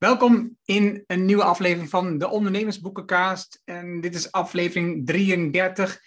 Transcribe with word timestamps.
Welkom 0.00 0.56
in 0.64 1.04
een 1.06 1.24
nieuwe 1.24 1.44
aflevering 1.44 1.90
van 1.90 2.18
de 2.18 2.28
Ondernemersboekencast. 2.28 3.62
En 3.64 4.00
dit 4.00 4.14
is 4.14 4.32
aflevering 4.32 5.06
33. 5.06 6.00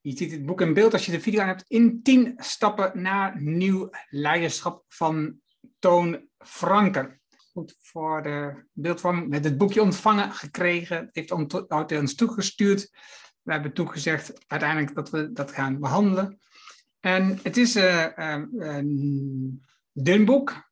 Je 0.00 0.16
ziet 0.16 0.30
het 0.30 0.46
boek 0.46 0.60
in 0.60 0.74
beeld 0.74 0.92
als 0.92 1.06
je 1.06 1.12
de 1.12 1.20
video 1.20 1.40
aan 1.40 1.46
hebt. 1.48 1.64
In 1.68 2.02
10 2.02 2.34
stappen 2.36 3.02
naar 3.02 3.42
nieuw 3.42 3.90
leiderschap 4.08 4.84
van 4.88 5.40
Toon 5.78 6.28
Franken. 6.38 7.20
Goed 7.52 7.76
voor 7.80 8.22
de 8.22 8.64
beeldvorming. 8.72 9.28
Met 9.28 9.44
het 9.44 9.58
boekje 9.58 9.82
ontvangen 9.82 10.32
gekregen. 10.32 11.08
Heeft 11.12 11.30
ons 11.30 12.14
toegestuurd. 12.14 12.90
We 13.42 13.52
hebben 13.52 13.72
toegezegd 13.72 14.32
uiteindelijk 14.46 14.94
dat 14.94 15.10
we 15.10 15.32
dat 15.32 15.52
gaan 15.52 15.80
behandelen. 15.80 16.38
En 17.00 17.38
het 17.42 17.56
is 17.56 17.76
uh, 17.76 18.06
uh, 18.16 18.42
een 18.52 19.64
dun 19.92 20.24
boek. 20.24 20.71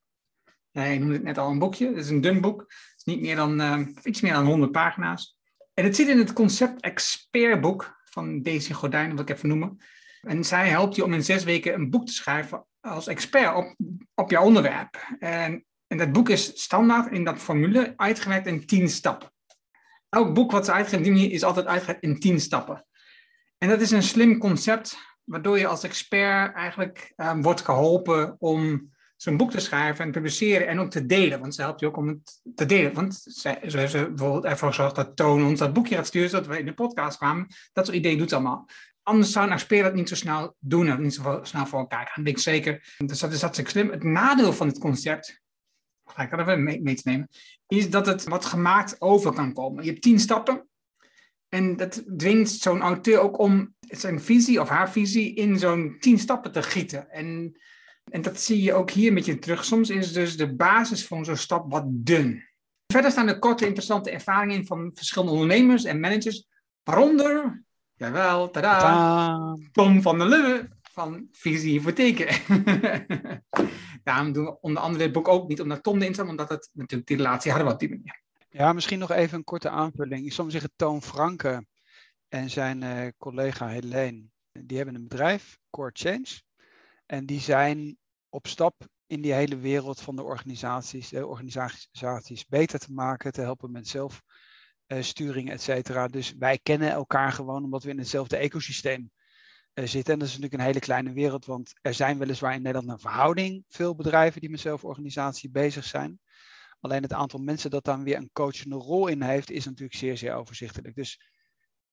Hij 0.71 0.97
noemde 0.97 1.13
het 1.13 1.23
net 1.23 1.37
al 1.37 1.49
een 1.49 1.59
boekje. 1.59 1.87
Het 1.87 1.97
is 1.97 2.09
een 2.09 2.21
dun 2.21 2.41
boek. 2.41 2.59
Het 2.59 2.93
is 2.97 3.03
niet 3.03 3.21
meer 3.21 3.35
dan, 3.35 3.61
uh, 3.61 3.87
iets 4.03 4.21
meer 4.21 4.33
dan 4.33 4.45
100 4.45 4.71
pagina's. 4.71 5.37
En 5.73 5.83
het 5.83 5.95
zit 5.95 6.07
in 6.07 6.17
het 6.17 6.33
concept 6.33 6.81
expertboek 6.81 8.01
van 8.03 8.41
Daisy 8.41 8.73
Gordijn, 8.73 9.15
wat 9.15 9.29
ik 9.29 9.35
even 9.35 9.49
noemen. 9.49 9.77
En 10.21 10.43
zij 10.43 10.69
helpt 10.69 10.95
je 10.95 11.03
om 11.03 11.13
in 11.13 11.23
zes 11.23 11.43
weken 11.43 11.73
een 11.73 11.89
boek 11.89 12.05
te 12.05 12.13
schrijven 12.13 12.65
als 12.81 13.07
expert 13.07 13.55
op, 13.55 13.75
op 14.15 14.29
jouw 14.29 14.43
onderwerp. 14.43 15.15
En, 15.19 15.65
en 15.87 15.97
dat 15.97 16.11
boek 16.11 16.29
is 16.29 16.61
standaard 16.61 17.11
in 17.11 17.23
dat 17.23 17.39
formule 17.39 17.93
uitgewerkt 17.95 18.47
in 18.47 18.65
tien 18.65 18.89
stappen. 18.89 19.31
Elk 20.09 20.33
boek 20.33 20.51
wat 20.51 20.65
ze 20.65 20.71
uitgeven 20.71 21.31
is 21.31 21.43
altijd 21.43 21.65
uitgewerkt 21.65 22.03
in 22.03 22.19
tien 22.19 22.39
stappen. 22.39 22.85
En 23.57 23.69
dat 23.69 23.81
is 23.81 23.91
een 23.91 24.03
slim 24.03 24.37
concept, 24.37 24.97
waardoor 25.23 25.59
je 25.59 25.67
als 25.67 25.83
expert 25.83 26.55
eigenlijk 26.55 27.13
um, 27.15 27.41
wordt 27.41 27.61
geholpen 27.61 28.35
om 28.39 28.91
zo'n 29.21 29.37
boek 29.37 29.51
te 29.51 29.59
schrijven 29.59 30.05
en 30.05 30.11
publiceren 30.11 30.67
en 30.67 30.79
ook 30.79 30.91
te 30.91 31.05
delen. 31.05 31.39
Want 31.39 31.55
ze 31.55 31.61
helpt 31.61 31.79
je 31.79 31.85
ook 31.85 31.97
om 31.97 32.07
het 32.07 32.41
te 32.55 32.65
delen. 32.65 32.93
Want 32.93 33.15
ze, 33.15 33.57
ze 33.67 33.77
bijvoorbeeld 33.77 34.45
ervoor 34.45 34.67
gezorgd 34.67 34.95
dat 34.95 35.15
Toon 35.15 35.45
ons 35.45 35.59
dat 35.59 35.73
boekje 35.73 35.95
gaat 35.95 36.07
sturen, 36.07 36.29
zodat 36.29 36.47
we 36.47 36.59
in 36.59 36.65
de 36.65 36.73
podcast 36.73 37.17
kwamen. 37.17 37.47
Dat 37.73 37.85
soort 37.85 37.97
ideeën 37.97 38.17
doet 38.17 38.33
allemaal. 38.33 38.69
Anders 39.03 39.31
zou 39.31 39.45
een 39.45 39.51
expert 39.51 39.83
dat 39.83 39.93
niet 39.93 40.09
zo 40.09 40.15
snel 40.15 40.55
doen 40.59 40.87
en 40.87 41.01
niet 41.01 41.13
zo 41.13 41.39
snel 41.41 41.65
voor 41.65 41.79
elkaar 41.79 42.05
gaan. 42.05 42.13
Dat 42.15 42.25
denk 42.25 42.37
ik 42.37 42.43
zeker. 42.43 42.95
Dus 42.97 43.19
dat 43.19 43.31
is 43.31 43.41
hartstikke 43.41 43.71
slim. 43.71 43.89
Het 43.89 44.03
nadeel 44.03 44.53
van 44.53 44.67
het 44.67 44.79
concept, 44.79 45.41
ga 46.05 46.23
ik 46.23 46.31
er 46.31 46.39
even 46.39 46.63
mee, 46.63 46.81
mee 46.81 46.95
te 46.95 47.09
nemen, 47.09 47.29
is 47.67 47.89
dat 47.89 48.05
het 48.05 48.23
wat 48.23 48.45
gemaakt 48.45 48.95
over 49.01 49.33
kan 49.33 49.53
komen. 49.53 49.83
Je 49.83 49.89
hebt 49.89 50.01
tien 50.01 50.19
stappen. 50.19 50.67
En 51.49 51.75
dat 51.75 52.03
dwingt 52.17 52.49
zo'n 52.49 52.81
auteur 52.81 53.19
ook 53.19 53.39
om 53.39 53.75
zijn 53.79 54.21
visie 54.21 54.61
of 54.61 54.69
haar 54.69 54.91
visie 54.91 55.33
in 55.35 55.59
zo'n 55.59 55.95
tien 55.99 56.19
stappen 56.19 56.51
te 56.51 56.63
gieten. 56.63 57.09
En 57.09 57.55
en 58.11 58.21
dat 58.21 58.39
zie 58.39 58.61
je 58.61 58.73
ook 58.73 58.91
hier 58.91 59.07
een 59.07 59.13
beetje 59.13 59.39
terug. 59.39 59.65
Soms 59.65 59.89
is 59.89 60.13
dus 60.13 60.37
de 60.37 60.55
basis 60.55 61.07
van 61.07 61.25
zo'n 61.25 61.35
stap 61.37 61.71
wat 61.71 61.83
dun. 61.87 62.43
Verder 62.87 63.11
staan 63.11 63.27
er 63.27 63.39
korte, 63.39 63.65
interessante 63.65 64.11
ervaringen 64.11 64.55
in 64.55 64.65
van 64.65 64.91
verschillende 64.93 65.33
ondernemers 65.33 65.83
en 65.83 65.99
managers. 65.99 66.47
Waaronder, 66.83 67.63
jawel, 67.93 68.49
tada, 68.49 68.79
tada. 68.79 69.57
Tom 69.71 70.01
van 70.01 70.17
der 70.17 70.27
Lubbe 70.27 70.69
van 70.81 71.27
Visie 71.31 71.79
Hypotheken. 71.79 72.27
Daarom 74.03 74.31
doen 74.31 74.45
we 74.45 74.59
onder 74.59 74.83
andere 74.83 75.03
dit 75.03 75.13
boek 75.13 75.27
ook 75.27 75.47
niet 75.47 75.61
omdat 75.61 75.83
Tom 75.83 76.01
erin 76.01 76.13
staat, 76.13 76.27
omdat 76.27 76.49
het 76.49 76.69
natuurlijk 76.73 77.07
die 77.09 77.17
relatie 77.17 77.51
hadden 77.51 77.67
we 77.67 77.73
op 77.73 77.79
die 77.79 77.89
manier. 77.89 78.21
Ja, 78.49 78.73
misschien 78.73 78.99
nog 78.99 79.11
even 79.11 79.37
een 79.37 79.43
korte 79.43 79.69
aanvulling. 79.69 80.33
Zou 80.33 80.51
zeggen, 80.51 80.71
Toon 80.75 81.01
Franke 81.01 81.65
en 82.27 82.49
zijn 82.49 82.81
uh, 82.81 83.07
collega 83.17 83.67
Helene, 83.67 84.23
die 84.51 84.77
hebben 84.77 84.95
een 84.95 85.07
bedrijf, 85.07 85.57
Core 85.69 85.91
Change. 85.93 86.41
En 87.05 87.25
die 87.25 87.39
zijn 87.39 87.97
op 88.33 88.47
stap 88.47 88.87
in 89.07 89.21
die 89.21 89.33
hele 89.33 89.57
wereld 89.57 90.01
van 90.01 90.15
de 90.15 90.23
organisaties, 90.23 91.09
de 91.09 91.27
organisaties 91.27 92.45
beter 92.47 92.79
te 92.79 92.93
maken, 92.93 93.31
te 93.31 93.41
helpen 93.41 93.71
met 93.71 93.87
zelfsturing, 94.87 95.51
et 95.51 95.61
cetera. 95.61 96.07
Dus 96.07 96.33
wij 96.33 96.59
kennen 96.63 96.91
elkaar 96.91 97.31
gewoon 97.31 97.63
omdat 97.63 97.83
we 97.83 97.89
in 97.89 97.97
hetzelfde 97.97 98.37
ecosysteem 98.37 99.11
uh, 99.73 99.85
zitten. 99.85 100.13
En 100.13 100.19
dat 100.19 100.27
is 100.27 100.33
natuurlijk 100.33 100.61
een 100.61 100.67
hele 100.67 100.79
kleine 100.79 101.13
wereld, 101.13 101.45
want 101.45 101.73
er 101.81 101.93
zijn 101.93 102.17
weliswaar 102.17 102.53
in 102.53 102.61
Nederland 102.61 102.89
een 102.89 102.99
verhouding 102.99 103.63
veel 103.67 103.95
bedrijven 103.95 104.41
die 104.41 104.49
met 104.49 104.59
zelforganisatie 104.59 105.49
bezig 105.49 105.85
zijn. 105.85 106.19
Alleen 106.79 107.01
het 107.01 107.13
aantal 107.13 107.39
mensen 107.39 107.69
dat 107.69 107.83
dan 107.83 108.03
weer 108.03 108.17
een 108.17 108.29
coachende 108.33 108.75
rol 108.75 109.07
in 109.07 109.21
heeft, 109.21 109.51
is 109.51 109.65
natuurlijk 109.65 109.97
zeer, 109.97 110.17
zeer 110.17 110.33
overzichtelijk. 110.33 110.95
Dus 110.95 111.21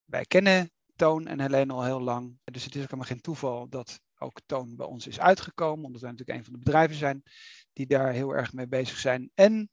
wij 0.05 0.25
kennen 0.25 0.71
Toon 0.95 1.27
en 1.27 1.39
Helene 1.39 1.73
al 1.73 1.83
heel 1.83 2.01
lang. 2.01 2.39
Dus 2.43 2.63
het 2.63 2.75
is 2.75 2.81
ook 2.81 2.89
helemaal 2.89 3.11
geen 3.11 3.21
toeval 3.21 3.69
dat 3.69 3.99
ook 4.19 4.39
Toon 4.45 4.75
bij 4.75 4.85
ons 4.85 5.07
is 5.07 5.19
uitgekomen, 5.19 5.85
omdat 5.85 6.01
wij 6.01 6.11
natuurlijk 6.11 6.37
een 6.37 6.45
van 6.45 6.53
de 6.53 6.59
bedrijven 6.59 6.95
zijn 6.95 7.23
die 7.73 7.87
daar 7.87 8.11
heel 8.11 8.35
erg 8.35 8.53
mee 8.53 8.67
bezig 8.67 8.97
zijn. 8.97 9.31
En 9.33 9.69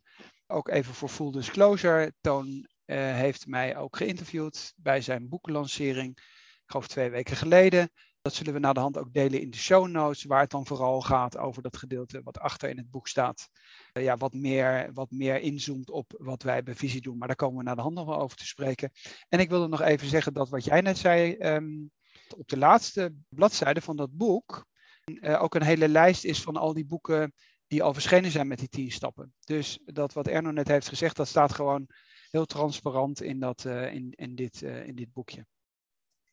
ook 0.46 0.68
even 0.68 0.94
voor 0.94 1.08
full 1.08 1.32
disclosure, 1.32 2.12
Toon 2.20 2.46
uh, 2.46 2.96
heeft 2.96 3.46
mij 3.46 3.76
ook 3.76 3.96
geïnterviewd 3.96 4.72
bij 4.76 5.00
zijn 5.00 5.28
boekenlancering, 5.28 6.16
ik 6.16 6.62
geloof 6.66 6.88
twee 6.88 7.10
weken 7.10 7.36
geleden. 7.36 7.90
Dat 8.20 8.34
zullen 8.34 8.52
we 8.52 8.58
naar 8.58 8.74
de 8.74 8.80
hand 8.80 8.98
ook 8.98 9.12
delen 9.12 9.40
in 9.40 9.50
de 9.50 9.56
show 9.56 9.88
notes, 9.88 10.24
waar 10.24 10.40
het 10.40 10.50
dan 10.50 10.66
vooral 10.66 11.00
gaat 11.00 11.36
over 11.36 11.62
dat 11.62 11.76
gedeelte 11.76 12.20
wat 12.22 12.38
achter 12.38 12.68
in 12.68 12.76
het 12.76 12.90
boek 12.90 13.08
staat. 13.08 13.48
Uh, 13.92 14.02
ja, 14.02 14.16
wat 14.16 14.32
meer, 14.32 14.90
wat 14.92 15.10
meer 15.10 15.40
inzoomt 15.40 15.90
op 15.90 16.14
wat 16.18 16.42
wij 16.42 16.62
bij 16.62 16.74
Visie 16.74 17.00
doen. 17.00 17.18
Maar 17.18 17.26
daar 17.26 17.36
komen 17.36 17.58
we 17.58 17.64
naar 17.64 17.76
de 17.76 17.82
hand 17.82 17.94
nog 17.94 18.06
wel 18.06 18.20
over 18.20 18.36
te 18.36 18.46
spreken. 18.46 18.90
En 19.28 19.40
ik 19.40 19.48
wilde 19.48 19.68
nog 19.68 19.80
even 19.80 20.08
zeggen 20.08 20.32
dat 20.32 20.48
wat 20.48 20.64
jij 20.64 20.80
net 20.80 20.98
zei, 20.98 21.36
um, 21.38 21.90
op 22.34 22.48
de 22.48 22.58
laatste 22.58 23.14
bladzijde 23.28 23.80
van 23.80 23.96
dat 23.96 24.16
boek 24.16 24.66
uh, 25.06 25.42
ook 25.42 25.54
een 25.54 25.62
hele 25.62 25.88
lijst 25.88 26.24
is 26.24 26.42
van 26.42 26.56
al 26.56 26.74
die 26.74 26.86
boeken 26.86 27.32
die 27.66 27.82
al 27.82 27.92
verschenen 27.92 28.30
zijn 28.30 28.48
met 28.48 28.58
die 28.58 28.68
tien 28.68 28.90
stappen. 28.90 29.34
Dus 29.44 29.78
dat 29.84 30.12
wat 30.12 30.26
Erno 30.26 30.50
net 30.50 30.68
heeft 30.68 30.88
gezegd, 30.88 31.16
dat 31.16 31.28
staat 31.28 31.52
gewoon 31.52 31.88
heel 32.30 32.44
transparant 32.44 33.22
in, 33.22 33.40
dat, 33.40 33.64
uh, 33.64 33.94
in, 33.94 34.12
in, 34.16 34.34
dit, 34.34 34.62
uh, 34.62 34.86
in 34.86 34.94
dit 34.94 35.12
boekje. 35.12 35.46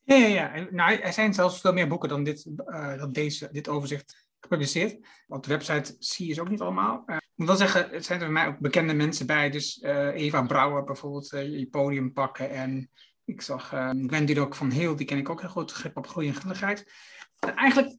Ja, 0.02 0.14
ja, 0.14 0.26
ja. 0.26 0.66
Nou, 0.70 0.98
er 0.98 1.12
zijn 1.12 1.34
zelfs 1.34 1.60
veel 1.60 1.72
meer 1.72 1.88
boeken 1.88 2.08
dan 2.08 2.24
dit, 2.24 2.50
dan 2.98 3.12
deze, 3.12 3.48
dit 3.52 3.68
overzicht 3.68 4.26
gepubliceerd. 4.40 5.06
Op 5.26 5.42
de 5.42 5.48
website 5.48 5.96
zie 5.98 6.26
je 6.26 6.34
ze 6.34 6.40
ook 6.40 6.48
niet 6.48 6.60
allemaal. 6.60 7.02
ik 7.06 7.22
moet 7.34 7.46
wel 7.46 7.56
zeggen, 7.56 7.92
er 7.92 8.02
zijn 8.02 8.18
er 8.18 8.24
voor 8.24 8.34
mij 8.34 8.46
ook 8.46 8.58
bekende 8.58 8.94
mensen 8.94 9.26
bij. 9.26 9.50
Dus 9.50 9.82
Eva 9.82 10.42
Brouwer 10.42 10.84
bijvoorbeeld, 10.84 11.28
je 11.28 11.68
podium 11.70 12.12
pakken 12.12 12.50
en 12.50 12.90
ik 13.24 13.42
zag 13.42 13.72
uh, 13.72 13.90
Wendy 13.92 14.38
ook 14.38 14.54
van 14.54 14.70
Heel, 14.70 14.96
die 14.96 15.06
ken 15.06 15.18
ik 15.18 15.28
ook 15.28 15.40
heel 15.40 15.50
goed, 15.50 15.72
grip 15.72 15.96
op 15.96 16.06
groei 16.06 16.28
en 16.28 16.34
gulligheid. 16.34 16.92
eigenlijk, 17.38 17.96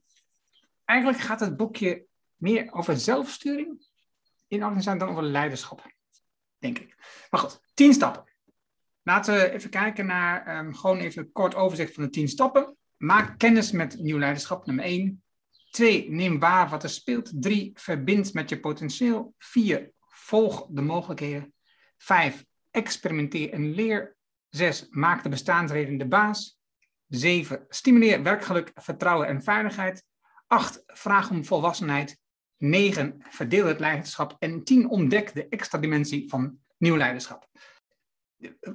eigenlijk 0.84 1.20
gaat 1.20 1.40
het 1.40 1.56
boekje 1.56 2.06
meer 2.36 2.72
over 2.72 2.98
zelfsturing 2.98 3.86
in 4.48 4.62
organisatie 4.62 5.00
dan 5.00 5.08
over 5.08 5.22
leiderschap, 5.22 5.92
denk 6.58 6.78
ik. 6.78 6.96
Maar 7.30 7.40
goed, 7.40 7.60
tien 7.74 7.92
stappen. 7.92 8.24
Laten 9.02 9.34
we 9.34 9.50
even 9.50 9.70
kijken 9.70 10.06
naar 10.06 10.58
um, 10.58 10.74
gewoon 10.74 10.98
even 10.98 11.22
een 11.22 11.32
kort 11.32 11.54
overzicht 11.54 11.94
van 11.94 12.02
de 12.02 12.10
tien 12.10 12.28
stappen. 12.28 12.76
Maak 12.96 13.38
kennis 13.38 13.70
met 13.70 13.98
nieuw 13.98 14.18
leiderschap, 14.18 14.66
nummer 14.66 14.84
één. 14.84 15.22
Twee, 15.70 16.10
neem 16.10 16.38
waar 16.38 16.68
wat 16.68 16.82
er 16.82 16.88
speelt. 16.88 17.32
Drie, 17.34 17.70
verbind 17.74 18.32
met 18.32 18.48
je 18.48 18.60
potentieel. 18.60 19.34
Vier, 19.38 19.92
volg 20.00 20.66
de 20.70 20.80
mogelijkheden. 20.80 21.54
Vijf, 21.96 22.44
experimenteer 22.70 23.52
en 23.52 23.74
leer. 23.74 24.15
6. 24.56 24.86
Maak 24.90 25.22
de 25.22 25.28
bestaansreden 25.28 25.98
de 25.98 26.08
baas. 26.08 26.58
7. 27.08 27.64
Stimuleer 27.68 28.22
werkgeluk, 28.22 28.70
vertrouwen 28.74 29.28
en 29.28 29.42
veiligheid. 29.42 30.04
8. 30.46 30.82
Vraag 30.86 31.30
om 31.30 31.44
volwassenheid. 31.44 32.18
9. 32.56 33.16
Verdeel 33.28 33.66
het 33.66 33.80
leiderschap. 33.80 34.36
En 34.38 34.64
10. 34.64 34.88
Ontdek 34.88 35.34
de 35.34 35.48
extra 35.48 35.78
dimensie 35.78 36.28
van 36.28 36.58
nieuw 36.78 36.96
leiderschap. 36.96 37.48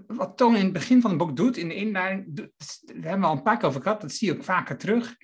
Wat 0.07 0.37
Toon 0.37 0.55
in 0.55 0.63
het 0.63 0.73
begin 0.73 1.01
van 1.01 1.09
het 1.09 1.19
boek 1.19 1.35
doet, 1.35 1.57
in 1.57 1.67
de 1.67 1.75
inleiding, 1.75 2.35
daar 2.35 2.47
hebben 2.93 3.19
we 3.19 3.25
al 3.25 3.35
een 3.35 3.43
paar 3.43 3.57
keer 3.57 3.67
over 3.67 3.81
gehad, 3.81 4.01
dat 4.01 4.11
zie 4.11 4.27
je 4.27 4.35
ook 4.35 4.43
vaker 4.43 4.77
terug. 4.77 5.15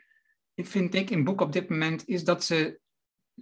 Vind 0.55 0.93
ik 0.93 1.09
in 1.09 1.15
het 1.15 1.25
boek 1.25 1.41
op 1.41 1.53
dit 1.53 1.69
moment, 1.69 2.07
is 2.07 2.23
dat 2.23 2.43
ze 2.43 2.79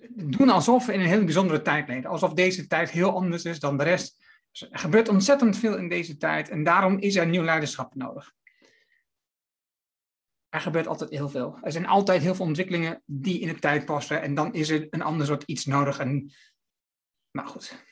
doen 0.10 0.50
alsof 0.50 0.86
we 0.86 0.94
in 0.94 1.00
een 1.00 1.08
hele 1.08 1.24
bijzondere 1.24 1.62
tijd 1.62 1.88
leven. 1.88 2.10
Alsof 2.10 2.34
deze 2.34 2.68
tijd 2.68 2.92
heel 2.92 3.16
anders 3.16 3.44
is 3.44 3.60
dan 3.60 3.78
de 3.78 3.84
rest. 3.84 4.25
Er 4.60 4.80
gebeurt 4.80 5.10
ontzettend 5.10 5.58
veel 5.58 5.78
in 5.78 5.90
deze 5.90 6.18
tijd 6.18 6.50
en 6.50 6.64
daarom 6.64 6.98
is 7.00 7.16
er 7.16 7.28
nieuw 7.28 7.44
leiderschap 7.44 7.96
nodig. 7.96 8.34
Er 10.50 10.62
gebeurt 10.62 10.88
altijd 10.88 11.10
heel 11.10 11.30
veel. 11.30 11.58
Er 11.62 11.72
zijn 11.72 11.86
altijd 11.86 12.22
heel 12.22 12.36
veel 12.36 12.46
ontwikkelingen 12.46 13.04
die 13.06 13.40
in 13.40 13.48
de 13.48 13.60
tijd 13.60 13.86
passen 13.86 14.22
en 14.22 14.36
dan 14.36 14.54
is 14.54 14.70
er 14.70 14.88
een 14.90 15.02
ander 15.02 15.26
soort 15.26 15.44
iets 15.44 15.66
nodig. 15.66 16.00
En, 16.00 16.34
nou 17.32 17.48
goed, 17.48 17.86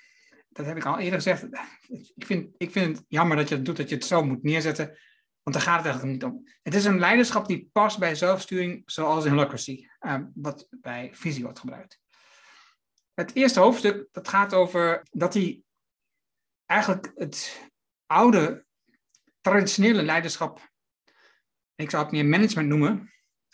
dat 0.49 0.65
heb 0.65 0.77
ik 0.77 0.85
al 0.85 0.99
eerder 0.99 1.21
gezegd. 1.21 1.47
Ik 2.15 2.25
vind, 2.25 2.55
ik 2.57 2.71
vind 2.71 2.97
het 2.97 3.05
jammer 3.07 3.37
dat 3.37 3.49
je 3.49 3.55
het 3.55 3.65
doet, 3.65 3.77
dat 3.77 3.89
je 3.89 3.95
het 3.95 4.05
zo 4.05 4.23
moet 4.23 4.43
neerzetten, 4.43 4.97
want 5.43 5.55
daar 5.55 5.65
gaat 5.65 5.77
het 5.77 5.85
eigenlijk 5.85 6.13
niet 6.13 6.23
om. 6.23 6.47
Het 6.61 6.73
is 6.73 6.85
een 6.85 6.99
leiderschap 6.99 7.47
die 7.47 7.69
past 7.71 7.99
bij 7.99 8.15
zelfsturing, 8.15 8.81
zoals 8.85 9.25
in 9.25 9.33
Locracy, 9.33 9.87
uh, 10.01 10.19
wat 10.33 10.67
bij 10.69 11.09
visie 11.13 11.43
wordt 11.43 11.59
gebruikt. 11.59 11.99
Het 13.13 13.35
eerste 13.35 13.59
hoofdstuk 13.59 14.07
dat 14.11 14.27
gaat 14.27 14.53
over 14.53 15.05
dat 15.11 15.33
hij 15.33 15.63
eigenlijk 16.73 17.11
het 17.15 17.69
oude, 18.05 18.65
traditionele 19.41 20.03
leiderschap, 20.03 20.71
ik 21.75 21.89
zou 21.89 22.03
het 22.03 22.11
meer 22.11 22.25
management 22.25 22.67
noemen, 22.67 23.11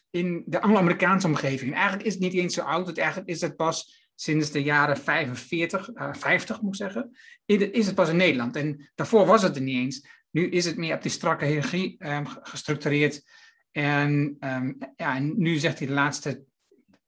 in 0.09 0.43
de 0.45 0.61
Anglo-Amerikaanse 0.61 1.27
omgeving. 1.27 1.73
eigenlijk 1.73 2.03
is 2.03 2.13
het 2.13 2.21
niet 2.21 2.33
eens 2.33 2.53
zo 2.53 2.61
oud, 2.61 2.87
het 2.87 2.97
eigenlijk 2.97 3.29
is 3.29 3.41
het 3.41 3.55
pas 3.55 4.07
sinds 4.15 4.51
de 4.51 4.63
jaren 4.63 4.97
45, 4.97 5.89
uh, 5.93 6.13
50 6.13 6.61
moet 6.61 6.71
ik 6.71 6.75
zeggen, 6.75 7.17
is 7.45 7.85
het 7.85 7.95
pas 7.95 8.09
in 8.09 8.15
Nederland. 8.15 8.55
En 8.55 8.89
daarvoor 8.95 9.25
was 9.25 9.41
het 9.41 9.55
er 9.55 9.61
niet 9.61 9.77
eens. 9.77 10.07
Nu 10.31 10.49
is 10.49 10.65
het 10.65 10.77
meer 10.77 10.95
op 10.95 11.01
die 11.01 11.11
strakke 11.11 11.45
hiërarchie 11.45 11.95
um, 11.99 12.25
gestructureerd. 12.27 13.23
En, 13.71 14.37
um, 14.39 14.77
ja, 14.95 15.19
nu 15.19 15.57
zegt 15.57 15.79
hij 15.79 15.87
de 15.87 15.93
laatste 15.93 16.43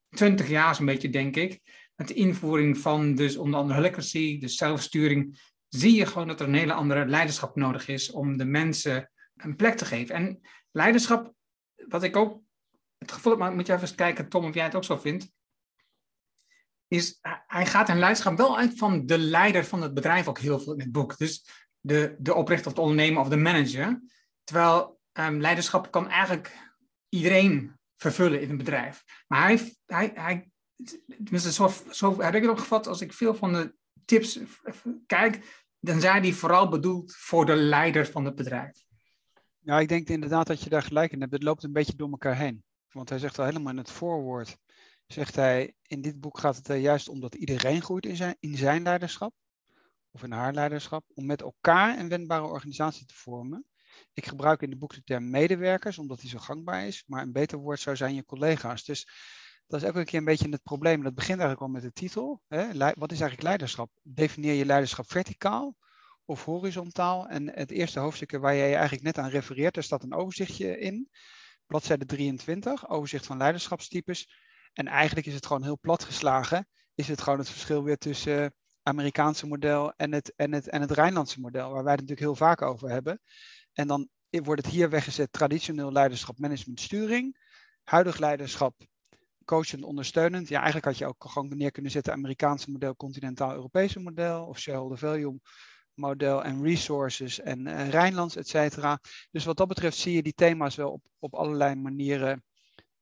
20 0.10 0.50
jaar 0.50 0.76
zo'n 0.76 0.86
beetje, 0.86 1.10
denk 1.10 1.36
ik, 1.36 1.60
met 1.96 2.08
de 2.08 2.14
invoering 2.14 2.78
van 2.78 3.16
dus 3.16 3.38
onder 3.38 3.60
andere 3.60 4.38
de 4.40 4.48
zelfsturing, 4.48 5.40
zie 5.76 5.96
je 5.96 6.06
gewoon 6.06 6.28
dat 6.28 6.40
er 6.40 6.48
een 6.48 6.54
hele 6.54 6.74
andere 6.74 7.06
leiderschap 7.06 7.56
nodig 7.56 7.88
is 7.88 8.12
om 8.12 8.38
de 8.38 8.46
mensen 8.46 9.12
een 9.36 9.56
plek 9.56 9.78
te 9.78 9.86
geven. 9.86 10.16
En 10.16 10.42
leiderschap, 10.72 11.34
wat 11.88 12.04
ik 12.04 12.16
ook 12.16 12.42
het 12.98 13.12
gevoel 13.12 13.32
heb, 13.32 13.42
maar 13.42 13.54
moet 13.54 13.68
je 13.68 13.74
even 13.74 13.96
kijken, 13.96 14.30
Tom, 14.30 14.46
of 14.46 14.54
jij 14.54 14.64
het 14.64 14.76
ook 14.76 14.84
zo 14.84 14.98
vindt, 14.98 15.32
is 16.88 17.20
hij 17.48 17.66
gaat 17.66 17.90
in 17.90 18.00
leiderschap 18.00 18.38
wel 18.38 18.58
uit 18.58 18.78
van 18.78 19.06
de 19.06 19.18
leider 19.18 19.66
van 19.66 19.82
het 19.82 19.94
bedrijf 19.94 20.28
ook 20.28 20.40
heel 20.40 20.60
veel 20.60 20.74
in 20.74 20.80
het 20.80 20.92
boek. 20.92 21.18
Dus 21.18 21.46
de, 21.80 22.16
de 22.20 22.34
oprichter 22.34 22.68
of 22.68 22.74
de 22.74 22.82
ondernemer 22.82 23.22
of 23.22 23.30
de 23.30 23.38
manager. 23.38 24.02
Terwijl 24.44 25.00
um, 25.14 25.42
leiderschap 25.42 25.92
kan 25.92 26.10
eigenlijk 26.10 26.74
iedereen 27.10 27.80
vervullen 27.96 28.42
in 28.42 28.50
een 28.50 28.58
bedrijf. 28.58 29.04
Maar 29.28 29.44
hij, 29.44 29.76
hij, 29.86 30.12
hij 30.14 30.52
tenminste 31.24 31.52
zo, 31.52 31.72
zo 31.90 32.22
heb 32.22 32.36
ik 32.36 32.42
het 32.42 32.52
opgevat, 32.52 32.88
als 32.88 33.02
ik 33.02 33.14
veel 33.14 33.36
van 33.36 33.54
de 33.54 33.76
tips 34.06 34.40
kijk, 35.06 35.61
dan 35.82 36.02
zijn 36.02 36.22
die 36.22 36.36
vooral 36.36 36.70
bedoeld 36.70 37.16
voor 37.16 37.46
de 37.46 37.56
leider 37.56 38.08
van 38.08 38.26
het 38.26 38.36
bedrijf. 38.36 38.84
Ja, 39.60 39.80
ik 39.80 39.88
denk 39.88 40.10
inderdaad 40.10 40.48
dat 40.48 40.62
je 40.62 40.70
daar 40.70 40.84
gelijk 40.84 41.12
in 41.12 41.20
hebt. 41.20 41.32
Het 41.32 41.44
loopt 41.44 41.64
een 41.64 41.72
beetje 41.72 41.96
door 41.96 42.10
elkaar 42.10 42.38
heen. 42.38 42.64
Want 42.90 43.10
hij 43.10 43.20
zegt 43.20 43.40
al 43.40 43.46
helemaal 43.46 43.72
in 43.72 43.78
het 43.78 43.92
voorwoord, 43.92 44.58
zegt 45.08 45.36
hij, 45.36 45.74
in 45.82 46.02
dit 46.02 46.20
boek 46.20 46.40
gaat 46.40 46.56
het 46.56 46.68
er 46.68 46.76
juist 46.76 47.10
om 47.10 47.20
dat 47.20 47.36
iedereen 47.36 47.82
groeit 47.82 48.06
in 48.06 48.16
zijn, 48.16 48.36
in 48.40 48.58
zijn 48.58 48.84
leiderschap, 48.84 49.34
of 50.12 50.24
in 50.24 50.32
haar 50.32 50.54
leiderschap, 50.54 51.06
om 51.14 51.26
met 51.26 51.42
elkaar 51.42 52.00
een 52.00 52.10
wendbare 52.10 52.44
organisatie 52.44 53.06
te 53.06 53.14
vormen. 53.14 53.66
Ik 54.14 54.26
gebruik 54.26 54.62
in 54.62 54.70
het 54.70 54.80
boek 54.80 54.94
de 54.94 55.04
term 55.04 55.30
medewerkers, 55.30 55.98
omdat 55.98 56.20
die 56.20 56.30
zo 56.30 56.38
gangbaar 56.38 56.88
is, 56.88 57.04
maar 57.08 57.22
een 57.22 57.32
beter 57.32 57.58
woord 57.58 57.80
zou 57.80 57.96
zijn 57.96 58.16
je 58.16 58.26
collega's. 58.26 58.84
Dus 58.84 59.08
dat 59.68 59.82
is 59.82 59.88
een 59.88 60.06
keer 60.06 60.20
een 60.20 60.26
beetje 60.26 60.50
het 60.50 60.64
probleem. 60.64 61.04
Dat 61.04 61.16
begint 61.16 61.40
eigenlijk 61.40 61.62
al 61.62 61.74
met 61.74 61.82
de 61.82 61.92
titel. 61.92 62.42
Hè? 62.48 62.66
Wat 62.74 63.12
is 63.12 63.20
eigenlijk 63.20 63.42
leiderschap? 63.42 63.92
Definieer 64.02 64.54
je 64.54 64.66
leiderschap 64.66 65.12
verticaal 65.12 65.76
of 66.26 66.46
horizontaal? 66.46 67.28
En 67.28 67.50
het 67.50 67.72
eerste 67.72 68.00
hoofdstuk 68.00 68.32
waar 68.32 68.56
jij 68.56 68.68
je 68.68 68.76
eigenlijk 68.76 69.04
net 69.04 69.18
aan 69.18 69.30
refereert, 69.30 69.74
daar 69.74 69.84
staat 69.84 70.04
een 70.04 70.14
overzichtje 70.14 70.80
in. 70.80 71.10
Bladzijde 71.66 72.06
23, 72.06 72.90
overzicht 72.90 73.26
van 73.26 73.38
leiderschapstypes. 73.38 74.28
En 74.74 74.88
eigenlijk 74.88 75.28
is 75.28 75.34
het 75.34 75.46
gewoon 75.46 75.64
heel 75.64 75.80
plat 75.80 76.04
geslagen. 76.04 76.68
Is 76.96 77.08
het 77.08 77.22
gewoon 77.22 77.40
het 77.40 77.50
verschil 77.50 77.84
weer 77.84 77.98
tussen 77.98 78.42
het 78.42 78.54
Amerikaanse 78.84 79.48
model 79.48 79.94
en 79.96 80.12
het, 80.12 80.34
en, 80.36 80.52
het, 80.52 80.70
en 80.70 80.82
het 80.82 80.92
Rijnlandse 80.92 81.40
model, 81.40 81.72
waar 81.72 81.84
wij 81.84 81.92
het 81.92 82.02
natuurlijk 82.02 82.20
heel 82.20 82.48
vaak 82.48 82.62
over 82.62 82.90
hebben. 82.90 83.22
En 83.74 83.88
dan 83.88 84.10
wordt 84.30 84.66
het 84.66 84.74
hier 84.74 84.90
weggezet 84.90 85.32
traditioneel 85.32 85.92
leiderschap, 85.92 86.40
management, 86.40 86.80
sturing. 86.80 87.38
Huidig 87.84 88.18
leiderschap, 88.18 88.76
coachend, 89.46 89.84
ondersteunend. 89.84 90.48
Ja, 90.48 90.56
eigenlijk 90.56 90.86
had 90.86 90.98
je 90.98 91.06
ook 91.06 91.26
gewoon 91.28 91.58
neer 91.58 91.72
kunnen 91.72 91.92
zetten 91.92 92.14
Amerikaanse 92.14 92.72
model, 92.72 92.96
continentaal-Europese 92.96 94.00
model 94.00 94.46
of 94.46 94.60
shareholder 94.60 94.98
value 94.98 95.40
model 95.94 96.44
en 96.44 96.64
resources 96.64 97.40
en 97.40 97.68
uh, 97.68 97.90
Rijnlands, 97.90 98.36
et 98.36 98.48
cetera. 98.48 99.00
Dus 99.32 99.46
wat 99.46 99.58
dat 99.58 99.68
betreft 99.68 99.98
zie 99.98 100.14
je 100.14 100.24
die 100.24 100.34
thema's 100.34 100.76
wel 100.76 100.92
op, 100.92 101.02
op 101.20 101.36
allerlei 101.36 101.76
manieren 101.76 102.44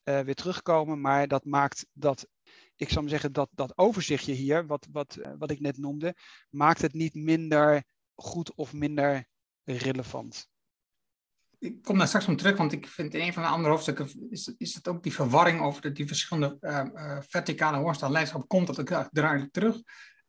uh, 0.04 0.20
weer 0.20 0.36
terugkomen. 0.36 1.02
Maar 1.02 1.28
dat 1.28 1.46
maakt 1.46 1.86
dat, 1.94 2.28
ik 2.76 2.90
zou 2.90 3.10
zeggen, 3.10 3.34
dat, 3.34 3.50
dat 3.52 3.78
overzichtje 3.78 4.34
hier, 4.34 4.66
wat, 4.66 4.88
wat, 4.92 5.18
uh, 5.20 5.32
wat 5.38 5.52
ik 5.52 5.60
net 5.60 5.78
noemde, 5.78 6.16
maakt 6.50 6.82
het 6.82 6.94
niet 6.94 7.14
minder 7.14 7.84
goed 8.16 8.54
of 8.56 8.74
minder 8.74 9.28
relevant 9.64 10.48
ik 11.60 11.82
kom 11.82 11.98
daar 11.98 12.08
straks 12.08 12.28
om 12.28 12.36
terug, 12.36 12.58
want 12.58 12.72
ik 12.72 12.88
vind 12.88 13.14
in 13.14 13.22
een 13.22 13.34
van 13.34 13.44
de 13.44 13.50
andere 13.50 13.70
hoofdstukken 13.70 14.28
is, 14.30 14.54
is 14.58 14.74
het 14.74 14.88
ook 14.88 15.04
die 15.04 15.14
verwarring 15.14 15.62
over 15.62 15.82
de, 15.82 15.92
die 15.92 16.08
verschillende 16.08 16.58
uh, 16.62 17.18
verticale 17.28 17.96
leiderschap 18.00 18.48
komt 18.48 18.68
dat 18.68 18.80
ook 18.80 19.10
duidelijk 19.12 19.52
terug. 19.52 19.76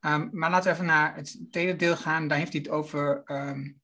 Um, 0.01 0.29
maar 0.33 0.51
laten 0.51 0.69
we 0.69 0.75
even 0.75 0.87
naar 0.87 1.17
het 1.17 1.41
tweede 1.51 1.77
deel 1.77 1.97
gaan. 1.97 2.29
Daar 2.29 2.39
heeft 2.39 2.53
hij 2.53 2.61
het 2.61 2.71
over, 2.71 3.23
um, 3.25 3.81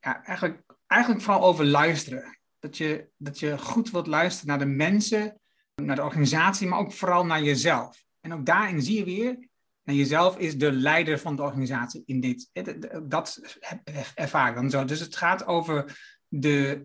ja, 0.00 0.24
eigenlijk, 0.24 0.62
eigenlijk 0.86 1.22
vooral 1.22 1.42
over 1.42 1.64
luisteren. 1.64 2.38
Dat 2.58 2.76
je, 2.76 3.08
dat 3.16 3.38
je 3.38 3.58
goed 3.58 3.90
wilt 3.90 4.06
luisteren 4.06 4.48
naar 4.48 4.66
de 4.66 4.74
mensen, 4.74 5.40
naar 5.74 5.96
de 5.96 6.02
organisatie, 6.02 6.66
maar 6.66 6.78
ook 6.78 6.92
vooral 6.92 7.26
naar 7.26 7.42
jezelf. 7.42 8.04
En 8.20 8.32
ook 8.32 8.46
daarin 8.46 8.82
zie 8.82 8.98
je 8.98 9.04
weer, 9.04 9.48
jezelf 9.82 10.38
is 10.38 10.58
de 10.58 10.72
leider 10.72 11.18
van 11.18 11.36
de 11.36 11.42
organisatie 11.42 12.02
in 12.06 12.20
dit. 12.20 12.50
Dat 13.02 13.40
ervaar 14.14 14.48
ik 14.48 14.54
dan 14.54 14.70
zo. 14.70 14.84
Dus 14.84 15.00
het 15.00 15.16
gaat 15.16 15.46
over 15.46 15.98
de, 16.34 16.82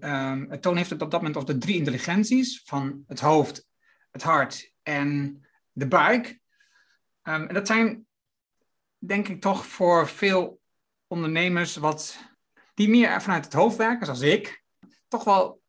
het 0.49 0.61
toon 0.61 0.77
heeft 0.77 0.89
het 0.89 1.01
op 1.01 1.11
dat 1.11 1.19
moment 1.21 1.37
over 1.37 1.53
de 1.53 1.59
drie 1.59 1.75
intelligenties 1.75 2.61
van 2.65 3.03
het 3.07 3.19
hoofd, 3.19 3.67
het 4.11 4.23
hart 4.23 4.73
en 4.83 5.41
de 5.71 5.87
buik. 5.87 6.27
Um, 6.27 7.47
en 7.47 7.53
dat 7.53 7.67
zijn, 7.67 8.05
denk 8.97 9.27
ik, 9.27 9.41
toch 9.41 9.65
voor 9.65 10.07
veel 10.07 10.59
ondernemers 11.07 11.75
wat, 11.75 12.17
die 12.73 12.89
meer 12.89 13.21
vanuit 13.21 13.45
het 13.45 13.53
hoofd 13.53 13.77
werken, 13.77 14.05
zoals 14.05 14.21
ik, 14.21 14.63
toch 15.07 15.23
wel 15.23 15.61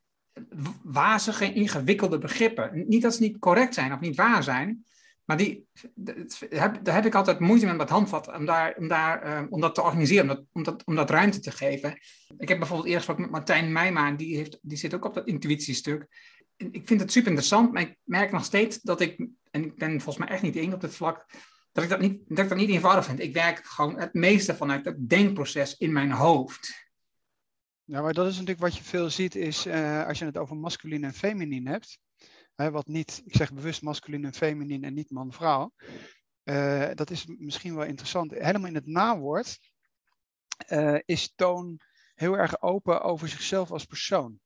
wazige, 0.83 1.53
ingewikkelde 1.53 2.19
begrippen. 2.19 2.85
Niet 2.89 3.03
dat 3.03 3.15
ze 3.15 3.23
niet 3.23 3.39
correct 3.39 3.75
zijn 3.75 3.93
of 3.93 4.01
niet 4.01 4.17
waar 4.17 4.43
zijn, 4.43 4.85
maar 5.29 5.37
die, 5.37 5.67
heb, 6.49 6.85
daar 6.85 6.95
heb 6.95 7.07
ik 7.07 7.15
altijd 7.15 7.39
moeite 7.39 7.67
met 7.67 7.77
met 7.77 7.89
handvat, 7.89 8.29
om, 8.37 8.47
daar, 8.47 8.75
om, 8.77 8.89
daar, 8.89 9.27
uh, 9.27 9.47
om 9.51 9.61
dat 9.61 9.75
te 9.75 9.83
organiseren, 9.83 10.23
om 10.23 10.37
dat, 10.37 10.45
om, 10.53 10.63
dat, 10.63 10.85
om 10.85 10.95
dat 10.95 11.11
ruimte 11.11 11.41
te 11.41 11.51
geven. 11.51 11.99
Ik 12.39 12.49
heb 12.49 12.59
bijvoorbeeld 12.59 12.89
eerst 12.89 13.07
wat 13.07 13.19
met 13.19 13.31
Martijn 13.31 13.73
Meijma, 13.73 14.13
die, 14.13 14.37
heeft, 14.37 14.59
die 14.63 14.79
zit 14.79 14.95
ook 14.95 15.05
op 15.05 15.15
dat 15.15 15.27
intuïtiestuk. 15.27 16.07
En 16.57 16.73
ik 16.73 16.87
vind 16.87 17.01
het 17.01 17.13
super 17.13 17.29
interessant, 17.29 17.73
maar 17.73 17.83
ik 17.83 17.97
merk 18.05 18.33
nog 18.33 18.45
steeds 18.45 18.81
dat 18.81 19.01
ik, 19.01 19.29
en 19.51 19.65
ik 19.65 19.77
ben 19.77 20.01
volgens 20.01 20.17
mij 20.17 20.29
echt 20.29 20.43
niet 20.43 20.57
één 20.57 20.73
op 20.73 20.81
dit 20.81 20.95
vlak, 20.95 21.27
dat 21.73 21.85
ik 21.85 21.91
dat, 21.91 22.01
niet, 22.01 22.23
dat 22.29 22.39
ik 22.39 22.49
dat 22.49 22.59
niet 22.59 22.71
eenvoudig 22.71 23.05
vind. 23.05 23.21
Ik 23.21 23.33
werk 23.33 23.67
gewoon 23.67 23.99
het 23.99 24.15
meeste 24.15 24.57
vanuit 24.57 24.85
het 24.85 25.09
denkproces 25.09 25.77
in 25.77 25.93
mijn 25.93 26.11
hoofd. 26.11 26.91
Ja, 27.85 28.03
maar 28.03 28.15
dat 28.15 28.27
is 28.27 28.33
natuurlijk 28.33 28.61
wat 28.61 28.77
je 28.77 28.85
veel 28.85 29.11
ziet, 29.11 29.35
is 29.35 29.67
uh, 29.67 30.07
als 30.07 30.19
je 30.19 30.25
het 30.25 30.39
over 30.39 30.57
masculin 30.57 31.05
en 31.05 31.15
feminien 31.15 31.67
hebt 31.67 31.99
wat 32.67 32.87
niet, 32.87 33.23
ik 33.25 33.37
zeg 33.37 33.53
bewust 33.53 33.83
masculin 33.83 34.25
en 34.25 34.35
feminin 34.35 34.85
en 34.85 34.95
niet 34.95 35.11
man-vrouw. 35.11 35.73
Uh, 36.45 36.91
dat 36.95 37.11
is 37.11 37.27
misschien 37.27 37.75
wel 37.75 37.85
interessant. 37.85 38.31
Helemaal 38.31 38.69
in 38.69 38.75
het 38.75 38.87
nawoord 38.87 39.59
uh, 40.69 40.99
is 41.05 41.33
Toon 41.35 41.81
heel 42.15 42.39
erg 42.39 42.63
open 42.63 43.03
over 43.03 43.29
zichzelf 43.29 43.71
als 43.71 43.85
persoon. 43.85 44.41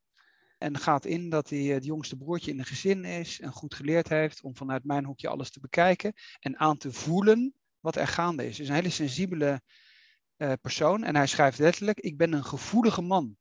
En 0.58 0.78
gaat 0.78 1.04
in 1.04 1.30
dat 1.30 1.48
hij 1.48 1.58
het 1.58 1.84
jongste 1.84 2.16
broertje 2.16 2.50
in 2.50 2.58
een 2.58 2.64
gezin 2.64 3.04
is 3.04 3.40
en 3.40 3.52
goed 3.52 3.74
geleerd 3.74 4.08
heeft 4.08 4.42
om 4.42 4.56
vanuit 4.56 4.84
mijn 4.84 5.04
hoekje 5.04 5.28
alles 5.28 5.50
te 5.50 5.60
bekijken 5.60 6.12
en 6.40 6.58
aan 6.58 6.76
te 6.76 6.92
voelen 6.92 7.54
wat 7.80 7.96
er 7.96 8.06
gaande 8.06 8.46
is. 8.46 8.56
Dus 8.56 8.68
een 8.68 8.74
hele 8.74 8.90
sensibele 8.90 9.62
persoon. 10.60 11.04
En 11.04 11.16
hij 11.16 11.26
schrijft 11.26 11.58
letterlijk: 11.58 12.00
Ik 12.00 12.16
ben 12.16 12.32
een 12.32 12.44
gevoelige 12.44 13.02
man. 13.02 13.36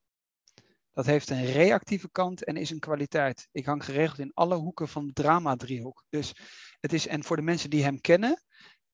Dat 0.93 1.05
heeft 1.05 1.29
een 1.29 1.45
reactieve 1.45 2.09
kant 2.11 2.43
en 2.43 2.57
is 2.57 2.69
een 2.69 2.79
kwaliteit. 2.79 3.47
Ik 3.51 3.65
hang 3.65 3.85
geregeld 3.85 4.19
in 4.19 4.31
alle 4.33 4.55
hoeken 4.55 4.87
van 4.87 5.05
de 5.05 5.13
drama-driehoek. 5.13 6.03
Dus 6.09 6.33
het 6.79 6.93
is, 6.93 7.07
en 7.07 7.23
voor 7.23 7.35
de 7.35 7.41
mensen 7.41 7.69
die 7.69 7.83
hem 7.83 8.01
kennen, 8.01 8.43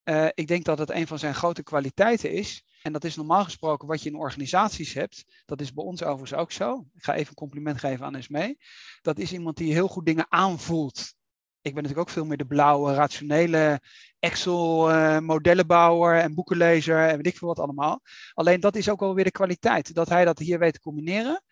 uh, 0.04 0.28
ik 0.34 0.46
denk 0.46 0.64
dat 0.64 0.78
het 0.78 0.90
een 0.90 1.06
van 1.06 1.18
zijn 1.18 1.34
grote 1.34 1.62
kwaliteiten 1.62 2.32
is. 2.32 2.62
En 2.82 2.92
dat 2.92 3.04
is 3.04 3.16
normaal 3.16 3.44
gesproken 3.44 3.88
wat 3.88 4.02
je 4.02 4.08
in 4.08 4.16
organisaties 4.16 4.94
hebt. 4.94 5.42
Dat 5.44 5.60
is 5.60 5.72
bij 5.72 5.84
ons 5.84 6.02
overigens 6.02 6.40
ook 6.40 6.52
zo. 6.52 6.86
Ik 6.94 7.04
ga 7.04 7.14
even 7.14 7.28
een 7.28 7.34
compliment 7.34 7.78
geven 7.78 8.06
aan 8.06 8.14
Esmee. 8.14 8.58
Dat 9.02 9.18
is 9.18 9.32
iemand 9.32 9.56
die 9.56 9.72
heel 9.72 9.88
goed 9.88 10.06
dingen 10.06 10.26
aanvoelt. 10.28 11.16
Ik 11.60 11.74
ben 11.74 11.82
natuurlijk 11.82 12.08
ook 12.08 12.14
veel 12.14 12.24
meer 12.24 12.36
de 12.36 12.46
blauwe, 12.46 12.94
rationele 12.94 13.80
Excel-modellenbouwer 14.18 16.20
en 16.20 16.34
boekenlezer 16.34 17.08
en 17.08 17.16
weet 17.16 17.26
ik 17.26 17.36
veel 17.36 17.48
wat 17.48 17.58
allemaal. 17.58 18.00
Alleen 18.32 18.60
dat 18.60 18.76
is 18.76 18.88
ook 18.88 19.00
wel 19.00 19.14
weer 19.14 19.24
de 19.24 19.30
kwaliteit. 19.30 19.94
Dat 19.94 20.08
hij 20.08 20.24
dat 20.24 20.38
hier 20.38 20.58
weet 20.58 20.72
te 20.72 20.80
combineren. 20.80 21.42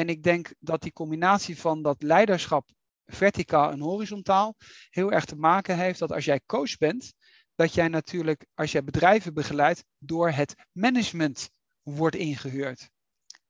En 0.00 0.08
ik 0.08 0.22
denk 0.22 0.52
dat 0.58 0.82
die 0.82 0.92
combinatie 0.92 1.58
van 1.58 1.82
dat 1.82 2.02
leiderschap 2.02 2.68
verticaal 3.06 3.70
en 3.70 3.80
horizontaal 3.80 4.56
heel 4.90 5.12
erg 5.12 5.24
te 5.24 5.36
maken 5.36 5.76
heeft 5.76 5.98
dat 5.98 6.12
als 6.12 6.24
jij 6.24 6.40
coach 6.46 6.76
bent, 6.76 7.12
dat 7.54 7.74
jij 7.74 7.88
natuurlijk, 7.88 8.46
als 8.54 8.72
jij 8.72 8.84
bedrijven 8.84 9.34
begeleidt, 9.34 9.84
door 9.98 10.30
het 10.30 10.54
management 10.72 11.50
wordt 11.82 12.16
ingehuurd. 12.16 12.90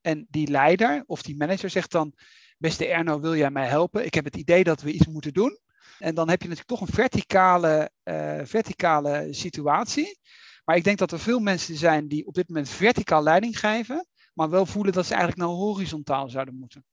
En 0.01 0.27
die 0.29 0.47
leider 0.47 1.03
of 1.05 1.21
die 1.21 1.37
manager 1.37 1.69
zegt 1.69 1.91
dan, 1.91 2.13
beste 2.57 2.87
Erno, 2.87 3.19
wil 3.19 3.35
jij 3.35 3.51
mij 3.51 3.67
helpen? 3.67 4.05
Ik 4.05 4.13
heb 4.13 4.25
het 4.25 4.35
idee 4.35 4.63
dat 4.63 4.81
we 4.81 4.91
iets 4.91 5.07
moeten 5.07 5.33
doen. 5.33 5.59
En 5.99 6.15
dan 6.15 6.29
heb 6.29 6.41
je 6.41 6.47
natuurlijk 6.47 6.79
toch 6.79 6.87
een 6.87 6.95
verticale, 6.95 7.91
uh, 8.03 8.41
verticale 8.43 9.27
situatie. 9.29 10.19
Maar 10.65 10.75
ik 10.75 10.83
denk 10.83 10.97
dat 10.97 11.11
er 11.11 11.19
veel 11.19 11.39
mensen 11.39 11.75
zijn 11.75 12.07
die 12.07 12.25
op 12.25 12.33
dit 12.33 12.47
moment 12.47 12.69
verticaal 12.69 13.23
leiding 13.23 13.59
geven 13.59 14.05
maar 14.41 14.49
wel 14.49 14.65
voelen 14.65 14.93
dat 14.93 15.05
ze 15.05 15.13
eigenlijk 15.13 15.41
nou 15.41 15.57
horizontaal 15.57 16.29
zouden 16.29 16.55
moeten. 16.55 16.85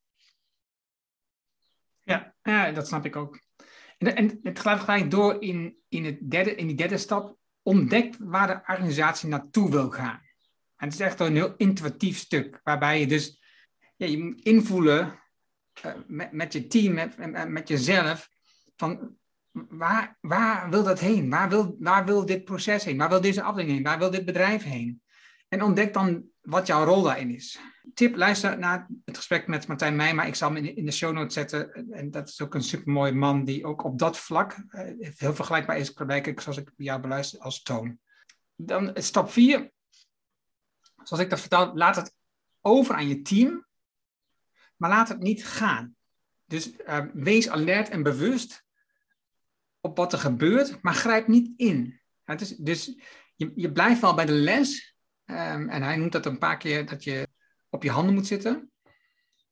Ja, 2.03 2.35
ja 2.43 2.73
dat 2.73 2.87
snap 2.87 3.05
ik 3.05 3.17
ook. 3.17 3.41
En, 3.99 4.17
en 4.17 4.41
het 4.43 4.59
gaat 4.59 4.81
gelijk 4.81 5.11
door 5.11 5.43
in, 5.43 5.77
in, 5.89 6.05
het 6.05 6.31
derde, 6.31 6.55
in 6.55 6.67
die 6.67 6.77
derde 6.77 6.99
stap. 6.99 7.37
ontdekt 7.63 8.17
waar 8.19 8.47
de 8.47 8.73
organisatie 8.73 9.29
naartoe 9.29 9.71
wil 9.71 9.91
gaan. 9.91 10.21
En 10.77 10.87
het 10.89 10.93
is 10.93 11.01
echt 11.01 11.21
een 11.21 11.35
heel 11.35 11.55
intuïtief 11.57 12.19
stuk, 12.19 12.61
waarbij 12.65 13.01
je 13.01 13.07
dus 13.07 13.43
ja, 13.97 14.07
je 14.07 14.23
moet 14.25 14.41
invoelen 14.41 15.19
met, 16.07 16.33
met 16.33 16.53
je 16.53 16.67
team, 16.67 16.95
met, 16.95 17.49
met 17.49 17.69
jezelf, 17.69 18.29
van 18.77 19.17
waar, 19.69 20.19
waar 20.21 20.71
wil 20.71 20.83
dat 20.83 21.01
heen? 21.01 21.31
Waar 21.31 21.49
wil, 21.49 21.77
waar 21.79 22.05
wil 22.05 22.27
dit 22.27 22.45
proces 22.45 22.85
heen? 22.85 22.99
Waar 22.99 23.09
wil 23.09 23.21
deze 23.21 23.43
afdeling 23.43 23.73
heen? 23.73 23.83
Waar 23.83 23.99
wil 23.99 24.11
dit 24.11 24.25
bedrijf 24.25 24.63
heen? 24.63 25.03
En 25.49 25.63
ontdek 25.63 25.93
dan 25.93 26.25
wat 26.41 26.67
jouw 26.67 26.85
rol 26.85 27.03
daarin 27.03 27.35
is. 27.35 27.59
Tip, 27.95 28.17
luister 28.17 28.59
naar 28.59 28.87
het 29.05 29.17
gesprek 29.17 29.47
met 29.47 29.67
Martijn 29.67 29.97
Meijma. 29.97 30.25
Ik 30.25 30.35
zal 30.35 30.55
hem 30.55 30.65
in 30.65 30.85
de 30.85 30.93
show 30.93 31.13
notes 31.13 31.35
zetten. 31.35 31.91
En 31.91 32.11
dat 32.11 32.29
is 32.29 32.41
ook 32.41 32.55
een 32.55 32.63
supermooi 32.63 33.13
man 33.13 33.45
die 33.45 33.65
ook 33.65 33.85
op 33.85 33.99
dat 33.99 34.19
vlak 34.19 34.57
uh, 34.71 35.13
heel 35.17 35.35
vergelijkbaar 35.35 35.79
is, 35.79 35.93
zoals 36.37 36.57
ik 36.57 36.73
jou 36.77 37.01
beluister, 37.01 37.41
als 37.41 37.63
Toon. 37.63 37.99
Dan 38.57 38.91
stap 38.95 39.31
4. 39.31 39.73
Zoals 41.03 41.23
ik 41.23 41.31
dat 41.31 41.41
vertel, 41.41 41.75
laat 41.75 41.97
het 41.97 42.15
over 42.61 42.95
aan 42.95 43.09
je 43.09 43.23
team, 43.23 43.67
maar 44.77 44.91
laat 44.91 45.09
het 45.09 45.19
niet 45.19 45.47
gaan. 45.47 45.97
Dus 46.45 46.73
uh, 46.73 47.05
wees 47.13 47.49
alert 47.49 47.89
en 47.89 48.03
bewust 48.03 48.65
op 49.81 49.97
wat 49.97 50.13
er 50.13 50.19
gebeurt, 50.19 50.83
maar 50.83 50.95
grijp 50.95 51.27
niet 51.27 51.51
in. 51.57 52.01
Is, 52.25 52.57
dus 52.57 52.95
je, 53.35 53.53
je 53.55 53.73
blijft 53.73 54.01
wel 54.01 54.15
bij 54.15 54.27
de 54.27 54.33
les. 54.33 54.97
Um, 55.31 55.69
en 55.69 55.83
hij 55.83 55.97
noemt 55.97 56.13
dat 56.13 56.27
een 56.27 56.39
paar 56.39 56.57
keer 56.57 56.87
dat 56.87 57.05
je 57.05 57.29
op 57.71 57.83
je 57.83 57.91
handen 57.91 58.15
moet 58.15 58.27
zitten. 58.27 58.71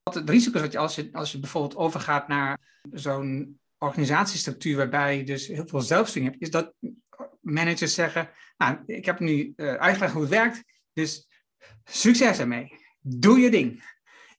Wat 0.02 0.14
het 0.14 0.30
risico 0.30 0.56
is 0.56 0.62
dat 0.62 0.72
je 0.72 0.78
als, 0.78 0.94
je 0.94 1.08
als 1.12 1.32
je 1.32 1.38
bijvoorbeeld 1.38 1.76
overgaat 1.76 2.28
naar 2.28 2.80
zo'n 2.92 3.60
organisatiestructuur 3.78 4.76
waarbij 4.76 5.16
je 5.16 5.24
dus 5.24 5.46
heel 5.46 5.66
veel 5.66 5.80
zelfsturing 5.80 6.30
hebt, 6.30 6.42
is 6.42 6.50
dat 6.50 6.74
managers 7.40 7.94
zeggen, 7.94 8.30
nou, 8.56 8.78
ik 8.86 9.04
heb 9.04 9.20
nu 9.20 9.52
uh, 9.56 9.74
uitgelegd 9.74 10.12
hoe 10.12 10.22
het 10.22 10.30
werkt, 10.30 10.62
dus 10.92 11.28
succes 11.84 12.38
ermee. 12.38 12.72
Doe 13.00 13.38
je 13.38 13.50
ding. 13.50 13.94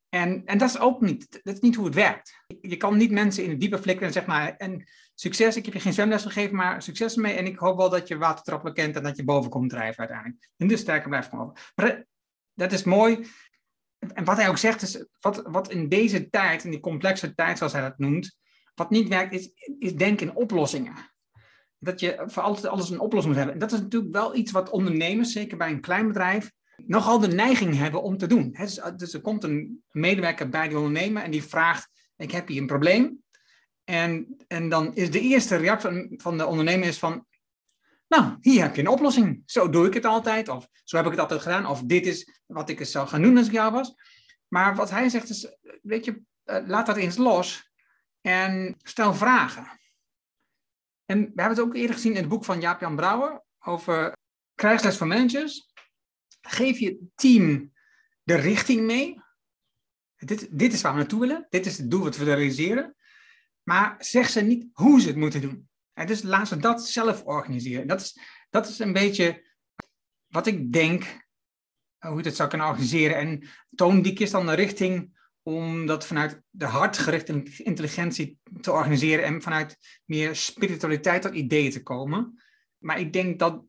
En, 0.09 0.45
en 0.45 0.57
dat 0.57 0.69
is 0.69 0.79
ook 0.79 1.01
niet, 1.01 1.39
dat 1.43 1.53
is 1.53 1.59
niet 1.59 1.75
hoe 1.75 1.85
het 1.85 1.95
werkt. 1.95 2.43
Je 2.61 2.77
kan 2.77 2.97
niet 2.97 3.11
mensen 3.11 3.43
in 3.43 3.49
het 3.49 3.59
diepe 3.59 3.81
flikkeren 3.81 4.07
en 4.07 4.13
zeg 4.13 4.25
maar, 4.25 4.55
en 4.55 4.87
succes, 5.19 5.55
ik 5.55 5.65
heb 5.65 5.73
je 5.73 5.79
geen 5.79 5.93
zwemles 5.93 6.23
gegeven, 6.23 6.55
maar 6.55 6.81
succes 6.81 7.15
ermee. 7.15 7.33
En 7.33 7.45
ik 7.45 7.57
hoop 7.57 7.77
wel 7.77 7.89
dat 7.89 8.07
je 8.07 8.17
watertrappen 8.17 8.73
kent 8.73 8.95
en 8.95 9.03
dat 9.03 9.17
je 9.17 9.23
boven 9.23 9.49
komt 9.49 9.69
drijven 9.69 9.99
uiteindelijk. 9.99 10.49
En 10.57 10.67
dus 10.67 10.79
sterker 10.79 11.09
blijft 11.09 11.29
komen. 11.29 11.53
Maar 11.75 12.05
dat 12.53 12.71
is 12.71 12.83
mooi. 12.83 13.27
En 14.13 14.23
wat 14.23 14.37
hij 14.37 14.49
ook 14.49 14.57
zegt 14.57 14.81
is, 14.81 15.05
wat, 15.19 15.41
wat 15.45 15.71
in 15.71 15.89
deze 15.89 16.29
tijd, 16.29 16.63
in 16.63 16.71
die 16.71 16.79
complexe 16.79 17.35
tijd 17.35 17.57
zoals 17.57 17.73
hij 17.73 17.81
dat 17.81 17.97
noemt, 17.97 18.37
wat 18.75 18.89
niet 18.89 19.07
werkt, 19.07 19.33
is, 19.79 19.93
denken 19.95 20.27
in 20.27 20.35
oplossingen. 20.35 20.93
Dat 21.79 21.99
je 21.99 22.23
voor 22.25 22.43
altijd 22.43 22.65
alles 22.65 22.89
een 22.89 22.99
oplossing 22.99 23.35
moet 23.35 23.43
hebben. 23.43 23.53
En 23.53 23.67
dat 23.67 23.71
is 23.71 23.79
natuurlijk 23.79 24.13
wel 24.13 24.35
iets 24.35 24.51
wat 24.51 24.69
ondernemers, 24.69 25.31
zeker 25.31 25.57
bij 25.57 25.71
een 25.71 25.81
klein 25.81 26.07
bedrijf, 26.07 26.51
nogal 26.85 27.19
de 27.19 27.27
neiging 27.27 27.75
hebben 27.77 28.03
om 28.03 28.17
te 28.17 28.27
doen. 28.27 28.51
Dus, 28.51 28.81
dus 28.95 29.13
er 29.13 29.21
komt 29.21 29.43
een 29.43 29.83
medewerker 29.91 30.49
bij 30.49 30.67
die 30.67 30.77
ondernemer 30.77 31.23
en 31.23 31.31
die 31.31 31.43
vraagt, 31.43 31.89
ik 32.17 32.31
heb 32.31 32.47
hier 32.47 32.61
een 32.61 32.67
probleem. 32.67 33.23
En, 33.89 34.37
en 34.47 34.69
dan 34.69 34.95
is 34.95 35.11
de 35.11 35.19
eerste 35.19 35.55
reactie 35.55 36.13
van 36.17 36.37
de 36.37 36.45
ondernemer 36.45 36.87
is 36.87 36.99
van, 36.99 37.25
nou, 38.07 38.37
hier 38.41 38.61
heb 38.61 38.75
je 38.75 38.81
een 38.81 38.87
oplossing. 38.87 39.43
Zo 39.45 39.69
doe 39.69 39.87
ik 39.87 39.93
het 39.93 40.05
altijd. 40.05 40.49
Of 40.49 40.67
zo 40.83 40.95
heb 40.95 41.05
ik 41.05 41.11
het 41.11 41.19
altijd 41.19 41.41
gedaan. 41.41 41.65
Of 41.65 41.81
dit 41.81 42.05
is 42.05 42.41
wat 42.45 42.69
ik 42.69 42.79
eens 42.79 42.91
zou 42.91 43.07
gaan 43.07 43.21
doen 43.21 43.37
als 43.37 43.47
ik 43.47 43.53
jou 43.53 43.71
was. 43.71 43.95
Maar 44.47 44.75
wat 44.75 44.89
hij 44.89 45.09
zegt 45.09 45.29
is, 45.29 45.57
weet 45.81 46.05
je, 46.05 46.21
eh, 46.43 46.67
laat 46.67 46.85
dat 46.85 46.97
eens 46.97 47.17
los. 47.17 47.71
En 48.21 48.75
stel 48.77 49.13
vragen. 49.13 49.79
En 51.05 51.19
we 51.19 51.41
hebben 51.41 51.57
het 51.57 51.59
ook 51.59 51.75
eerder 51.75 51.95
gezien 51.95 52.13
in 52.13 52.17
het 52.17 52.29
boek 52.29 52.45
van 52.45 52.61
Jaap-Jan 52.61 52.95
Brouwer 52.95 53.43
over 53.59 54.13
krijgsles 54.55 54.97
van 54.97 55.07
managers. 55.07 55.73
Geef 56.41 56.79
je 56.79 57.07
team 57.15 57.73
de 58.23 58.35
richting 58.35 58.81
mee. 58.81 59.21
Dit, 60.15 60.59
dit 60.59 60.73
is 60.73 60.81
waar 60.81 60.91
we 60.91 60.97
naartoe 60.97 61.19
willen. 61.19 61.45
Dit 61.49 61.65
is 61.65 61.77
het 61.77 61.91
doel 61.91 62.03
wat 62.03 62.17
we 62.17 62.23
realiseren. 62.23 62.95
Maar 63.67 63.95
zeg 63.99 64.29
ze 64.29 64.41
niet 64.41 64.65
hoe 64.73 65.01
ze 65.01 65.07
het 65.07 65.15
moeten 65.15 65.41
doen. 65.41 65.69
En 65.93 66.07
dus 66.07 66.21
laat 66.21 66.47
ze 66.47 66.57
dat 66.57 66.87
zelf 66.87 67.23
organiseren. 67.23 67.87
Dat 67.87 68.01
is, 68.01 68.19
dat 68.49 68.67
is 68.67 68.79
een 68.79 68.93
beetje 68.93 69.45
wat 70.27 70.47
ik 70.47 70.73
denk, 70.73 71.03
eh, 71.97 72.09
hoe 72.09 72.19
je 72.19 72.25
het 72.25 72.35
zou 72.35 72.49
kunnen 72.49 72.67
organiseren. 72.67 73.17
En 73.17 73.47
toon 73.75 74.01
die 74.01 74.13
kiest 74.13 74.31
dan 74.31 74.45
de 74.45 74.53
richting 74.53 75.17
om 75.43 75.85
dat 75.85 76.05
vanuit 76.05 76.41
de 76.49 76.65
hartgerichte 76.65 77.43
intelligentie 77.63 78.39
te 78.61 78.71
organiseren 78.71 79.25
en 79.25 79.41
vanuit 79.41 79.77
meer 80.05 80.35
spiritualiteit 80.35 81.21
tot 81.21 81.33
ideeën 81.33 81.71
te 81.71 81.83
komen. 81.83 82.43
Maar 82.77 82.99
ik 82.99 83.13
denk 83.13 83.39
dat 83.39 83.63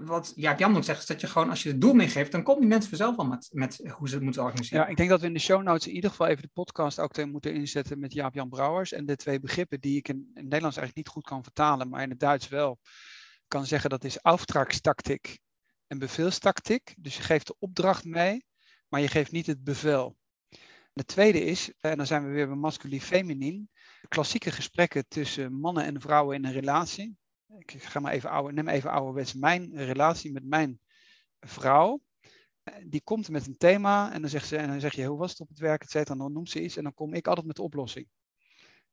wat 0.00 0.32
Jaap 0.36 0.58
Jan 0.58 0.76
ook 0.76 0.84
zegt, 0.84 1.00
is 1.00 1.06
dat 1.06 1.20
je 1.20 1.26
gewoon 1.26 1.50
als 1.50 1.62
je 1.62 1.68
het 1.68 1.80
doel 1.80 1.94
meegeeft, 1.94 2.32
dan 2.32 2.42
komen 2.42 2.60
die 2.60 2.70
mensen 2.70 2.88
vanzelf 2.88 3.16
al 3.16 3.24
met, 3.24 3.48
met 3.52 3.80
hoe 3.96 4.08
ze 4.08 4.14
het 4.14 4.24
moeten 4.24 4.42
organiseren. 4.42 4.84
Ja, 4.84 4.90
ik 4.90 4.96
denk 4.96 5.08
dat 5.08 5.20
we 5.20 5.26
in 5.26 5.32
de 5.32 5.38
show 5.38 5.62
notes 5.62 5.86
in 5.86 5.94
ieder 5.94 6.10
geval 6.10 6.26
even 6.26 6.42
de 6.42 6.50
podcast 6.52 7.00
ook 7.00 7.26
moeten 7.26 7.54
inzetten 7.54 7.98
met 7.98 8.12
Jaap 8.12 8.34
Jan 8.34 8.48
Brouwers. 8.48 8.92
En 8.92 9.06
de 9.06 9.16
twee 9.16 9.40
begrippen 9.40 9.80
die 9.80 9.96
ik 9.96 10.08
in, 10.08 10.30
het 10.34 10.44
Nederlands 10.44 10.76
eigenlijk 10.76 10.96
niet 10.96 11.08
goed 11.08 11.24
kan 11.24 11.42
vertalen, 11.42 11.88
maar 11.88 12.02
in 12.02 12.10
het 12.10 12.20
Duits 12.20 12.48
wel 12.48 12.78
kan 13.48 13.66
zeggen, 13.66 13.90
dat 13.90 14.04
is 14.04 14.22
auftragstactiek 14.22 15.38
en 15.86 15.98
beveelstactiek. 15.98 16.94
Dus 16.98 17.16
je 17.16 17.22
geeft 17.22 17.46
de 17.46 17.56
opdracht 17.58 18.04
mee, 18.04 18.44
maar 18.88 19.00
je 19.00 19.08
geeft 19.08 19.32
niet 19.32 19.46
het 19.46 19.64
bevel. 19.64 20.16
De 20.92 21.04
tweede 21.04 21.44
is, 21.44 21.72
en 21.80 21.96
dan 21.96 22.06
zijn 22.06 22.24
we 22.26 22.32
weer 22.32 22.46
bij 22.46 22.56
masculin-feminin, 22.56 23.70
klassieke 24.08 24.50
gesprekken 24.50 25.08
tussen 25.08 25.52
mannen 25.52 25.84
en 25.84 26.00
vrouwen 26.00 26.36
in 26.36 26.44
een 26.44 26.52
relatie 26.52 27.16
ik 27.58 27.82
ga 27.82 28.00
maar 28.00 28.12
even 28.12 28.30
oude, 28.30 28.52
neem 28.52 28.68
even 28.68 28.90
ouderwets 28.90 29.34
mijn 29.34 29.76
relatie 29.76 30.32
met 30.32 30.44
mijn 30.44 30.80
vrouw. 31.40 32.00
Die 32.86 33.02
komt 33.02 33.28
met 33.28 33.46
een 33.46 33.56
thema 33.56 34.12
en 34.12 34.20
dan, 34.20 34.30
zegt 34.30 34.46
ze, 34.46 34.56
en 34.56 34.68
dan 34.68 34.80
zeg 34.80 34.94
je, 34.94 35.04
hoe 35.04 35.18
was 35.18 35.30
het 35.30 35.40
op 35.40 35.48
het 35.48 35.58
werk, 35.58 35.82
et 35.82 35.90
cetera. 35.90 36.12
En 36.12 36.18
dan 36.18 36.32
noemt 36.32 36.50
ze 36.50 36.62
iets 36.62 36.76
en 36.76 36.82
dan 36.82 36.94
kom 36.94 37.14
ik 37.14 37.26
altijd 37.26 37.46
met 37.46 37.56
de 37.56 37.62
oplossing. 37.62 38.08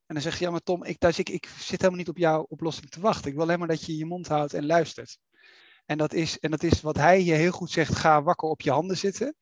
En 0.05 0.17
dan 0.17 0.21
zeg 0.21 0.37
je, 0.39 0.45
ja 0.45 0.51
maar 0.51 0.63
Tom, 0.63 0.83
ik, 0.83 0.97
thuis, 0.97 1.19
ik, 1.19 1.29
ik 1.29 1.45
zit 1.45 1.77
helemaal 1.77 1.97
niet 1.97 2.09
op 2.09 2.17
jouw 2.17 2.41
oplossing 2.41 2.89
te 2.89 2.99
wachten. 2.99 3.27
Ik 3.27 3.33
wil 3.33 3.43
alleen 3.43 3.59
maar 3.59 3.67
dat 3.67 3.85
je 3.85 3.97
je 3.97 4.05
mond 4.05 4.27
houdt 4.27 4.53
en 4.53 4.65
luistert. 4.65 5.17
En 5.85 5.97
dat 5.97 6.13
is, 6.13 6.39
en 6.39 6.51
dat 6.51 6.63
is 6.63 6.81
wat 6.81 6.95
hij 6.95 7.23
je 7.23 7.33
heel 7.33 7.51
goed 7.51 7.71
zegt, 7.71 7.95
ga 7.95 8.23
wakker 8.23 8.49
op 8.49 8.61
je 8.61 8.71
handen 8.71 8.97
zitten. 8.97 9.35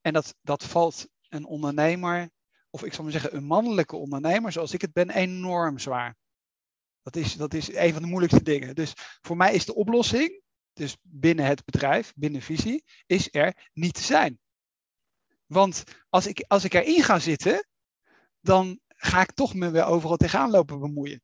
En 0.00 0.12
dat, 0.12 0.34
dat 0.40 0.64
valt 0.64 1.08
een 1.28 1.44
ondernemer, 1.44 2.30
of 2.70 2.84
ik 2.84 2.92
zal 2.92 3.04
maar 3.04 3.12
zeggen 3.12 3.36
een 3.36 3.44
mannelijke 3.44 3.96
ondernemer, 3.96 4.52
zoals 4.52 4.72
ik 4.72 4.80
het 4.80 4.92
ben, 4.92 5.10
enorm 5.10 5.78
zwaar. 5.78 6.16
Dat 7.02 7.16
is, 7.16 7.34
dat 7.36 7.54
is 7.54 7.74
een 7.74 7.92
van 7.92 8.02
de 8.02 8.08
moeilijkste 8.08 8.42
dingen. 8.42 8.74
Dus 8.74 8.92
voor 9.20 9.36
mij 9.36 9.54
is 9.54 9.64
de 9.64 9.74
oplossing, 9.74 10.42
dus 10.72 10.96
binnen 11.02 11.44
het 11.44 11.64
bedrijf, 11.64 12.12
binnen 12.16 12.42
visie, 12.42 12.84
is 13.06 13.28
er 13.30 13.70
niet 13.72 13.94
te 13.94 14.02
zijn. 14.02 14.40
Want 15.46 15.84
als 16.08 16.26
ik, 16.26 16.44
als 16.46 16.64
ik 16.64 16.74
erin 16.74 17.02
ga 17.02 17.18
zitten, 17.18 17.66
dan 18.40 18.80
ga 18.88 19.20
ik 19.20 19.32
toch 19.32 19.54
me 19.54 19.70
weer 19.70 19.84
overal 19.84 20.16
tegenaan 20.16 20.50
lopen 20.50 20.80
bemoeien. 20.80 21.22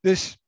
Dus 0.00 0.38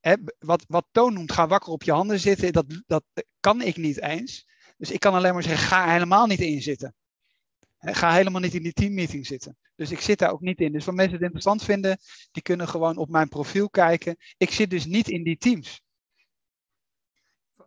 hè, 0.00 0.14
wat, 0.38 0.64
wat 0.68 0.86
Toon 0.90 1.12
noemt, 1.12 1.32
ga 1.32 1.46
wakker 1.46 1.72
op 1.72 1.82
je 1.82 1.92
handen 1.92 2.20
zitten, 2.20 2.52
dat, 2.52 2.82
dat 2.86 3.04
kan 3.40 3.62
ik 3.62 3.76
niet 3.76 4.00
eens. 4.00 4.46
Dus 4.76 4.90
ik 4.90 5.00
kan 5.00 5.14
alleen 5.14 5.32
maar 5.34 5.42
zeggen, 5.42 5.66
ga 5.66 5.92
helemaal 5.92 6.26
niet 6.26 6.40
in 6.40 6.62
zitten. 6.62 6.94
Ga 7.80 8.12
helemaal 8.12 8.40
niet 8.40 8.54
in 8.54 8.62
die 8.62 8.72
teammeeting 8.72 9.26
zitten. 9.26 9.56
Dus 9.74 9.90
ik 9.90 10.00
zit 10.00 10.18
daar 10.18 10.30
ook 10.30 10.40
niet 10.40 10.60
in. 10.60 10.72
Dus 10.72 10.84
voor 10.84 10.94
mensen 10.94 11.18
die 11.18 11.26
het 11.26 11.34
interessant 11.34 11.64
vinden, 11.64 11.98
die 12.30 12.42
kunnen 12.42 12.68
gewoon 12.68 12.96
op 12.96 13.08
mijn 13.08 13.28
profiel 13.28 13.70
kijken. 13.70 14.16
Ik 14.36 14.50
zit 14.50 14.70
dus 14.70 14.86
niet 14.86 15.08
in 15.08 15.22
die 15.22 15.36
teams. 15.36 15.82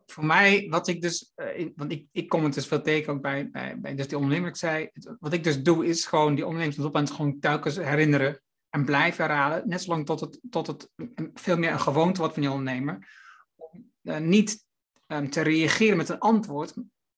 Voor 0.06 0.26
mij, 0.26 0.68
wat 0.70 0.88
ik 0.88 1.02
dus, 1.02 1.32
uh, 1.36 1.70
want 1.76 1.92
ik, 1.92 2.08
ik 2.12 2.30
kom 2.30 2.44
het 2.44 2.54
dus 2.54 2.68
veel 2.68 2.82
tegen 2.82 3.14
ook 3.14 3.22
bij, 3.22 3.50
bij, 3.50 3.80
bij 3.80 3.96
dus 3.96 4.08
die 4.08 4.18
ondernemer. 4.18 4.50
Ik 4.50 4.56
zei, 4.56 4.90
wat 5.20 5.34
ik 5.34 5.44
dus 5.44 5.64
doe, 5.64 5.86
is 5.86 6.06
gewoon 6.06 6.36
die 6.36 6.46
ondernemers 6.46 6.80
op 6.80 6.96
en 6.96 7.08
gewoon 7.08 7.40
telkens 7.40 7.76
herinneren 7.76 8.42
en 8.70 8.86
blijven 8.86 9.26
herhalen. 9.26 9.68
Net 9.68 9.82
zolang 9.82 10.06
tot 10.06 10.20
het, 10.20 10.40
tot 10.50 10.68
het 10.68 10.90
veel 11.34 11.58
meer 11.58 11.72
een 11.72 11.80
gewoonte 11.80 12.20
wordt 12.20 12.34
van 12.34 12.44
je 12.44 12.50
ondernemer. 12.50 13.08
Om 13.56 13.92
uh, 14.02 14.18
niet 14.18 14.66
um, 15.08 15.30
te 15.30 15.42
reageren 15.42 15.98
met 15.98 16.10
een 16.10 16.20
antwoord, 16.20 16.74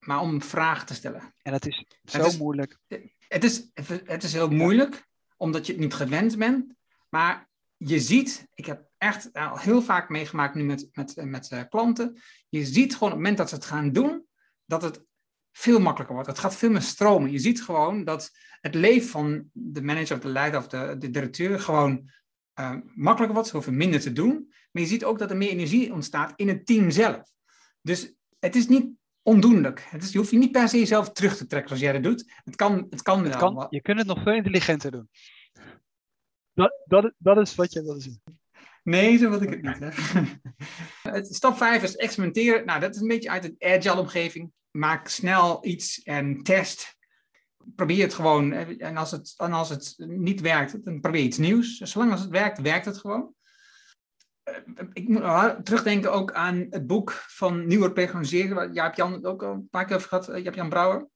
maar 0.05 0.21
om 0.21 0.41
vragen 0.41 0.85
te 0.85 0.93
stellen. 0.93 1.33
En 1.41 1.51
dat 1.51 1.65
is 1.65 1.85
zo 2.03 2.37
moeilijk. 2.37 2.77
Het 3.27 3.43
is, 3.43 3.69
het 4.05 4.23
is 4.23 4.33
heel 4.33 4.49
moeilijk, 4.49 5.07
omdat 5.37 5.65
je 5.65 5.71
het 5.71 5.81
niet 5.81 5.93
gewend 5.93 6.37
bent. 6.37 6.73
Maar 7.09 7.49
je 7.77 7.99
ziet, 7.99 8.47
ik 8.53 8.65
heb 8.65 8.89
echt 8.97 9.33
al 9.33 9.57
heel 9.57 9.81
vaak 9.81 10.09
meegemaakt 10.09 10.55
nu 10.55 10.63
met, 10.63 10.87
met, 10.91 11.15
met 11.15 11.51
uh, 11.51 11.61
klanten. 11.69 12.21
Je 12.49 12.65
ziet 12.65 12.93
gewoon 12.93 13.09
op 13.09 13.15
het 13.15 13.17
moment 13.17 13.37
dat 13.37 13.49
ze 13.49 13.55
het 13.55 13.65
gaan 13.65 13.91
doen, 13.91 14.25
dat 14.65 14.81
het 14.81 15.03
veel 15.51 15.79
makkelijker 15.79 16.15
wordt. 16.15 16.29
Het 16.29 16.39
gaat 16.39 16.55
veel 16.55 16.69
meer 16.69 16.81
stromen. 16.81 17.31
Je 17.31 17.39
ziet 17.39 17.63
gewoon 17.63 18.03
dat 18.03 18.31
het 18.61 18.75
leven 18.75 19.09
van 19.09 19.49
de 19.51 19.81
manager 19.81 20.15
of 20.15 20.21
de 20.21 20.27
leider 20.27 20.59
of 20.59 20.67
de, 20.67 20.95
de 20.99 21.09
directeur 21.09 21.59
gewoon 21.59 22.09
uh, 22.59 22.75
makkelijker 22.93 23.33
wordt. 23.33 23.47
Ze 23.47 23.55
hoeven 23.55 23.77
minder 23.77 23.99
te 23.99 24.13
doen. 24.13 24.53
Maar 24.71 24.81
je 24.81 24.89
ziet 24.89 25.03
ook 25.03 25.19
dat 25.19 25.29
er 25.29 25.37
meer 25.37 25.49
energie 25.49 25.93
ontstaat 25.93 26.33
in 26.35 26.47
het 26.47 26.65
team 26.65 26.91
zelf. 26.91 27.33
Dus 27.81 28.13
het 28.39 28.55
is 28.55 28.67
niet 28.67 28.89
ondoenlijk. 29.25 29.85
Het 29.89 30.03
is, 30.03 30.11
je 30.11 30.17
hoeft 30.17 30.31
je 30.31 30.37
niet 30.37 30.51
per 30.51 30.69
se 30.69 30.79
jezelf 30.79 31.11
terug 31.11 31.37
te 31.37 31.45
trekken 31.45 31.67
zoals 31.67 31.83
jij 31.83 32.01
dat 32.01 32.03
doet. 32.03 32.33
Het 32.43 32.55
kan, 32.55 32.87
het 32.89 33.01
kan 33.01 33.25
het 33.25 33.67
je 33.69 33.81
kunt 33.81 33.97
het 33.97 34.07
nog 34.07 34.21
veel 34.23 34.33
intelligenter 34.33 34.91
doen. 34.91 35.09
Dat, 36.53 36.81
dat, 36.85 37.13
dat 37.17 37.37
is 37.37 37.55
wat 37.55 37.73
je 37.73 37.83
wil 37.83 38.01
zien. 38.01 38.21
Nee, 38.83 39.17
zo 39.17 39.29
wil 39.29 39.41
ik 39.41 39.49
het 39.49 39.61
niet. 39.61 39.79
Hè? 41.03 41.23
Stap 41.33 41.57
5 41.57 41.83
is 41.83 41.95
experimenteren. 41.95 42.65
Nou, 42.65 42.79
dat 42.79 42.95
is 42.95 43.01
een 43.01 43.07
beetje 43.07 43.29
uit 43.29 43.43
een 43.43 43.55
agile 43.59 43.99
omgeving. 43.99 44.51
Maak 44.71 45.07
snel 45.07 45.65
iets 45.65 46.03
en 46.03 46.43
test. 46.43 46.95
Probeer 47.75 48.03
het 48.03 48.13
gewoon. 48.13 48.51
En 48.53 48.97
als 48.97 49.11
het, 49.11 49.33
en 49.37 49.53
als 49.53 49.69
het 49.69 49.93
niet 49.97 50.41
werkt, 50.41 50.85
dan 50.85 50.99
probeer 50.99 51.21
iets 51.21 51.37
nieuws. 51.37 51.77
Zolang 51.77 52.11
als 52.11 52.21
het 52.21 52.29
werkt, 52.29 52.61
werkt 52.61 52.85
het 52.85 52.97
gewoon. 52.97 53.33
Eh, 54.45 54.85
ik 54.93 55.07
moet 55.07 55.65
terugdenken 55.65 56.11
ook 56.11 56.33
aan 56.33 56.67
het 56.69 56.87
boek 56.87 57.11
van 57.11 57.67
Nieuw 57.67 57.81
Organiseren. 57.81 58.73
Jij 58.73 58.83
hebt 58.83 58.97
Jan 58.97 59.25
ook 59.25 59.43
al 59.43 59.53
een 59.53 59.69
paar 59.69 59.85
keer 59.85 59.95
over 59.95 60.07
gehad. 60.07 60.25
Je 60.25 60.31
hebt 60.31 60.55
Jan 60.55 60.69
Brouwer. 60.69 61.07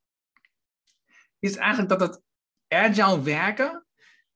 Is 1.39 1.55
eigenlijk 1.55 1.89
dat 1.89 1.99
het 1.99 2.21
agile 2.67 3.21
werken 3.21 3.87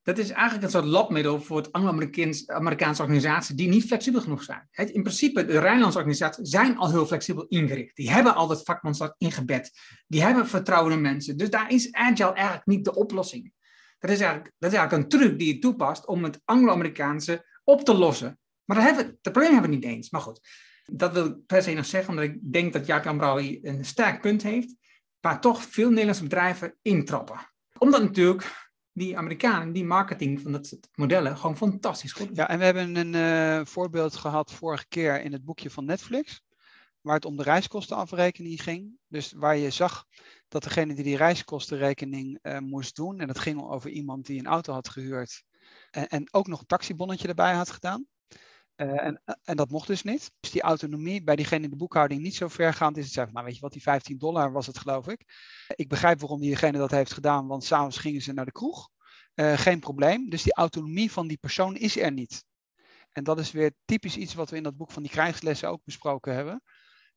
dat 0.03 0.17
is 0.17 0.29
eigenlijk 0.29 0.63
een 0.63 0.71
soort 0.71 0.85
labmiddel 0.85 1.41
voor 1.41 1.57
het 1.57 1.71
Anglo-Amerikaanse 1.71 3.01
organisaties 3.01 3.55
die 3.55 3.67
niet 3.67 3.85
flexibel 3.85 4.21
genoeg 4.21 4.43
zijn. 4.43 4.67
in 4.71 5.03
principe, 5.03 5.45
de 5.45 5.59
Rijnlandse 5.59 5.97
organisaties 5.97 6.49
zijn 6.49 6.77
al 6.77 6.91
heel 6.91 7.05
flexibel 7.05 7.45
ingericht. 7.47 7.95
Die 7.95 8.11
hebben 8.11 8.35
al 8.35 8.47
dat 8.47 8.63
vakmanschap 8.63 9.15
ingebed. 9.17 9.71
Die 10.07 10.21
hebben 10.21 10.47
vertrouwende 10.47 10.97
mensen. 10.97 11.37
Dus 11.37 11.49
daar 11.49 11.71
is 11.71 11.91
agile 11.91 12.33
eigenlijk 12.33 12.65
niet 12.65 12.85
de 12.85 12.95
oplossing. 12.95 13.53
Dat 13.99 14.11
is 14.11 14.19
eigenlijk, 14.19 14.53
dat 14.59 14.71
is 14.71 14.77
eigenlijk 14.77 15.03
een 15.03 15.19
truc 15.19 15.39
die 15.39 15.53
je 15.53 15.59
toepast 15.59 16.05
om 16.07 16.23
het 16.23 16.41
Anglo-Amerikaanse 16.45 17.45
op 17.63 17.85
te 17.85 17.93
lossen. 17.93 18.39
Maar 18.65 18.77
dat, 18.77 18.85
hebben, 18.85 19.17
dat 19.21 19.33
probleem 19.33 19.53
hebben 19.53 19.69
we 19.69 19.75
niet 19.75 19.85
eens. 19.85 20.09
Maar 20.09 20.21
goed, 20.21 20.39
dat 20.85 21.13
wil 21.13 21.25
ik 21.25 21.45
per 21.45 21.63
se 21.63 21.73
nog 21.73 21.85
zeggen, 21.85 22.09
omdat 22.09 22.25
ik 22.25 22.37
denk 22.41 22.73
dat 22.73 22.85
Jaap 22.85 23.17
Brouwer 23.17 23.65
een 23.65 23.85
sterk 23.85 24.21
punt 24.21 24.43
heeft, 24.43 24.75
waar 25.19 25.41
toch 25.41 25.63
veel 25.63 25.89
Nederlandse 25.89 26.23
bedrijven 26.23 26.75
intrappen. 26.81 27.37
Omdat 27.77 28.01
natuurlijk 28.01 28.71
die 28.91 29.17
Amerikanen, 29.17 29.73
die 29.73 29.85
marketing 29.85 30.41
van 30.41 30.51
dat 30.51 30.79
modellen, 30.95 31.37
gewoon 31.37 31.57
fantastisch 31.57 32.11
goed. 32.11 32.29
Ja, 32.33 32.49
en 32.49 32.59
we 32.59 32.65
hebben 32.65 32.95
een 32.95 33.13
uh, 33.13 33.65
voorbeeld 33.65 34.15
gehad 34.15 34.53
vorige 34.53 34.85
keer 34.87 35.21
in 35.21 35.31
het 35.31 35.45
boekje 35.45 35.69
van 35.69 35.85
Netflix, 35.85 36.41
waar 37.01 37.15
het 37.15 37.25
om 37.25 37.37
de 37.37 37.43
reiskostenafrekening 37.43 38.63
ging. 38.63 38.97
Dus 39.07 39.31
waar 39.31 39.57
je 39.57 39.69
zag 39.69 40.05
dat 40.47 40.63
degene 40.63 40.93
die 40.93 41.03
die 41.03 41.17
reiskostenrekening 41.17 42.39
uh, 42.41 42.57
moest 42.57 42.95
doen, 42.95 43.19
en 43.19 43.27
dat 43.27 43.39
ging 43.39 43.61
over 43.61 43.89
iemand 43.89 44.25
die 44.25 44.39
een 44.39 44.45
auto 44.45 44.73
had 44.73 44.89
gehuurd 44.89 45.43
en, 45.91 46.07
en 46.07 46.27
ook 46.31 46.47
nog 46.47 46.59
een 46.59 46.65
taxibonnetje 46.65 47.27
erbij 47.27 47.53
had 47.53 47.69
gedaan. 47.69 48.05
Uh, 48.83 49.05
en, 49.05 49.21
en, 49.43 49.55
dat 49.55 49.69
mocht 49.69 49.87
dus 49.87 50.03
niet. 50.03 50.31
Dus 50.39 50.51
die 50.51 50.61
autonomie 50.61 51.23
bij 51.23 51.35
diegene 51.35 51.63
in 51.63 51.69
de 51.69 51.75
boekhouding 51.75 52.21
niet 52.21 52.35
zo 52.35 52.47
vergaand 52.47 52.97
is. 52.97 53.05
Het 53.05 53.13
van, 53.13 53.33
nou 53.33 53.45
weet 53.45 53.55
je 53.55 53.61
wat, 53.61 53.71
die 53.71 53.81
15 53.81 54.17
dollar 54.17 54.51
was 54.51 54.67
het 54.67 54.77
geloof 54.77 55.07
ik. 55.07 55.25
Ik 55.75 55.87
begrijp 55.87 56.19
waarom 56.19 56.39
diegene 56.39 56.77
dat 56.77 56.91
heeft 56.91 57.13
gedaan, 57.13 57.47
want 57.47 57.63
s'avonds 57.63 57.97
gingen 57.97 58.21
ze 58.21 58.33
naar 58.33 58.45
de 58.45 58.51
kroeg. 58.51 58.89
Uh, 59.35 59.57
geen 59.57 59.79
probleem. 59.79 60.29
Dus 60.29 60.43
die 60.43 60.53
autonomie 60.53 61.11
van 61.11 61.27
die 61.27 61.37
persoon 61.37 61.75
is 61.75 61.97
er 61.97 62.11
niet. 62.11 62.43
En 63.11 63.23
dat 63.23 63.39
is 63.39 63.51
weer 63.51 63.71
typisch 63.85 64.17
iets 64.17 64.33
wat 64.33 64.49
we 64.49 64.57
in 64.57 64.63
dat 64.63 64.77
boek 64.77 64.91
van 64.91 65.03
die 65.03 65.11
krijgslessen 65.11 65.69
ook 65.69 65.81
besproken 65.83 66.33
hebben. 66.33 66.63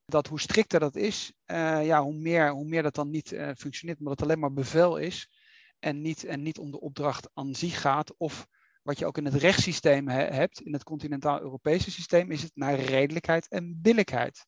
Dat 0.05 0.27
hoe 0.27 0.41
strikter 0.41 0.81
dat 0.81 0.97
is, 0.97 1.33
ja, 1.47 2.03
hoe, 2.03 2.15
meer, 2.15 2.51
hoe 2.51 2.65
meer 2.65 2.83
dat 2.83 2.95
dan 2.95 3.11
niet 3.11 3.29
functioneert, 3.57 3.99
maar 3.99 4.09
dat 4.09 4.21
het 4.21 4.23
alleen 4.23 4.41
maar 4.41 4.53
bevel 4.53 4.97
is. 4.97 5.31
En 5.79 6.01
niet, 6.01 6.25
en 6.25 6.43
niet 6.43 6.59
om 6.59 6.71
de 6.71 6.81
opdracht 6.81 7.31
aan 7.35 7.55
zich 7.55 7.81
gaat 7.81 8.17
of 8.17 8.47
wat 8.87 8.99
je 8.99 9.07
ook 9.07 9.19
in 9.19 9.25
het 9.25 9.35
rechtssysteem 9.35 10.09
hebt, 10.09 10.61
in 10.61 10.73
het 10.73 10.85
continentaal-Europese 10.85 11.91
systeem, 11.91 12.31
is 12.31 12.43
het 12.43 12.53
naar 12.55 12.79
redelijkheid 12.79 13.49
en 13.49 13.81
billijkheid. 13.83 14.47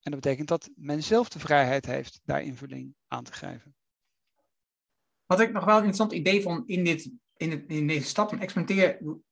En 0.00 0.10
dat 0.10 0.20
betekent 0.20 0.48
dat 0.48 0.70
men 0.74 1.02
zelf 1.02 1.28
de 1.28 1.38
vrijheid 1.38 1.86
heeft 1.86 2.20
daar 2.24 2.42
invulling 2.42 2.94
aan 3.08 3.24
te 3.24 3.32
geven. 3.32 3.74
Wat 5.26 5.40
ik 5.40 5.52
nog 5.52 5.64
wel 5.64 5.76
een 5.76 5.84
interessant 5.84 6.12
idee 6.12 6.42
vond 6.42 6.68
in, 6.68 6.84
dit, 6.84 7.10
in, 7.36 7.50
het, 7.50 7.64
in 7.66 7.86
deze 7.86 8.06
stap 8.06 8.28
van 8.28 8.40
experimenteren. 8.40 9.24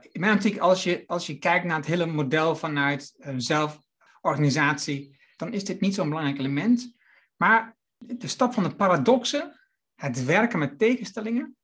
In 0.00 0.20
mijn 0.20 0.34
optiek, 0.34 0.58
als 0.58 0.82
je, 0.82 1.04
als 1.06 1.26
je 1.26 1.38
kijkt 1.38 1.64
naar 1.64 1.76
het 1.76 1.86
hele 1.86 2.06
model 2.06 2.56
vanuit 2.56 3.14
zelforganisatie, 3.36 5.16
dan 5.36 5.52
is 5.52 5.64
dit 5.64 5.80
niet 5.80 5.94
zo'n 5.94 6.08
belangrijk 6.08 6.38
element. 6.38 6.96
Maar 7.36 7.76
de 7.98 8.28
stap 8.28 8.52
van 8.52 8.62
de 8.62 8.74
paradoxen, 8.74 9.60
het 9.94 10.24
werken 10.24 10.58
met 10.58 10.78
tegenstellingen, 10.78 11.56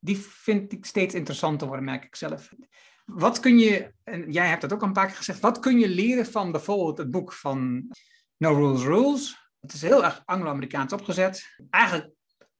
die 0.00 0.18
vind 0.18 0.72
ik 0.72 0.86
steeds 0.86 1.14
interessanter 1.14 1.66
worden, 1.66 1.84
merk 1.84 2.04
ik 2.04 2.16
zelf. 2.16 2.52
Wat 3.04 3.40
kun 3.40 3.58
je, 3.58 3.92
en 4.04 4.32
jij 4.32 4.48
hebt 4.48 4.60
dat 4.60 4.72
ook 4.72 4.82
een 4.82 4.92
paar 4.92 5.06
keer 5.06 5.16
gezegd, 5.16 5.40
wat 5.40 5.58
kun 5.58 5.78
je 5.78 5.88
leren 5.88 6.26
van 6.26 6.52
bijvoorbeeld 6.52 6.98
het 6.98 7.10
boek 7.10 7.32
van 7.32 7.90
No 8.36 8.54
Rules 8.54 8.82
Rules? 8.82 9.48
Het 9.60 9.72
is 9.72 9.82
heel 9.82 10.04
erg 10.04 10.22
Anglo-Amerikaans 10.24 10.92
opgezet. 10.92 11.56
Eigenlijk 11.70 12.10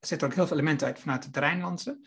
zitten 0.01 0.19
er 0.19 0.33
ook 0.33 0.39
heel 0.39 0.47
veel 0.47 0.57
elementen 0.57 0.87
uit 0.87 0.99
vanuit 0.99 1.25
het 1.25 1.37
Rijnlandse. 1.37 1.99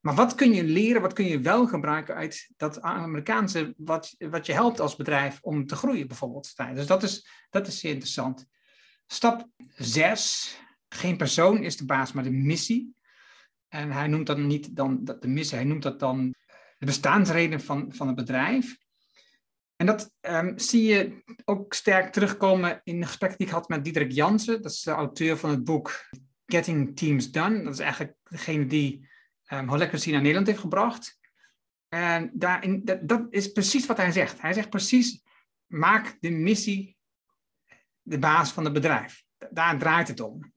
Maar 0.00 0.14
wat 0.14 0.34
kun 0.34 0.52
je 0.52 0.64
leren, 0.64 1.02
wat 1.02 1.12
kun 1.12 1.24
je 1.24 1.40
wel 1.40 1.66
gebruiken 1.66 2.14
uit 2.14 2.50
dat 2.56 2.80
Amerikaanse, 2.80 3.74
wat, 3.76 4.14
wat 4.18 4.46
je 4.46 4.52
helpt 4.52 4.80
als 4.80 4.96
bedrijf 4.96 5.38
om 5.42 5.66
te 5.66 5.76
groeien 5.76 6.08
bijvoorbeeld? 6.08 6.52
Dus 6.74 6.86
dat 6.86 7.02
is, 7.02 7.28
dat 7.50 7.66
is 7.66 7.78
zeer 7.78 7.92
interessant. 7.92 8.46
Stap 9.06 9.48
6. 9.74 10.58
Geen 10.88 11.16
persoon 11.16 11.62
is 11.62 11.76
de 11.76 11.84
baas, 11.84 12.12
maar 12.12 12.24
de 12.24 12.30
missie. 12.30 12.94
En 13.74 13.90
hij 13.90 14.06
noemt 14.06 14.26
dat 14.26 14.38
niet 14.38 14.76
dan 14.76 15.04
de 15.04 15.28
missie, 15.28 15.56
hij 15.56 15.66
noemt 15.66 15.82
dat 15.82 16.00
dan 16.00 16.34
de 16.78 16.86
bestaansreden 16.86 17.60
van, 17.60 17.92
van 17.94 18.06
het 18.06 18.16
bedrijf. 18.16 18.76
En 19.76 19.86
dat 19.86 20.12
um, 20.20 20.58
zie 20.58 20.82
je 20.82 21.22
ook 21.44 21.74
sterk 21.74 22.12
terugkomen 22.12 22.80
in 22.84 22.96
een 22.96 23.06
gesprek 23.06 23.36
die 23.36 23.46
ik 23.46 23.52
had 23.52 23.68
met 23.68 23.84
Diederik 23.84 24.12
Jansen. 24.12 24.62
Dat 24.62 24.72
is 24.72 24.82
de 24.82 24.90
auteur 24.90 25.36
van 25.36 25.50
het 25.50 25.64
boek 25.64 26.08
Getting 26.46 26.96
Teams 26.96 27.30
Done. 27.30 27.62
Dat 27.62 27.72
is 27.72 27.78
eigenlijk 27.78 28.16
degene 28.22 28.66
die 28.66 29.08
um, 29.52 29.68
Holacracy 29.68 30.10
naar 30.10 30.20
Nederland 30.20 30.46
heeft 30.46 30.60
gebracht. 30.60 31.18
En 31.88 32.30
daarin, 32.34 32.84
dat, 32.84 33.08
dat 33.08 33.26
is 33.30 33.52
precies 33.52 33.86
wat 33.86 33.96
hij 33.96 34.12
zegt. 34.12 34.40
Hij 34.40 34.52
zegt 34.52 34.70
precies, 34.70 35.22
maak 35.66 36.16
de 36.20 36.30
missie 36.30 36.96
de 38.02 38.18
baas 38.18 38.52
van 38.52 38.64
het 38.64 38.72
bedrijf. 38.72 39.24
Daar 39.50 39.78
draait 39.78 40.08
het 40.08 40.20
om. 40.20 40.52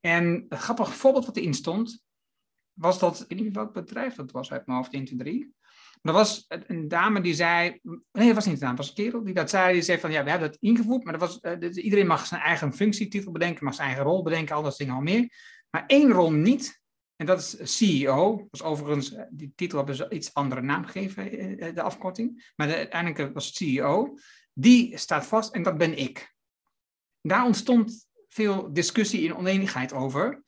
En 0.00 0.46
een 0.48 0.58
grappig 0.58 0.94
voorbeeld 0.94 1.26
wat 1.26 1.36
erin 1.36 1.54
stond, 1.54 2.06
was 2.78 2.98
dat, 2.98 3.20
ik 3.20 3.36
weet 3.36 3.44
niet 3.44 3.54
welk 3.54 3.72
bedrijf 3.72 4.14
dat 4.14 4.30
was 4.30 4.52
uit 4.52 4.66
mijn 4.66 4.78
hoofd, 4.78 4.92
1, 4.92 5.04
2, 5.04 5.18
3. 5.18 5.56
Maar 6.02 6.14
was 6.14 6.44
een 6.48 6.88
dame 6.88 7.20
die 7.20 7.34
zei, 7.34 7.78
nee, 8.12 8.26
dat 8.26 8.34
was 8.34 8.44
niet 8.44 8.54
een 8.54 8.60
dame, 8.60 8.76
dat 8.76 8.86
was 8.86 8.88
een 8.88 9.04
kerel 9.04 9.24
die 9.24 9.34
dat 9.34 9.50
zei. 9.50 9.72
Die 9.72 9.82
zei 9.82 9.98
van, 9.98 10.12
ja, 10.12 10.24
we 10.24 10.30
hebben 10.30 10.50
dat 10.50 10.60
ingevoerd, 10.60 11.04
maar 11.04 11.18
dat 11.18 11.40
was, 11.40 11.58
uh, 11.60 11.84
iedereen 11.84 12.06
mag 12.06 12.26
zijn 12.26 12.40
eigen 12.40 12.72
functietitel 12.72 13.32
bedenken, 13.32 13.64
mag 13.64 13.74
zijn 13.74 13.88
eigen 13.88 14.04
rol 14.04 14.22
bedenken, 14.22 14.54
al 14.54 14.62
dat 14.62 14.76
dingen 14.76 14.94
al 14.94 15.00
meer. 15.00 15.32
Maar 15.70 15.84
één 15.86 16.10
rol 16.10 16.32
niet, 16.32 16.80
en 17.16 17.26
dat 17.26 17.38
is 17.38 17.76
CEO. 17.76 18.46
Was 18.50 18.62
overigens, 18.62 19.12
eh, 19.12 19.24
die 19.30 19.52
titel 19.54 19.78
hebben 19.78 19.96
ze 19.96 20.10
iets 20.10 20.34
andere 20.34 20.60
naam 20.60 20.84
gegeven, 20.84 21.30
eh, 21.58 21.74
de 21.74 21.82
afkorting. 21.82 22.52
Maar 22.56 22.66
de, 22.66 22.74
uiteindelijk 22.74 23.34
was 23.34 23.46
het 23.46 23.54
CEO. 23.54 24.18
Die 24.52 24.98
staat 24.98 25.26
vast 25.26 25.54
en 25.54 25.62
dat 25.62 25.78
ben 25.78 25.98
ik. 25.98 26.34
Daar 27.20 27.44
ontstond 27.44 28.06
veel 28.28 28.72
discussie 28.72 29.28
en 29.28 29.36
oneenigheid 29.36 29.92
over, 29.92 30.42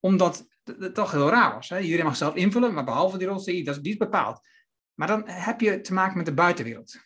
omdat 0.00 0.46
dat 0.78 0.94
toch 0.94 1.10
heel 1.10 1.28
raar 1.28 1.54
was. 1.54 1.68
Hè? 1.68 1.80
Iedereen 1.80 2.04
mag 2.04 2.16
zelf 2.16 2.34
invullen, 2.34 2.74
maar 2.74 2.84
behalve 2.84 3.18
die 3.18 3.26
rol 3.26 3.44
die 3.44 3.78
is 3.82 3.96
bepaald. 3.96 4.40
Maar 4.94 5.08
dan 5.08 5.28
heb 5.28 5.60
je 5.60 5.80
te 5.80 5.92
maken 5.92 6.16
met 6.16 6.26
de 6.26 6.34
buitenwereld. 6.34 7.00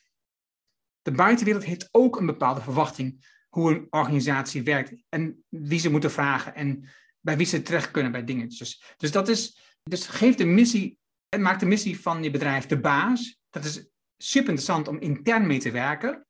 De 1.03 1.13
buitenwereld 1.13 1.65
heeft 1.65 1.89
ook 1.91 2.17
een 2.17 2.27
bepaalde 2.27 2.61
verwachting 2.61 3.31
hoe 3.49 3.71
een 3.71 3.87
organisatie 3.91 4.63
werkt 4.63 4.95
en 5.09 5.45
wie 5.49 5.79
ze 5.79 5.91
moeten 5.91 6.11
vragen 6.11 6.55
en 6.55 6.89
bij 7.21 7.37
wie 7.37 7.47
ze 7.47 7.63
terecht 7.63 7.91
kunnen 7.91 8.13
bij 8.13 8.25
dingetjes. 8.25 8.95
Dus 8.97 9.11
dat 9.11 9.29
is, 9.29 9.59
dus 9.83 10.07
geef 10.07 10.35
de 10.35 10.45
missie, 10.45 10.99
en 11.29 11.43
maak 11.43 11.61
de 11.61 11.67
missie 11.67 12.01
van 12.01 12.23
je 12.23 12.31
bedrijf 12.31 12.67
de 12.67 12.81
baas. 12.81 13.41
Dat 13.51 13.65
is 13.65 13.87
super 14.17 14.49
interessant 14.49 14.89
om 14.89 15.01
intern 15.01 15.47
mee 15.47 15.59
te 15.59 15.71
werken. 15.71 16.27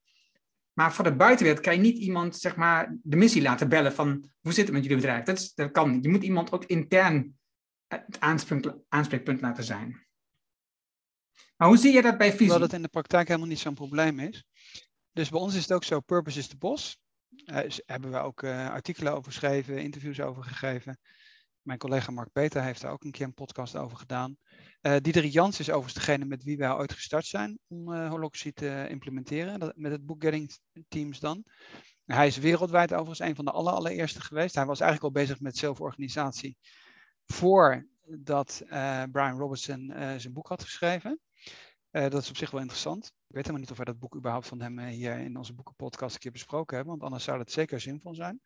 Maar 0.73 0.93
voor 0.93 1.05
de 1.05 1.15
buitenwereld 1.15 1.65
kan 1.65 1.75
je 1.75 1.81
niet 1.81 1.99
iemand 1.99 2.37
zeg 2.37 2.57
maar, 2.57 2.97
de 3.03 3.17
missie 3.17 3.43
laten 3.43 3.69
bellen 3.69 3.93
van 3.93 4.31
hoe 4.41 4.53
zit 4.53 4.65
het 4.65 4.73
met 4.73 4.83
jullie 4.83 4.97
bedrijf. 4.97 5.25
Dat, 5.25 5.39
is, 5.39 5.55
dat 5.55 5.71
kan 5.71 5.91
niet. 5.91 6.05
Je 6.05 6.11
moet 6.11 6.23
iemand 6.23 6.53
ook 6.53 6.65
intern 6.65 7.39
het 7.89 8.21
aanspreekpunt 8.89 9.41
laten 9.41 9.65
zijn. 9.65 10.07
Maar 11.57 11.69
hoe 11.69 11.79
zie 11.79 11.93
je 11.93 12.03
dat 12.03 12.19
bij 12.19 12.31
visie? 12.31 12.39
Terwijl 12.39 12.61
dat 12.61 12.73
in 12.73 12.83
de 12.83 12.89
praktijk 12.89 13.29
helemaal 13.29 13.49
niet 13.49 13.59
zo'n 13.59 13.75
probleem 13.75 14.19
is. 14.19 14.45
Dus 15.13 15.29
bij 15.29 15.41
ons 15.41 15.55
is 15.55 15.63
het 15.63 15.73
ook 15.73 15.85
zo, 15.85 16.01
purpose 16.01 16.39
is 16.39 16.49
de 16.49 16.57
bos. 16.57 16.99
Daar 17.29 17.67
uh, 17.67 17.73
hebben 17.87 18.11
we 18.11 18.19
ook 18.19 18.43
uh, 18.43 18.71
artikelen 18.71 19.13
over 19.13 19.33
geschreven, 19.33 19.79
interviews 19.79 20.21
over 20.21 20.45
gegeven. 20.45 20.99
Mijn 21.62 21.79
collega 21.79 22.11
Mark 22.11 22.33
Peter 22.33 22.62
heeft 22.62 22.81
daar 22.81 22.92
ook 22.92 23.05
een 23.05 23.11
keer 23.11 23.27
een 23.27 23.35
podcast 23.35 23.77
over 23.77 23.96
gedaan. 23.96 24.37
Uh, 24.83 24.96
Diederik 25.01 25.33
Jans 25.33 25.61
is 25.61 25.70
overigens 25.70 25.94
degene 25.94 26.25
met 26.25 26.42
wie 26.42 26.57
wij 26.57 26.72
ooit 26.72 26.92
gestart 26.92 27.27
zijn 27.27 27.59
om 27.66 27.92
uh, 27.92 28.25
te 28.55 28.87
implementeren, 28.88 29.72
met 29.77 29.92
het 29.92 30.07
book 30.07 30.22
Getting 30.22 30.59
Teams 30.88 31.20
dan. 31.20 31.44
Hij 32.05 32.27
is 32.27 32.38
wereldwijd 32.38 32.92
overigens 32.92 33.29
een 33.29 33.35
van 33.35 33.44
de 33.44 33.51
aller, 33.51 33.72
allereerste 33.72 34.20
geweest. 34.20 34.55
Hij 34.55 34.66
was 34.66 34.81
eigenlijk 34.81 35.14
al 35.14 35.22
bezig 35.22 35.40
met 35.40 35.57
zelforganisatie 35.57 36.57
voordat 37.27 38.62
uh, 38.66 39.03
Brian 39.12 39.38
Robertson 39.38 39.92
zijn 39.96 40.33
boek 40.33 40.48
had 40.48 40.62
geschreven. 40.62 41.20
dat 41.90 42.22
is 42.22 42.29
op 42.29 42.37
zich 42.37 42.51
wel 42.51 42.61
interessant. 42.61 43.07
Ik 43.07 43.12
weet 43.35 43.46
helemaal 43.46 43.61
niet 43.61 43.70
of 43.70 43.77
wij 43.77 43.87
dat 43.87 43.98
boek 43.98 44.16
überhaupt 44.16 44.46
van 44.46 44.61
hem 44.61 44.79
hier 44.79 45.18
in 45.18 45.37
onze 45.37 45.55
boekenpodcast 45.55 46.14
een 46.14 46.20
keer 46.20 46.33
besproken 46.33 46.77
hebben, 46.77 46.92
want 46.92 47.05
anders 47.05 47.25
zou 47.25 47.38
dat 47.38 47.53
zeker 47.53 47.81
zinvol 47.81 48.14
zijn. 48.14 48.40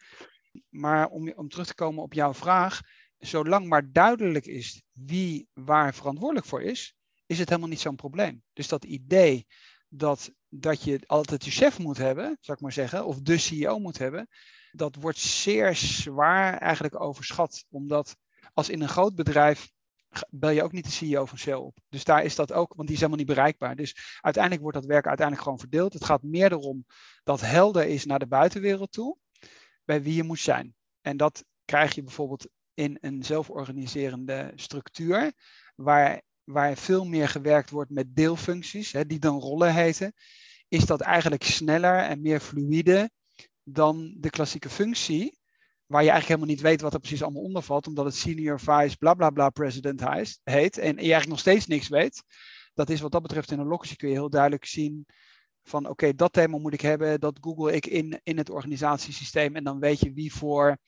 Maar 0.68 1.08
om, 1.08 1.32
om 1.32 1.48
terug 1.48 1.66
te 1.66 1.74
komen 1.74 2.02
op 2.02 2.12
jouw 2.12 2.34
vraag, 2.34 2.80
zolang 3.18 3.66
maar 3.66 3.92
duidelijk 3.92 4.46
is 4.46 4.82
wie 4.92 5.48
waar 5.52 5.94
verantwoordelijk 5.94 6.46
voor 6.46 6.62
is, 6.62 6.96
is 7.26 7.38
het 7.38 7.48
helemaal 7.48 7.70
niet 7.70 7.80
zo'n 7.80 7.96
probleem. 7.96 8.42
Dus 8.52 8.68
dat 8.68 8.84
idee 8.84 9.46
dat, 9.88 10.32
dat 10.48 10.82
je 10.82 11.00
altijd 11.06 11.44
je 11.44 11.50
chef 11.50 11.78
moet 11.78 11.96
hebben, 11.96 12.36
zou 12.40 12.56
ik 12.56 12.62
maar 12.62 12.72
zeggen, 12.72 13.06
of 13.06 13.20
de 13.20 13.38
CEO 13.38 13.78
moet 13.78 13.98
hebben, 13.98 14.28
dat 14.70 14.94
wordt 14.94 15.18
zeer 15.18 15.74
zwaar 15.74 16.58
eigenlijk 16.58 17.00
overschat. 17.00 17.64
Omdat 17.70 18.16
als 18.52 18.68
in 18.68 18.82
een 18.82 18.88
groot 18.88 19.14
bedrijf 19.14 19.70
bel 20.30 20.50
je 20.50 20.62
ook 20.62 20.72
niet 20.72 20.84
de 20.84 20.90
CEO 20.90 21.26
van 21.26 21.38
Shell 21.38 21.54
op. 21.54 21.78
Dus 21.88 22.04
daar 22.04 22.24
is 22.24 22.34
dat 22.34 22.52
ook, 22.52 22.74
want 22.74 22.88
die 22.88 22.96
is 22.96 23.02
helemaal 23.02 23.24
niet 23.24 23.34
bereikbaar. 23.34 23.76
Dus 23.76 24.18
uiteindelijk 24.20 24.62
wordt 24.62 24.78
dat 24.78 24.86
werk 24.86 25.06
uiteindelijk 25.06 25.44
gewoon 25.46 25.60
verdeeld. 25.60 25.92
Het 25.92 26.04
gaat 26.04 26.22
meer 26.22 26.52
erom 26.52 26.86
dat 27.24 27.40
helder 27.40 27.86
is 27.86 28.04
naar 28.04 28.18
de 28.18 28.26
buitenwereld 28.26 28.92
toe, 28.92 29.16
bij 29.84 30.02
wie 30.02 30.14
je 30.14 30.22
moet 30.22 30.40
zijn. 30.40 30.74
En 31.00 31.16
dat 31.16 31.44
krijg 31.64 31.94
je 31.94 32.02
bijvoorbeeld 32.02 32.48
in 32.76 32.98
een 33.00 33.22
zelforganiserende 33.22 34.52
structuur, 34.54 35.32
waar, 35.74 36.22
waar 36.44 36.76
veel 36.76 37.04
meer 37.04 37.28
gewerkt 37.28 37.70
wordt 37.70 37.90
met 37.90 38.16
deelfuncties, 38.16 38.92
hè, 38.92 39.06
die 39.06 39.18
dan 39.18 39.38
rollen 39.40 39.74
heten, 39.74 40.12
is 40.68 40.84
dat 40.84 41.00
eigenlijk 41.00 41.44
sneller 41.44 41.98
en 41.98 42.20
meer 42.20 42.40
fluïde 42.40 43.10
dan 43.62 44.14
de 44.18 44.30
klassieke 44.30 44.68
functie, 44.68 45.38
waar 45.86 46.02
je 46.02 46.10
eigenlijk 46.10 46.26
helemaal 46.26 46.56
niet 46.56 46.60
weet 46.60 46.80
wat 46.80 46.94
er 46.94 47.00
precies 47.00 47.22
allemaal 47.22 47.42
onder 47.42 47.62
valt, 47.62 47.86
omdat 47.86 48.04
het 48.04 48.14
senior 48.14 48.60
vice 48.60 48.96
bla 48.96 49.14
bla 49.14 49.30
bla 49.30 49.50
president 49.50 50.02
heet 50.42 50.78
en 50.78 50.92
je 50.92 51.00
eigenlijk 51.00 51.28
nog 51.28 51.38
steeds 51.38 51.66
niks 51.66 51.88
weet. 51.88 52.22
Dat 52.74 52.90
is 52.90 53.00
wat 53.00 53.12
dat 53.12 53.22
betreft 53.22 53.50
in 53.50 53.58
een 53.58 53.66
lokatie 53.66 53.96
kun 53.96 54.08
je 54.08 54.14
heel 54.14 54.30
duidelijk 54.30 54.64
zien 54.64 55.06
van 55.62 55.88
oké, 55.88 56.14
dat 56.14 56.32
thema 56.32 56.58
moet 56.58 56.72
ik 56.72 56.80
hebben, 56.80 57.20
dat 57.20 57.38
google 57.40 57.72
ik 57.72 57.86
in, 57.86 58.20
in 58.22 58.38
het 58.38 58.50
organisatiesysteem 58.50 59.56
en 59.56 59.64
dan 59.64 59.78
weet 59.78 60.00
je 60.00 60.12
wie 60.12 60.32
voor 60.32 60.78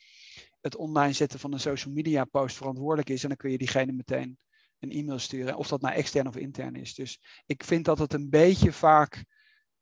het 0.61 0.77
online 0.77 1.13
zetten 1.13 1.39
van 1.39 1.53
een 1.53 1.61
social 1.61 1.95
media 1.95 2.25
post 2.25 2.57
verantwoordelijk 2.57 3.09
is 3.09 3.23
en 3.23 3.29
dan 3.29 3.37
kun 3.37 3.51
je 3.51 3.59
diegene 3.59 3.93
meteen 3.93 4.39
een 4.79 4.91
e-mail 4.91 5.19
sturen, 5.19 5.57
of 5.57 5.69
dat 5.69 5.81
nou 5.81 5.95
extern 5.95 6.27
of 6.27 6.37
intern 6.37 6.75
is. 6.75 6.95
Dus 6.95 7.21
ik 7.47 7.65
vind 7.65 7.85
dat 7.85 7.99
het 7.99 8.13
een 8.13 8.31
beetje 8.31 8.73
vaak 8.73 9.25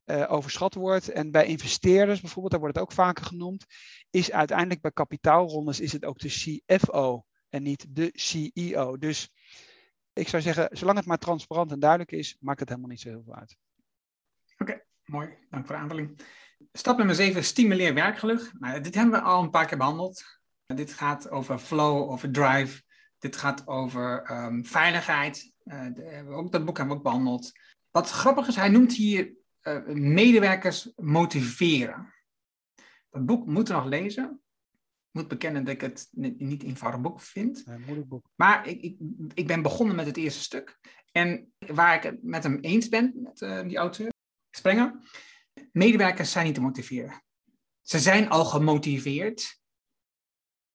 uh, 0.05 0.33
overschat 0.33 0.75
wordt. 0.75 1.09
En 1.09 1.31
bij 1.31 1.47
investeerders 1.47 2.21
bijvoorbeeld, 2.21 2.51
daar 2.51 2.61
wordt 2.61 2.77
het 2.77 2.85
ook 2.85 2.93
vaker 2.93 3.25
genoemd, 3.25 3.67
is 4.11 4.33
uiteindelijk 4.33 4.81
bij 4.81 4.91
kapitaalrondes 4.91 5.81
is 5.81 5.93
het 5.93 6.05
ook 6.05 6.19
de 6.19 6.63
CFO 6.67 7.25
en 7.49 7.63
niet 7.63 7.87
de 7.89 8.11
CEO. 8.13 8.97
Dus 8.97 9.31
ik 10.13 10.29
zou 10.29 10.43
zeggen, 10.43 10.69
zolang 10.77 10.97
het 10.99 11.07
maar 11.07 11.19
transparant 11.19 11.73
en 11.73 11.81
duidelijk 11.81 12.13
is, 12.13 12.37
maakt 12.41 12.61
het 12.61 12.69
helemaal 12.69 12.91
niet 12.91 13.01
zo 13.01 13.09
heel 13.09 13.23
veel 13.25 13.35
uit. 13.35 13.57
Oké, 14.59 14.83
mooi. 15.05 15.29
Dank 15.51 15.67
voor 15.67 15.75
de 15.75 15.81
aanvulling. 15.81 16.21
Stap 16.73 16.97
nummer 16.97 17.15
7, 17.15 17.45
stimuleer 17.45 17.95
werkgeluk. 17.95 18.53
Nou, 18.59 18.81
dit 18.81 18.95
hebben 18.95 19.21
we 19.21 19.27
al 19.27 19.43
een 19.43 19.51
paar 19.51 19.67
keer 19.67 19.79
behandeld. 19.79 20.25
Dit 20.75 20.93
gaat 20.93 21.31
over 21.31 21.59
flow, 21.59 22.11
over 22.11 22.31
drive. 22.31 22.83
Dit 23.19 23.37
gaat 23.37 23.67
over 23.67 24.31
um, 24.31 24.65
veiligheid. 24.65 25.53
Uh, 25.65 25.87
de, 25.95 26.25
ook 26.29 26.53
dat 26.53 26.65
boek 26.65 26.77
hebben 26.77 26.95
we 26.95 27.01
ook 27.01 27.07
behandeld. 27.07 27.53
Wat 27.91 28.11
grappig 28.11 28.49
is, 28.49 28.57
hij 28.57 28.69
noemt 28.69 28.93
hier 28.93 29.35
uh, 29.63 29.87
medewerkers 29.87 30.93
motiveren. 30.97 32.15
Dat 33.11 33.27
boek 33.27 33.47
moet 33.47 33.69
nog 33.69 33.85
lezen. 33.85 34.41
Ik 34.77 35.23
moet 35.23 35.29
bekennen 35.29 35.65
dat 35.65 35.75
ik 35.75 35.81
het 35.81 36.09
niet 36.39 36.63
eenvoudig 36.63 37.01
boek 37.01 37.21
vind. 37.21 37.65
moeilijk 37.67 38.09
boek. 38.09 38.29
Maar 38.35 38.67
ik, 38.67 38.81
ik, 38.81 38.99
ik 39.35 39.47
ben 39.47 39.63
begonnen 39.63 39.97
met 39.97 40.07
het 40.07 40.17
eerste 40.17 40.41
stuk. 40.41 40.79
En 41.13 41.53
waar 41.59 41.97
ik 41.97 42.03
het 42.03 42.23
met 42.23 42.43
hem 42.43 42.59
eens 42.61 42.89
ben, 42.89 43.13
met 43.23 43.41
uh, 43.41 43.63
die 43.63 43.77
auteur, 43.77 44.15
Sprenger. 44.57 44.95
Medewerkers 45.73 46.33
zijn 46.33 46.45
niet 46.45 46.55
te 46.55 46.61
motiveren. 46.61 47.23
Ze 47.83 47.99
zijn 47.99 48.29
al 48.29 48.45
gemotiveerd 48.45 49.61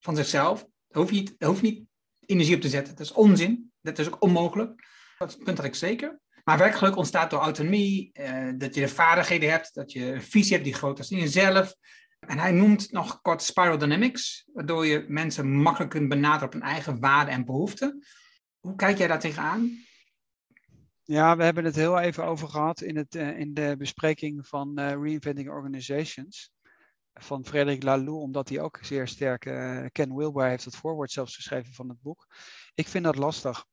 van 0.01 0.15
zichzelf. 0.15 0.59
Daar 0.87 1.01
hoef 1.01 1.11
je 1.11 1.19
niet, 1.19 1.35
hoef 1.37 1.61
niet 1.61 1.85
energie 2.25 2.55
op 2.55 2.61
te 2.61 2.69
zetten. 2.69 2.95
Dat 2.95 3.05
is 3.05 3.13
onzin. 3.13 3.71
Dat 3.81 3.99
is 3.99 4.07
ook 4.07 4.23
onmogelijk. 4.23 4.87
Dat 5.17 5.43
punt 5.43 5.57
had 5.57 5.65
ik 5.65 5.75
zeker. 5.75 6.19
Maar 6.43 6.57
werkgeluk 6.57 6.95
ontstaat 6.95 7.29
door 7.29 7.39
autonomie, 7.39 8.09
eh, 8.13 8.49
dat 8.57 8.75
je 8.75 8.81
de 8.81 8.87
vaardigheden 8.87 9.49
hebt, 9.49 9.73
dat 9.73 9.91
je 9.91 10.13
een 10.13 10.21
visie 10.21 10.51
hebt 10.53 10.65
die 10.65 10.73
groter 10.73 11.03
is 11.03 11.11
in 11.11 11.17
jezelf. 11.17 11.75
En 12.19 12.39
hij 12.39 12.51
noemt 12.51 12.91
nog 12.91 13.21
kort 13.21 13.41
spiral 13.41 13.77
dynamics, 13.77 14.49
waardoor 14.53 14.85
je 14.85 15.05
mensen 15.07 15.51
makkelijk 15.55 15.91
kunt 15.91 16.09
benaderen 16.09 16.45
op 16.45 16.53
hun 16.53 16.61
eigen 16.61 16.99
waarden 16.99 17.33
en 17.33 17.45
behoeften. 17.45 18.03
Hoe 18.59 18.75
kijk 18.75 18.97
jij 18.97 19.07
daar 19.07 19.19
tegenaan? 19.19 19.85
Ja, 21.03 21.37
we 21.37 21.43
hebben 21.43 21.65
het 21.65 21.75
heel 21.75 21.99
even 21.99 22.25
over 22.25 22.47
gehad 22.47 22.81
in, 22.81 22.97
het, 22.97 23.15
uh, 23.15 23.39
in 23.39 23.53
de 23.53 23.75
bespreking 23.77 24.47
van 24.47 24.79
uh, 24.79 24.91
Reinventing 24.91 25.49
Organizations 25.49 26.51
van 27.13 27.45
Frederik 27.45 27.83
Laloux, 27.83 28.21
omdat 28.21 28.49
hij 28.49 28.59
ook 28.59 28.79
zeer 28.81 29.07
sterk, 29.07 29.45
uh, 29.45 29.85
Ken 29.91 30.15
Wilber 30.15 30.47
heeft 30.47 30.65
het 30.65 30.75
voorwoord 30.75 31.11
zelfs 31.11 31.35
geschreven 31.35 31.73
van 31.73 31.89
het 31.89 32.01
boek. 32.01 32.27
Ik 32.73 32.87
vind 32.87 33.03
dat 33.03 33.15
lastig, 33.15 33.65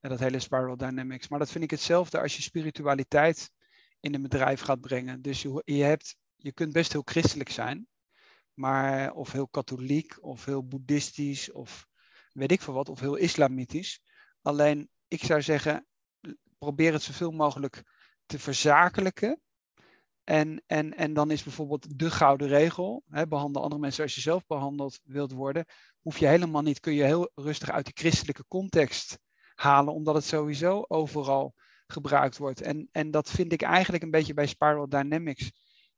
dat 0.00 0.18
hele 0.18 0.38
spiral 0.38 0.76
dynamics. 0.76 1.28
Maar 1.28 1.38
dat 1.38 1.50
vind 1.50 1.64
ik 1.64 1.70
hetzelfde 1.70 2.20
als 2.20 2.36
je 2.36 2.42
spiritualiteit 2.42 3.50
in 4.00 4.14
een 4.14 4.22
bedrijf 4.22 4.60
gaat 4.60 4.80
brengen. 4.80 5.22
Dus 5.22 5.42
je, 5.42 5.62
je, 5.64 5.82
hebt, 5.82 6.16
je 6.36 6.52
kunt 6.52 6.72
best 6.72 6.92
heel 6.92 7.02
christelijk 7.04 7.50
zijn, 7.50 7.86
maar, 8.54 9.12
of 9.12 9.32
heel 9.32 9.48
katholiek, 9.48 10.22
of 10.24 10.44
heel 10.44 10.66
boeddhistisch, 10.66 11.52
of 11.52 11.86
weet 12.32 12.52
ik 12.52 12.60
veel 12.60 12.74
wat, 12.74 12.88
of 12.88 13.00
heel 13.00 13.16
islamitisch. 13.16 14.00
Alleen, 14.42 14.88
ik 15.08 15.24
zou 15.24 15.42
zeggen, 15.42 15.86
probeer 16.58 16.92
het 16.92 17.02
zoveel 17.02 17.30
mogelijk 17.30 17.82
te 18.26 18.38
verzakelijken 18.38 19.40
en, 20.30 20.62
en, 20.66 20.96
en 20.96 21.12
dan 21.12 21.30
is 21.30 21.42
bijvoorbeeld 21.42 21.98
de 21.98 22.10
gouden 22.10 22.48
regel, 22.48 23.02
hè, 23.08 23.26
behandel 23.26 23.62
andere 23.62 23.80
mensen 23.80 23.96
zoals 23.96 24.14
je 24.14 24.20
zelf 24.20 24.46
behandeld 24.46 25.00
wilt 25.04 25.32
worden, 25.32 25.64
hoef 26.00 26.18
je 26.18 26.26
helemaal 26.26 26.62
niet, 26.62 26.80
kun 26.80 26.92
je 26.92 27.02
heel 27.02 27.30
rustig 27.34 27.70
uit 27.70 27.84
die 27.84 27.94
christelijke 27.96 28.44
context 28.48 29.18
halen, 29.54 29.94
omdat 29.94 30.14
het 30.14 30.24
sowieso 30.24 30.84
overal 30.88 31.54
gebruikt 31.86 32.38
wordt. 32.38 32.60
En, 32.60 32.88
en 32.92 33.10
dat 33.10 33.30
vind 33.30 33.52
ik 33.52 33.62
eigenlijk 33.62 34.02
een 34.02 34.10
beetje 34.10 34.34
bij 34.34 34.46
Spiral 34.46 34.88
Dynamics, 34.88 35.52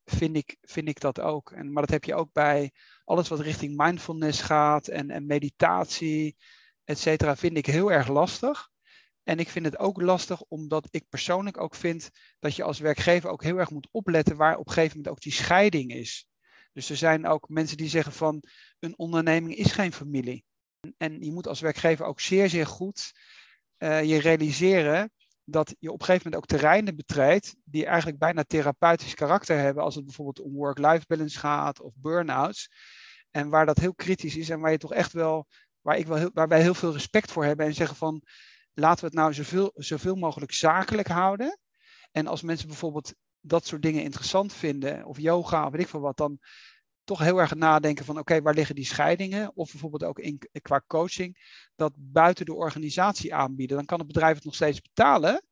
vind 0.04 0.36
ik, 0.36 0.56
vind 0.60 0.88
ik 0.88 1.00
dat 1.00 1.20
ook. 1.20 1.50
En, 1.50 1.72
maar 1.72 1.82
dat 1.82 1.92
heb 1.92 2.04
je 2.04 2.14
ook 2.14 2.32
bij 2.32 2.72
alles 3.04 3.28
wat 3.28 3.40
richting 3.40 3.76
mindfulness 3.76 4.40
gaat 4.40 4.88
en, 4.88 5.10
en 5.10 5.26
meditatie, 5.26 6.36
et 6.84 6.98
cetera, 6.98 7.36
vind 7.36 7.56
ik 7.56 7.66
heel 7.66 7.92
erg 7.92 8.08
lastig. 8.08 8.70
En 9.24 9.38
ik 9.38 9.48
vind 9.48 9.64
het 9.64 9.78
ook 9.78 10.00
lastig 10.00 10.42
omdat 10.42 10.88
ik 10.90 11.08
persoonlijk 11.08 11.60
ook 11.60 11.74
vind 11.74 12.10
dat 12.38 12.56
je 12.56 12.62
als 12.62 12.78
werkgever 12.78 13.30
ook 13.30 13.42
heel 13.42 13.58
erg 13.58 13.70
moet 13.70 13.88
opletten 13.90 14.36
waar 14.36 14.56
op 14.56 14.66
een 14.66 14.72
gegeven 14.72 14.96
moment 14.96 15.14
ook 15.14 15.22
die 15.22 15.32
scheiding 15.32 15.92
is. 15.92 16.26
Dus 16.72 16.90
er 16.90 16.96
zijn 16.96 17.26
ook 17.26 17.48
mensen 17.48 17.76
die 17.76 17.88
zeggen 17.88 18.12
van 18.12 18.42
een 18.78 18.98
onderneming 18.98 19.54
is 19.54 19.72
geen 19.72 19.92
familie. 19.92 20.44
En 20.96 21.22
je 21.22 21.32
moet 21.32 21.46
als 21.46 21.60
werkgever 21.60 22.06
ook 22.06 22.20
zeer, 22.20 22.48
zeer 22.48 22.66
goed 22.66 23.12
uh, 23.78 24.04
je 24.04 24.20
realiseren 24.20 25.12
dat 25.44 25.74
je 25.78 25.92
op 25.92 26.00
een 26.00 26.06
gegeven 26.06 26.30
moment 26.30 26.42
ook 26.42 26.58
terreinen 26.58 26.96
betreedt 26.96 27.54
die 27.64 27.86
eigenlijk 27.86 28.18
bijna 28.18 28.44
therapeutisch 28.44 29.14
karakter 29.14 29.58
hebben 29.58 29.82
als 29.82 29.94
het 29.94 30.04
bijvoorbeeld 30.04 30.40
om 30.40 30.52
work-life 30.52 31.04
balance 31.06 31.38
gaat 31.38 31.80
of 31.80 31.92
burn-outs. 31.96 32.68
En 33.30 33.48
waar 33.48 33.66
dat 33.66 33.78
heel 33.78 33.94
kritisch 33.94 34.36
is 34.36 34.48
en 34.48 34.60
waar 34.60 34.70
je 34.70 34.78
toch 34.78 34.92
echt 34.92 35.12
wel, 35.12 35.46
waar, 35.80 35.96
ik 35.96 36.06
wel 36.06 36.16
heel, 36.16 36.30
waar 36.32 36.48
wij 36.48 36.60
heel 36.60 36.74
veel 36.74 36.92
respect 36.92 37.32
voor 37.32 37.44
hebben 37.44 37.66
en 37.66 37.74
zeggen 37.74 37.96
van 37.96 38.22
laten 38.74 39.00
we 39.00 39.06
het 39.06 39.14
nou 39.14 39.34
zoveel, 39.34 39.70
zoveel 39.74 40.14
mogelijk 40.14 40.52
zakelijk 40.52 41.08
houden. 41.08 41.58
En 42.10 42.26
als 42.26 42.42
mensen 42.42 42.68
bijvoorbeeld 42.68 43.14
dat 43.40 43.66
soort 43.66 43.82
dingen 43.82 44.02
interessant 44.02 44.52
vinden, 44.52 45.04
of 45.04 45.18
yoga, 45.18 45.66
of 45.66 45.72
weet 45.72 45.80
ik 45.80 45.88
veel 45.88 46.00
wat, 46.00 46.16
dan 46.16 46.38
toch 47.04 47.18
heel 47.18 47.38
erg 47.38 47.54
nadenken 47.54 48.04
van 48.04 48.18
oké, 48.18 48.42
waar 48.42 48.54
liggen 48.54 48.74
die 48.74 48.84
scheidingen? 48.84 49.56
Of 49.56 49.70
bijvoorbeeld 49.70 50.04
ook 50.04 50.18
in, 50.18 50.38
qua 50.62 50.82
coaching, 50.86 51.36
dat 51.74 51.92
buiten 51.96 52.46
de 52.46 52.54
organisatie 52.54 53.34
aanbieden. 53.34 53.76
Dan 53.76 53.86
kan 53.86 53.98
het 53.98 54.06
bedrijf 54.06 54.34
het 54.34 54.44
nog 54.44 54.54
steeds 54.54 54.80
betalen, 54.80 55.44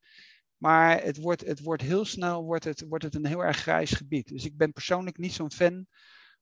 maar 0.57 1.03
het 1.03 1.17
wordt, 1.17 1.45
het 1.45 1.59
wordt 1.59 1.81
heel 1.81 2.05
snel 2.05 2.43
wordt 2.43 2.63
het, 2.63 2.85
wordt 2.87 3.03
het 3.03 3.15
een 3.15 3.25
heel 3.25 3.43
erg 3.43 3.57
grijs 3.57 3.91
gebied. 3.91 4.27
Dus 4.27 4.45
ik 4.45 4.57
ben 4.57 4.71
persoonlijk 4.71 5.17
niet 5.17 5.33
zo'n 5.33 5.51
fan 5.51 5.87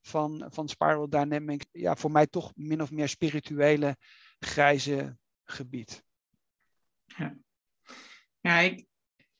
van, 0.02 0.46
van 0.50 0.68
Spiral 0.68 1.10
Dynamics. 1.10 1.66
Ja, 1.72 1.96
voor 1.96 2.12
mij 2.12 2.28
toch 2.28 2.52
min 2.56 2.82
of 2.82 2.92
meer 2.92 3.08
spirituele 3.08 3.98
grijze 4.40 5.18
gebied. 5.44 6.04
Ja, 7.18 7.36
ja 8.40 8.58
ik, 8.58 8.86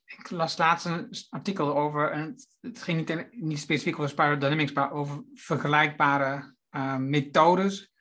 ik, 0.04 0.30
las 0.30 0.58
laatst 0.58 0.86
een 0.86 1.10
artikel 1.30 1.76
over, 1.76 2.10
en 2.10 2.34
het, 2.60 2.82
ging 2.82 3.28
niet, 3.30 3.58
specifiek 3.58 3.98
over 3.98 4.08
Spiral 4.08 4.38
Dynamics, 4.38 4.72
maar 4.72 4.92
over 4.92 5.24
vergelijkbare 5.34 6.54
uh, 6.70 6.96
methodes, 6.96 7.92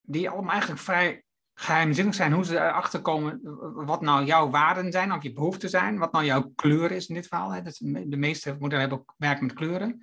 die 0.00 0.30
allemaal 0.30 0.50
eigenlijk 0.50 0.80
vrij 0.80 1.22
geheimzinnig 1.54 2.14
zijn, 2.14 2.32
hoe 2.32 2.44
ze 2.44 2.56
erachter 2.56 3.00
komen 3.00 3.40
wat 3.84 4.00
nou 4.00 4.24
jouw 4.24 4.50
waarden 4.50 4.92
zijn, 4.92 5.12
of 5.12 5.22
je 5.22 5.32
behoeften 5.32 5.70
zijn, 5.70 5.98
wat 5.98 6.12
nou 6.12 6.24
jouw 6.24 6.52
kleur 6.54 6.90
is 6.90 7.06
in 7.06 7.14
dit 7.14 7.26
verhaal. 7.26 7.52
Hè. 7.52 7.62
de 8.06 8.16
meeste 8.16 8.56
modellen 8.58 8.80
hebben 8.80 8.98
ook 8.98 9.14
werk 9.16 9.40
met 9.40 9.52
kleuren. 9.52 10.00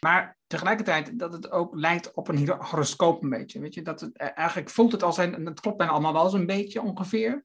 Maar 0.00 0.36
tegelijkertijd 0.46 1.18
dat 1.18 1.32
het 1.32 1.50
ook 1.50 1.74
lijkt 1.74 2.14
op 2.14 2.28
een 2.28 2.48
horoscoop 2.48 3.22
een 3.22 3.28
beetje. 3.28 3.60
Weet 3.60 3.74
je? 3.74 3.82
Dat 3.82 4.00
het, 4.00 4.16
eh, 4.16 4.28
eigenlijk 4.34 4.70
voelt 4.70 4.92
het 4.92 5.02
als 5.02 5.16
een, 5.16 5.44
dat 5.44 5.60
klopt 5.60 5.76
bijna 5.76 5.92
allemaal 5.92 6.12
wel 6.12 6.28
zo'n 6.28 6.46
beetje 6.46 6.82
ongeveer. 6.82 7.44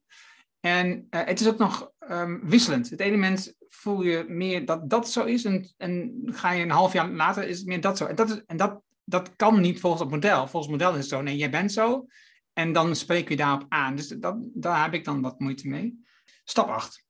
En 0.66 1.08
uh, 1.10 1.22
het 1.26 1.40
is 1.40 1.48
ook 1.48 1.58
nog 1.58 1.92
um, 2.10 2.42
wisselend. 2.44 2.90
Het 2.90 3.00
ene 3.00 3.12
moment 3.12 3.56
voel 3.68 4.02
je 4.02 4.26
meer 4.28 4.66
dat 4.66 4.90
dat 4.90 5.10
zo 5.10 5.24
is, 5.24 5.46
en, 5.46 5.74
en 5.78 6.22
ga 6.26 6.52
je 6.52 6.64
een 6.64 6.70
half 6.70 6.94
jaar 6.94 7.10
later 7.10 7.48
is 7.48 7.58
het 7.58 7.68
meer 7.68 7.82
dat 7.82 7.98
zo. 7.98 8.06
En 8.06 8.16
dat, 8.16 8.30
is, 8.30 8.46
en 8.46 8.58
dat, 8.58 8.82
dat 9.04 9.36
kan 9.36 9.62
niet 9.62 9.80
volgens 9.80 10.02
het 10.02 10.12
model. 10.12 10.48
Volgens 10.48 10.72
het 10.72 10.82
model 10.82 10.92
is 10.92 11.00
het 11.00 11.10
zo, 11.10 11.22
nee, 11.22 11.38
jij 11.38 11.50
bent 11.50 11.72
zo. 11.72 12.06
En 12.54 12.74
dan 12.74 12.96
spreek 12.96 13.30
je 13.30 13.36
daarop 13.36 13.66
aan. 13.70 13.96
Dus 13.96 14.08
dat, 14.08 14.36
daar 14.54 14.84
heb 14.84 14.94
ik 14.94 15.06
dan 15.06 15.22
wat 15.22 15.40
moeite 15.40 15.68
mee. 15.68 16.06
Stap 16.44 16.68
8. 16.68 17.06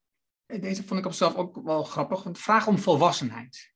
Deze 0.45 0.83
vond 0.83 0.99
ik 0.99 1.05
op 1.05 1.13
zichzelf 1.13 1.35
ook 1.35 1.63
wel 1.63 1.83
grappig. 1.83 2.23
Want 2.23 2.39
vraag 2.39 2.67
om 2.67 2.77
volwassenheid. 2.77 3.72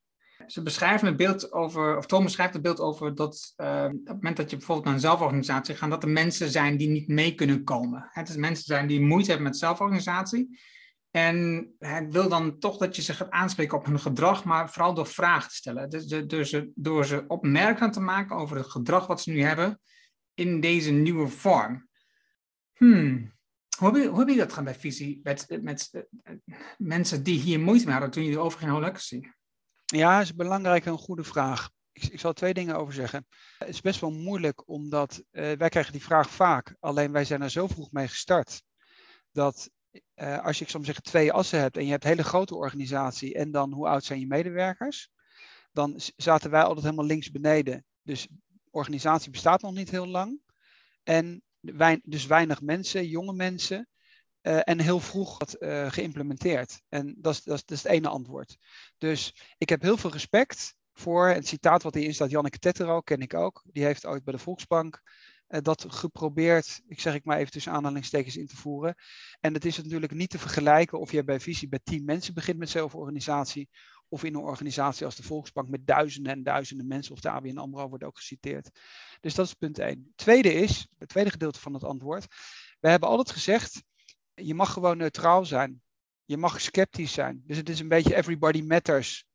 Ze 0.48 0.62
beschrijven 0.62 1.06
het 1.06 1.16
beeld 1.16 1.52
over, 1.52 1.96
of 1.96 2.06
Tom 2.06 2.24
beschrijft 2.24 2.52
het 2.52 2.62
beeld 2.62 2.80
over 2.80 3.14
dat 3.14 3.54
uh, 3.56 3.84
op 3.84 3.90
het 3.90 4.14
moment 4.14 4.36
dat 4.36 4.50
je 4.50 4.56
bijvoorbeeld 4.56 4.86
naar 4.86 4.94
een 4.94 5.00
zelforganisatie 5.00 5.74
gaat, 5.74 5.90
dat 5.90 6.02
er 6.02 6.08
mensen 6.08 6.50
zijn 6.50 6.76
die 6.76 6.88
niet 6.88 7.08
mee 7.08 7.34
kunnen 7.34 7.64
komen. 7.64 8.08
Het 8.12 8.28
is 8.28 8.36
mensen 8.36 8.64
zijn 8.64 8.86
die 8.86 9.00
moeite 9.00 9.28
hebben 9.28 9.46
met 9.46 9.58
zelforganisatie. 9.58 10.58
En 11.10 11.68
hij 11.78 12.10
wil 12.10 12.28
dan 12.28 12.58
toch 12.58 12.76
dat 12.76 12.96
je 12.96 13.02
ze 13.02 13.14
gaat 13.14 13.30
aanspreken 13.30 13.78
op 13.78 13.86
hun 13.86 14.00
gedrag, 14.00 14.44
maar 14.44 14.70
vooral 14.70 14.94
door 14.94 15.06
vragen 15.06 15.48
te 15.48 15.54
stellen. 15.54 15.90
Dus, 15.90 16.06
dus 16.06 16.62
door 16.74 17.04
ze 17.04 17.24
opmerkzaam 17.26 17.90
te 17.90 18.00
maken 18.00 18.36
over 18.36 18.56
het 18.56 18.70
gedrag 18.70 19.06
wat 19.06 19.20
ze 19.20 19.30
nu 19.30 19.42
hebben 19.42 19.80
in 20.34 20.60
deze 20.60 20.90
nieuwe 20.90 21.28
vorm. 21.28 21.88
Hmm. 22.74 23.36
Hoe, 23.78 23.88
heb 23.88 24.02
je, 24.02 24.08
hoe 24.08 24.36
dat 24.36 24.48
gedaan 24.48 24.64
bij 24.64 24.74
Visie 24.74 25.20
met, 25.22 25.58
met 25.62 25.90
uh, 25.92 26.32
mensen 26.78 27.22
die 27.22 27.40
hier 27.40 27.60
moeite 27.60 27.84
mee 27.84 27.92
hadden 27.92 28.10
toen 28.10 28.22
jullie 28.22 28.38
overgingen 28.38 28.80
naar? 28.80 29.36
Ja, 29.96 30.20
is 30.20 30.30
een 30.30 30.36
belangrijke 30.36 30.90
en 30.90 30.98
goede 30.98 31.24
vraag. 31.24 31.70
Ik, 31.92 32.04
ik 32.04 32.20
zal 32.20 32.32
twee 32.32 32.54
dingen 32.54 32.76
over 32.76 32.94
zeggen. 32.94 33.26
Het 33.58 33.68
is 33.68 33.80
best 33.80 34.00
wel 34.00 34.10
moeilijk, 34.10 34.68
omdat 34.68 35.22
uh, 35.30 35.52
wij 35.52 35.68
krijgen 35.68 35.92
die 35.92 36.02
vraag 36.02 36.30
vaak. 36.30 36.76
Alleen 36.80 37.12
wij 37.12 37.24
zijn 37.24 37.42
er 37.42 37.50
zo 37.50 37.66
vroeg 37.66 37.92
mee 37.92 38.08
gestart. 38.08 38.62
Dat 39.32 39.70
uh, 40.14 40.44
als 40.44 40.58
je, 40.58 40.64
ik 40.64 40.70
zeggen, 40.70 41.02
twee 41.02 41.32
assen 41.32 41.60
hebt 41.60 41.76
en 41.76 41.84
je 41.84 41.90
hebt 41.90 42.04
een 42.04 42.10
hele 42.10 42.24
grote 42.24 42.54
organisatie 42.54 43.34
en 43.34 43.50
dan 43.50 43.72
hoe 43.72 43.88
oud 43.88 44.04
zijn 44.04 44.20
je 44.20 44.26
medewerkers, 44.26 45.10
dan 45.72 46.00
zaten 46.16 46.50
wij 46.50 46.62
altijd 46.62 46.84
helemaal 46.84 47.04
links 47.04 47.30
beneden. 47.30 47.84
Dus 48.02 48.28
organisatie 48.70 49.30
bestaat 49.30 49.62
nog 49.62 49.72
niet 49.72 49.90
heel 49.90 50.06
lang. 50.06 50.40
En 51.02 51.42
dus 52.02 52.26
weinig 52.26 52.60
mensen, 52.60 53.08
jonge 53.08 53.32
mensen. 53.32 53.88
Uh, 54.42 54.60
en 54.62 54.80
heel 54.80 55.00
vroeg 55.00 55.38
wat 55.38 55.56
uh, 55.58 55.90
geïmplementeerd. 55.90 56.80
En 56.88 57.14
dat 57.18 57.32
is, 57.32 57.42
dat, 57.42 57.56
is, 57.56 57.64
dat 57.64 57.82
het 57.82 57.92
ene 57.92 58.08
antwoord. 58.08 58.56
Dus 58.98 59.34
ik 59.58 59.68
heb 59.68 59.82
heel 59.82 59.96
veel 59.96 60.10
respect 60.10 60.74
voor 60.92 61.28
het 61.28 61.48
citaat 61.48 61.82
wat 61.82 61.94
hierin 61.94 62.14
staat. 62.14 62.30
Janneke 62.30 62.58
Tettero 62.58 63.00
ken 63.00 63.20
ik 63.20 63.34
ook. 63.34 63.62
Die 63.64 63.84
heeft 63.84 64.06
ooit 64.06 64.24
bij 64.24 64.32
de 64.32 64.38
Volksbank 64.38 65.02
uh, 65.48 65.60
dat 65.62 65.84
geprobeerd, 65.88 66.82
ik 66.88 67.00
zeg 67.00 67.14
ik 67.14 67.24
maar 67.24 67.38
even 67.38 67.52
tussen 67.52 67.72
aanhalingstekens 67.72 68.36
in 68.36 68.46
te 68.46 68.56
voeren. 68.56 68.94
En 69.40 69.54
het 69.54 69.64
is 69.64 69.76
natuurlijk 69.76 70.12
niet 70.12 70.30
te 70.30 70.38
vergelijken 70.38 71.00
of 71.00 71.12
je 71.12 71.24
bij 71.24 71.40
visie 71.40 71.68
bij 71.68 71.80
tien 71.84 72.04
mensen 72.04 72.34
begint 72.34 72.58
met 72.58 72.70
zelforganisatie. 72.70 73.68
Of 74.10 74.24
in 74.24 74.34
een 74.34 74.40
organisatie 74.40 75.04
als 75.04 75.16
de 75.16 75.22
Volksbank 75.22 75.68
met 75.68 75.86
duizenden 75.86 76.32
en 76.32 76.42
duizenden 76.42 76.86
mensen. 76.86 77.12
Of 77.12 77.20
de 77.20 77.30
ABN 77.30 77.56
AMRO 77.56 77.88
wordt 77.88 78.04
ook 78.04 78.16
geciteerd. 78.16 78.70
Dus 79.20 79.34
dat 79.34 79.46
is 79.46 79.54
punt 79.54 79.78
één. 79.78 80.12
Tweede 80.16 80.52
is, 80.52 80.88
het 80.98 81.08
tweede 81.08 81.30
gedeelte 81.30 81.60
van 81.60 81.74
het 81.74 81.84
antwoord. 81.84 82.26
We 82.80 82.88
hebben 82.88 83.08
altijd 83.08 83.30
gezegd, 83.30 83.82
je 84.42 84.54
mag 84.54 84.72
gewoon 84.72 84.96
neutraal 84.96 85.44
zijn. 85.44 85.82
Je 86.24 86.36
mag 86.36 86.60
sceptisch 86.60 87.12
zijn. 87.12 87.42
Dus 87.46 87.56
het 87.56 87.68
is 87.68 87.80
een 87.80 87.88
beetje 87.88 88.14
everybody 88.14 88.62
matters. 88.62 89.26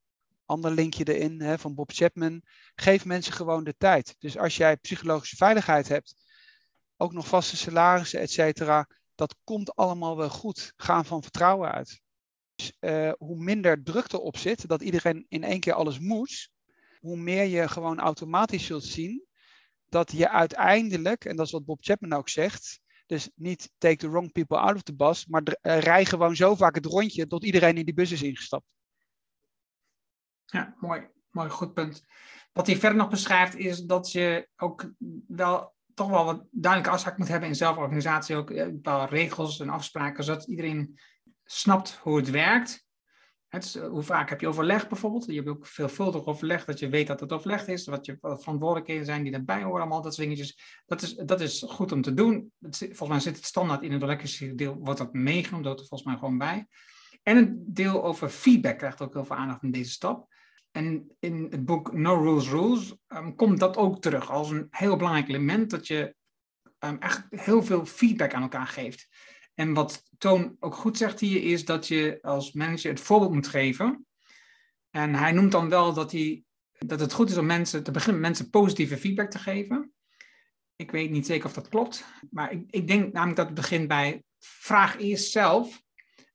Ander 0.44 0.70
linkje 0.70 1.14
erin 1.14 1.40
hè, 1.40 1.58
van 1.58 1.74
Bob 1.74 1.90
Chapman. 1.92 2.42
Geef 2.74 3.04
mensen 3.04 3.32
gewoon 3.32 3.64
de 3.64 3.74
tijd. 3.78 4.14
Dus 4.18 4.38
als 4.38 4.56
jij 4.56 4.76
psychologische 4.76 5.36
veiligheid 5.36 5.88
hebt, 5.88 6.14
ook 6.96 7.12
nog 7.12 7.28
vaste 7.28 7.56
salarissen, 7.56 8.20
et 8.20 8.30
cetera, 8.30 8.88
dat 9.14 9.36
komt 9.44 9.74
allemaal 9.74 10.16
wel 10.16 10.30
goed. 10.30 10.72
Gaan 10.76 11.04
van 11.04 11.22
vertrouwen 11.22 11.72
uit. 11.72 12.00
Dus, 12.54 12.76
uh, 12.80 13.12
hoe 13.18 13.36
minder 13.36 13.82
druk 13.82 14.12
erop 14.12 14.36
zit, 14.36 14.68
dat 14.68 14.82
iedereen 14.82 15.26
in 15.28 15.44
één 15.44 15.60
keer 15.60 15.72
alles 15.72 15.98
moet, 15.98 16.50
hoe 17.00 17.16
meer 17.16 17.44
je 17.44 17.68
gewoon 17.68 17.98
automatisch 17.98 18.66
zult 18.66 18.84
zien 18.84 19.26
dat 19.88 20.12
je 20.12 20.30
uiteindelijk, 20.30 21.24
en 21.24 21.36
dat 21.36 21.46
is 21.46 21.52
wat 21.52 21.64
Bob 21.64 21.78
Chapman 21.80 22.12
ook 22.12 22.28
zegt, 22.28 22.80
dus 23.06 23.30
niet 23.34 23.70
take 23.78 23.96
the 23.96 24.10
wrong 24.10 24.32
people 24.32 24.58
out 24.58 24.74
of 24.74 24.82
the 24.82 24.94
bus, 24.94 25.26
maar 25.26 25.42
uh, 25.46 25.78
rij 25.78 26.04
gewoon 26.04 26.36
zo 26.36 26.54
vaak 26.54 26.74
het 26.74 26.86
rondje 26.86 27.26
tot 27.26 27.44
iedereen 27.44 27.76
in 27.76 27.84
die 27.84 27.94
bus 27.94 28.12
is 28.12 28.22
ingestapt. 28.22 28.64
Ja, 30.44 30.74
mooi. 30.80 31.08
Mooi, 31.30 31.48
goed 31.48 31.74
punt. 31.74 32.04
Wat 32.52 32.66
hij 32.66 32.76
verder 32.76 32.98
nog 32.98 33.08
beschrijft 33.08 33.56
is 33.56 33.80
dat 33.80 34.12
je 34.12 34.48
ook 34.56 34.90
wel 35.26 35.74
toch 35.94 36.08
wel 36.08 36.24
wat 36.24 36.44
duidelijke 36.50 36.94
afspraak 36.94 37.18
moet 37.18 37.28
hebben 37.28 37.48
in 37.48 37.54
zelforganisatie. 37.54 38.36
Ook 38.36 38.50
een 38.50 38.80
paar 38.80 39.08
regels 39.08 39.60
en 39.60 39.68
afspraken, 39.68 40.24
zodat 40.24 40.46
iedereen 40.46 40.98
snapt 41.44 41.94
hoe 41.94 42.16
het 42.16 42.30
werkt. 42.30 42.83
Het 43.54 43.80
hoe 43.90 44.02
vaak 44.02 44.28
heb 44.28 44.40
je 44.40 44.48
overleg 44.48 44.88
bijvoorbeeld? 44.88 45.24
Je 45.26 45.34
hebt 45.34 45.48
ook 45.48 45.66
veelvuldig 45.66 46.24
overleg, 46.24 46.64
dat 46.64 46.78
je 46.78 46.88
weet 46.88 47.06
dat 47.06 47.20
het 47.20 47.32
overleg 47.32 47.66
is, 47.66 47.86
wat 47.86 48.06
je 48.06 48.18
verantwoordelijkheden 48.20 49.04
zijn 49.04 49.22
die 49.22 49.32
erbij 49.32 49.62
horen, 49.62 49.80
allemaal 49.80 50.02
dat 50.02 50.14
soort 50.14 50.26
dingetjes. 50.26 50.82
Dat 50.86 51.02
is, 51.02 51.14
dat 51.14 51.40
is 51.40 51.64
goed 51.68 51.92
om 51.92 52.02
te 52.02 52.14
doen. 52.14 52.52
Volgens 52.70 53.08
mij 53.08 53.20
zit 53.20 53.36
het 53.36 53.44
standaard 53.44 53.82
in 53.82 53.92
het 53.92 54.58
deel, 54.58 54.76
wordt 54.76 54.98
dat 54.98 55.12
meegenomen, 55.12 55.66
dat 55.66 55.80
er 55.80 55.86
volgens 55.86 56.10
mij 56.10 56.18
gewoon 56.18 56.38
bij. 56.38 56.66
En 57.22 57.36
het 57.36 57.76
deel 57.76 58.04
over 58.04 58.28
feedback 58.28 58.78
krijgt 58.78 59.00
ook 59.00 59.12
heel 59.12 59.24
veel 59.24 59.36
aandacht 59.36 59.62
in 59.62 59.70
deze 59.70 59.90
stap. 59.90 60.32
En 60.70 61.16
in 61.18 61.46
het 61.50 61.64
boek 61.64 61.92
No 61.92 62.22
Rules 62.22 62.48
Rules 62.48 62.96
um, 63.08 63.34
komt 63.34 63.60
dat 63.60 63.76
ook 63.76 64.00
terug 64.00 64.30
als 64.30 64.50
een 64.50 64.66
heel 64.70 64.96
belangrijk 64.96 65.28
element, 65.28 65.70
dat 65.70 65.86
je 65.86 66.14
um, 66.78 66.98
echt 66.98 67.26
heel 67.30 67.62
veel 67.62 67.86
feedback 67.86 68.34
aan 68.34 68.42
elkaar 68.42 68.66
geeft. 68.66 69.08
En 69.54 69.74
wat 69.74 70.02
Toon 70.24 70.56
ook 70.60 70.74
goed 70.74 70.96
zegt 70.96 71.20
hier, 71.20 71.42
is 71.42 71.64
dat 71.64 71.88
je 71.88 72.18
als 72.22 72.52
manager 72.52 72.90
het 72.90 73.00
voorbeeld 73.00 73.32
moet 73.32 73.46
geven. 73.46 74.06
En 74.90 75.14
hij 75.14 75.32
noemt 75.32 75.52
dan 75.52 75.68
wel 75.68 75.92
dat, 75.92 76.12
hij, 76.12 76.44
dat 76.78 77.00
het 77.00 77.12
goed 77.12 77.30
is 77.30 77.36
om 77.36 77.46
mensen 77.46 77.82
te 77.82 77.90
beginnen 77.90 78.20
mensen 78.20 78.50
positieve 78.50 78.96
feedback 78.96 79.30
te 79.30 79.38
geven. 79.38 79.92
Ik 80.76 80.90
weet 80.90 81.10
niet 81.10 81.26
zeker 81.26 81.46
of 81.46 81.52
dat 81.52 81.68
klopt, 81.68 82.04
maar 82.30 82.52
ik, 82.52 82.64
ik 82.70 82.86
denk 82.86 83.12
namelijk 83.12 83.36
dat 83.36 83.46
het 83.46 83.54
begint 83.54 83.88
bij 83.88 84.22
vraag 84.38 84.98
eerst 84.98 85.30
zelf 85.30 85.82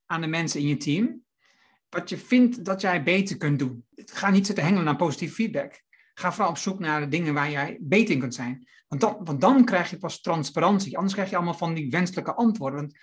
aan 0.06 0.22
de 0.22 0.28
mensen 0.28 0.60
in 0.60 0.68
je 0.68 0.78
team 0.78 1.24
wat 1.90 2.10
je 2.10 2.18
vindt 2.18 2.66
dat 2.66 2.82
jij 2.82 3.04
beter 3.04 3.38
kunt 3.38 3.60
doen. 3.60 3.86
Ga 3.96 4.30
niet 4.30 4.46
zitten 4.46 4.64
hengelen 4.64 4.86
naar 4.86 4.96
positieve 4.96 5.34
feedback. 5.34 5.82
Ga 6.14 6.32
vooral 6.32 6.50
op 6.50 6.58
zoek 6.58 6.80
naar 6.80 7.00
de 7.00 7.08
dingen 7.08 7.34
waar 7.34 7.52
jij 7.52 7.78
beter 7.82 8.14
in 8.14 8.20
kunt 8.20 8.36
zijn. 8.36 8.68
Want 8.88 9.02
dan, 9.02 9.18
want 9.24 9.42
dan 9.42 9.66
krijg 9.66 9.90
je 9.90 9.98
pas 9.98 10.22
transparantie. 10.22 10.96
Anders 10.96 11.14
krijg 11.14 11.30
je 11.30 11.36
allemaal 11.36 11.54
van 11.54 11.74
die 11.74 11.90
wenselijke 11.90 12.34
antwoorden. 12.34 12.96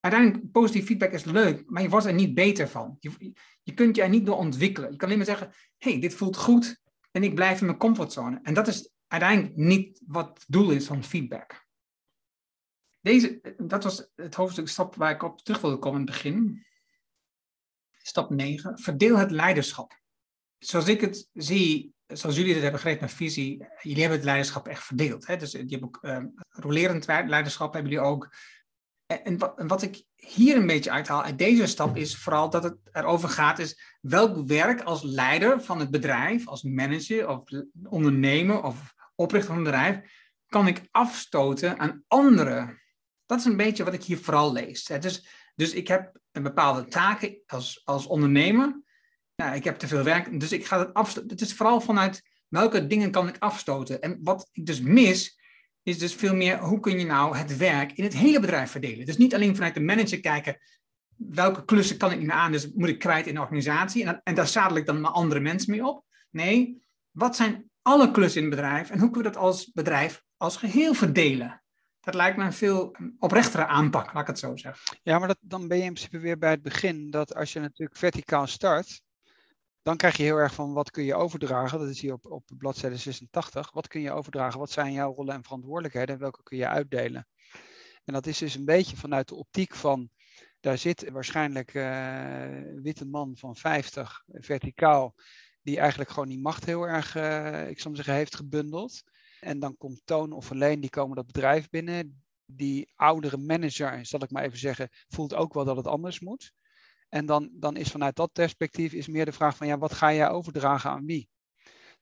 Uiteindelijk, 0.00 0.50
positieve 0.50 0.86
feedback 0.86 1.12
is 1.12 1.24
leuk, 1.24 1.70
maar 1.70 1.82
je 1.82 1.88
wordt 1.88 2.06
er 2.06 2.14
niet 2.14 2.34
beter 2.34 2.68
van. 2.68 2.96
Je, 3.00 3.32
je 3.62 3.74
kunt 3.74 3.96
je 3.96 4.02
er 4.02 4.08
niet 4.08 4.26
door 4.26 4.36
ontwikkelen. 4.36 4.90
Je 4.90 4.96
kan 4.96 5.06
alleen 5.06 5.26
maar 5.26 5.36
zeggen, 5.36 5.52
hey, 5.78 6.00
dit 6.00 6.14
voelt 6.14 6.36
goed 6.36 6.80
en 7.10 7.22
ik 7.22 7.34
blijf 7.34 7.60
in 7.60 7.66
mijn 7.66 7.78
comfortzone. 7.78 8.40
En 8.42 8.54
dat 8.54 8.68
is 8.68 8.90
uiteindelijk 9.06 9.56
niet 9.56 10.02
wat 10.06 10.28
het 10.28 10.44
doel 10.48 10.70
is 10.70 10.86
van 10.86 11.04
feedback. 11.04 11.68
Deze, 13.00 13.54
dat 13.56 13.84
was 13.84 14.10
het 14.14 14.34
hoofdstuk 14.34 14.68
stap 14.68 14.94
waar 14.94 15.10
ik 15.10 15.22
op 15.22 15.40
terug 15.40 15.60
wilde 15.60 15.78
komen 15.78 16.00
in 16.00 16.06
het 16.06 16.14
begin. 16.14 16.66
Stap 18.02 18.30
9. 18.30 18.78
Verdeel 18.78 19.18
het 19.18 19.30
leiderschap. 19.30 20.00
Zoals 20.58 20.88
ik 20.88 21.00
het 21.00 21.28
zie, 21.32 21.94
zoals 22.06 22.36
jullie 22.36 22.52
het 22.52 22.62
hebben 22.62 22.80
begrepen 22.80 23.04
met 23.04 23.14
visie, 23.14 23.66
jullie 23.80 24.00
hebben 24.00 24.16
het 24.16 24.26
leiderschap 24.26 24.68
echt 24.68 24.84
verdeeld. 24.84 25.26
Hè? 25.26 25.36
Dus 25.36 25.52
je 25.52 25.58
hebt 25.58 25.82
ook 25.82 25.98
uh, 26.02 26.24
rolerend 26.48 27.06
leiderschap, 27.06 27.72
hebben 27.72 27.92
jullie 27.92 28.06
ook. 28.06 28.34
En 29.18 29.38
wat, 29.38 29.58
en 29.58 29.66
wat, 29.66 29.82
ik 29.82 30.02
hier 30.16 30.56
een 30.56 30.66
beetje 30.66 30.90
uithaal 30.90 31.22
uit 31.22 31.38
deze 31.38 31.66
stap 31.66 31.96
is 31.96 32.16
vooral 32.16 32.50
dat 32.50 32.62
het 32.62 32.76
erover 32.92 33.28
gaat, 33.28 33.58
is 33.58 33.98
welk 34.00 34.46
werk 34.46 34.82
als 34.82 35.02
leider 35.02 35.62
van 35.62 35.80
het 35.80 35.90
bedrijf, 35.90 36.46
als 36.46 36.62
manager 36.62 37.28
of 37.28 37.42
ondernemer 37.88 38.62
of 38.62 38.94
oprichter 39.14 39.48
van 39.48 39.58
een 39.58 39.70
bedrijf, 39.70 40.00
kan 40.46 40.66
ik 40.66 40.82
afstoten 40.90 41.78
aan 41.78 42.04
anderen. 42.08 42.80
Dat 43.26 43.38
is 43.38 43.44
een 43.44 43.56
beetje 43.56 43.84
wat 43.84 43.94
ik 43.94 44.02
hier 44.02 44.18
vooral 44.18 44.52
lees. 44.52 44.84
Dus, 44.84 45.26
dus 45.54 45.72
ik 45.72 45.88
heb 45.88 46.18
een 46.32 46.42
bepaalde 46.42 46.84
taken 46.84 47.42
als, 47.46 47.82
als 47.84 48.06
ondernemer. 48.06 48.82
Nou, 49.36 49.54
ik 49.54 49.64
heb 49.64 49.78
te 49.78 49.88
veel 49.88 50.02
werk, 50.02 50.40
dus 50.40 50.52
ik 50.52 50.66
ga 50.66 50.78
het 50.78 50.94
afstoten. 50.94 51.30
Het 51.30 51.40
is 51.40 51.54
vooral 51.54 51.80
vanuit 51.80 52.22
welke 52.48 52.86
dingen 52.86 53.10
kan 53.10 53.28
ik 53.28 53.36
afstoten. 53.38 54.00
En 54.00 54.18
wat 54.22 54.48
ik 54.52 54.66
dus 54.66 54.80
mis, 54.80 55.39
is 55.82 55.98
dus 55.98 56.14
veel 56.14 56.34
meer 56.34 56.58
hoe 56.58 56.80
kun 56.80 56.98
je 56.98 57.06
nou 57.06 57.36
het 57.36 57.56
werk 57.56 57.92
in 57.92 58.04
het 58.04 58.14
hele 58.14 58.40
bedrijf 58.40 58.70
verdelen. 58.70 59.06
Dus 59.06 59.16
niet 59.16 59.34
alleen 59.34 59.54
vanuit 59.54 59.74
de 59.74 59.80
manager 59.80 60.20
kijken, 60.20 60.58
welke 61.16 61.64
klussen 61.64 61.96
kan 61.96 62.12
ik 62.12 62.20
meer 62.20 62.32
aan, 62.32 62.52
dus 62.52 62.72
moet 62.72 62.88
ik 62.88 62.98
kwijt 62.98 63.26
in 63.26 63.34
de 63.34 63.40
organisatie. 63.40 64.04
En, 64.04 64.20
en 64.24 64.34
daar 64.34 64.46
zadel 64.46 64.76
ik 64.76 64.86
dan 64.86 65.00
maar 65.00 65.10
andere 65.10 65.40
mensen 65.40 65.70
mee 65.70 65.86
op. 65.86 66.04
Nee, 66.30 66.82
wat 67.10 67.36
zijn 67.36 67.70
alle 67.82 68.10
klussen 68.10 68.42
in 68.42 68.46
het 68.46 68.56
bedrijf 68.56 68.90
en 68.90 68.98
hoe 68.98 69.10
kunnen 69.10 69.32
we 69.32 69.36
dat 69.36 69.46
als 69.46 69.70
bedrijf 69.72 70.22
als 70.36 70.56
geheel 70.56 70.94
verdelen? 70.94 71.62
Dat 72.00 72.14
lijkt 72.14 72.36
me 72.36 72.44
een 72.44 72.52
veel 72.52 72.96
oprechtere 73.18 73.66
aanpak, 73.66 74.12
laat 74.12 74.22
ik 74.22 74.26
het 74.26 74.38
zo 74.38 74.56
zeggen. 74.56 74.98
Ja, 75.02 75.18
maar 75.18 75.28
dat, 75.28 75.38
dan 75.40 75.68
ben 75.68 75.78
je 75.78 75.84
in 75.84 75.92
principe 75.92 76.18
weer 76.18 76.38
bij 76.38 76.50
het 76.50 76.62
begin. 76.62 77.10
Dat 77.10 77.34
als 77.34 77.52
je 77.52 77.60
natuurlijk 77.60 77.98
verticaal 77.98 78.46
start, 78.46 79.02
dan 79.82 79.96
krijg 79.96 80.16
je 80.16 80.22
heel 80.22 80.36
erg 80.36 80.54
van 80.54 80.72
wat 80.72 80.90
kun 80.90 81.04
je 81.04 81.14
overdragen. 81.14 81.78
Dat 81.78 81.88
is 81.88 82.00
hier 82.00 82.12
op, 82.12 82.30
op 82.30 82.44
bladzijde 82.58 82.96
86. 82.96 83.72
Wat 83.72 83.88
kun 83.88 84.00
je 84.00 84.12
overdragen? 84.12 84.58
Wat 84.58 84.70
zijn 84.70 84.92
jouw 84.92 85.14
rollen 85.14 85.34
en 85.34 85.42
verantwoordelijkheden? 85.42 86.14
En 86.14 86.20
welke 86.20 86.42
kun 86.42 86.56
je 86.56 86.68
uitdelen? 86.68 87.26
En 88.04 88.12
dat 88.12 88.26
is 88.26 88.38
dus 88.38 88.54
een 88.54 88.64
beetje 88.64 88.96
vanuit 88.96 89.28
de 89.28 89.34
optiek 89.34 89.74
van, 89.74 90.10
daar 90.60 90.78
zit 90.78 91.10
waarschijnlijk 91.10 91.74
uh, 91.74 92.64
een 92.66 92.82
witte 92.82 93.06
man 93.06 93.36
van 93.36 93.56
50, 93.56 94.24
verticaal, 94.26 95.14
die 95.62 95.78
eigenlijk 95.78 96.10
gewoon 96.10 96.28
die 96.28 96.40
macht 96.40 96.64
heel 96.64 96.88
erg, 96.88 97.16
uh, 97.16 97.68
ik 97.68 97.80
zou 97.80 97.94
zeggen, 97.94 98.14
heeft 98.14 98.36
gebundeld. 98.36 99.02
En 99.40 99.58
dan 99.58 99.76
komt 99.76 100.02
Toon 100.04 100.32
of 100.32 100.44
Verleen, 100.46 100.80
die 100.80 100.90
komen 100.90 101.16
dat 101.16 101.26
bedrijf 101.26 101.68
binnen. 101.68 102.22
Die 102.46 102.92
oudere 102.94 103.36
manager, 103.36 104.06
zal 104.06 104.22
ik 104.22 104.30
maar 104.30 104.44
even 104.44 104.58
zeggen, 104.58 104.88
voelt 105.08 105.34
ook 105.34 105.54
wel 105.54 105.64
dat 105.64 105.76
het 105.76 105.86
anders 105.86 106.20
moet. 106.20 106.52
En 107.10 107.26
dan, 107.26 107.50
dan 107.52 107.76
is 107.76 107.90
vanuit 107.90 108.16
dat 108.16 108.32
perspectief 108.32 108.92
is 108.92 109.08
meer 109.08 109.24
de 109.24 109.32
vraag 109.32 109.56
van 109.56 109.66
ja, 109.66 109.78
wat 109.78 109.92
ga 109.92 110.12
jij 110.12 110.28
overdragen 110.28 110.90
aan 110.90 111.06
wie? 111.06 111.28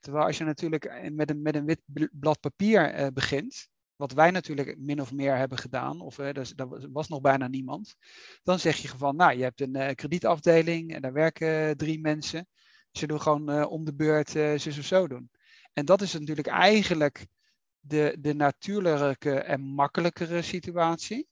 Terwijl 0.00 0.24
als 0.24 0.38
je 0.38 0.44
natuurlijk 0.44 1.10
met 1.12 1.30
een, 1.30 1.42
met 1.42 1.54
een 1.54 1.64
wit 1.64 1.80
blad 2.12 2.40
papier 2.40 3.00
uh, 3.00 3.06
begint, 3.06 3.68
wat 3.96 4.12
wij 4.12 4.30
natuurlijk 4.30 4.78
min 4.78 5.00
of 5.00 5.12
meer 5.12 5.36
hebben 5.36 5.58
gedaan, 5.58 6.00
of 6.00 6.18
uh, 6.18 6.32
dus, 6.32 6.52
er 6.56 6.92
was 6.92 7.08
nog 7.08 7.20
bijna 7.20 7.48
niemand, 7.48 7.94
dan 8.42 8.58
zeg 8.58 8.76
je 8.76 8.88
van, 8.88 9.16
nou, 9.16 9.36
je 9.36 9.42
hebt 9.42 9.60
een 9.60 9.76
uh, 9.76 9.88
kredietafdeling 9.94 10.94
en 10.94 11.02
daar 11.02 11.12
werken 11.12 11.76
drie 11.76 12.00
mensen. 12.00 12.48
Ze 12.92 13.06
doen 13.06 13.20
gewoon 13.20 13.64
om 13.64 13.84
de 13.84 13.94
beurt 13.94 14.30
zus 14.30 14.78
of 14.78 14.84
zo 14.84 15.08
doen. 15.08 15.30
En 15.72 15.84
dat 15.84 16.02
is 16.02 16.12
natuurlijk 16.12 16.48
eigenlijk 16.48 17.26
de, 17.80 18.16
de 18.20 18.34
natuurlijke 18.34 19.38
en 19.40 19.60
makkelijkere 19.60 20.42
situatie. 20.42 21.28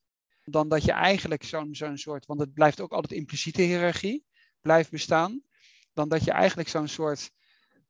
Dan 0.49 0.69
dat 0.69 0.83
je 0.83 0.91
eigenlijk 0.91 1.43
zo'n 1.43 1.75
zo'n 1.75 1.97
soort, 1.97 2.25
want 2.25 2.39
het 2.39 2.53
blijft 2.53 2.81
ook 2.81 2.91
altijd 2.91 3.19
impliciete 3.19 3.61
hiërarchie, 3.61 4.25
blijft 4.61 4.91
bestaan. 4.91 5.41
Dan 5.93 6.09
dat 6.09 6.23
je 6.23 6.31
eigenlijk 6.31 6.69
zo'n 6.69 6.87
soort 6.87 7.31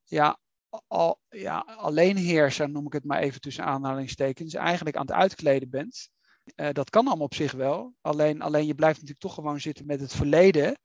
ja, 0.04 0.40
al, 0.88 1.22
ja, 1.30 1.60
alleenheerser, 1.60 2.70
noem 2.70 2.86
ik 2.86 2.94
het 2.94 3.04
maar 3.04 3.20
even 3.20 3.42
tussen 3.42 3.64
aanhalingstekens, 3.64 4.54
eigenlijk 4.54 4.96
aan 4.96 5.06
het 5.06 5.16
uitkleden 5.16 5.70
bent. 5.70 6.10
Uh, 6.56 6.70
dat 6.72 6.90
kan 6.90 7.08
allemaal 7.08 7.26
op 7.26 7.34
zich 7.34 7.52
wel. 7.52 7.96
Alleen, 8.02 8.42
alleen 8.42 8.66
je 8.66 8.76
blijft 8.76 8.96
natuurlijk 8.96 9.26
toch 9.26 9.34
gewoon 9.34 9.60
zitten 9.60 9.86
met 9.86 10.00
het 10.00 10.14
verleden. 10.14 10.80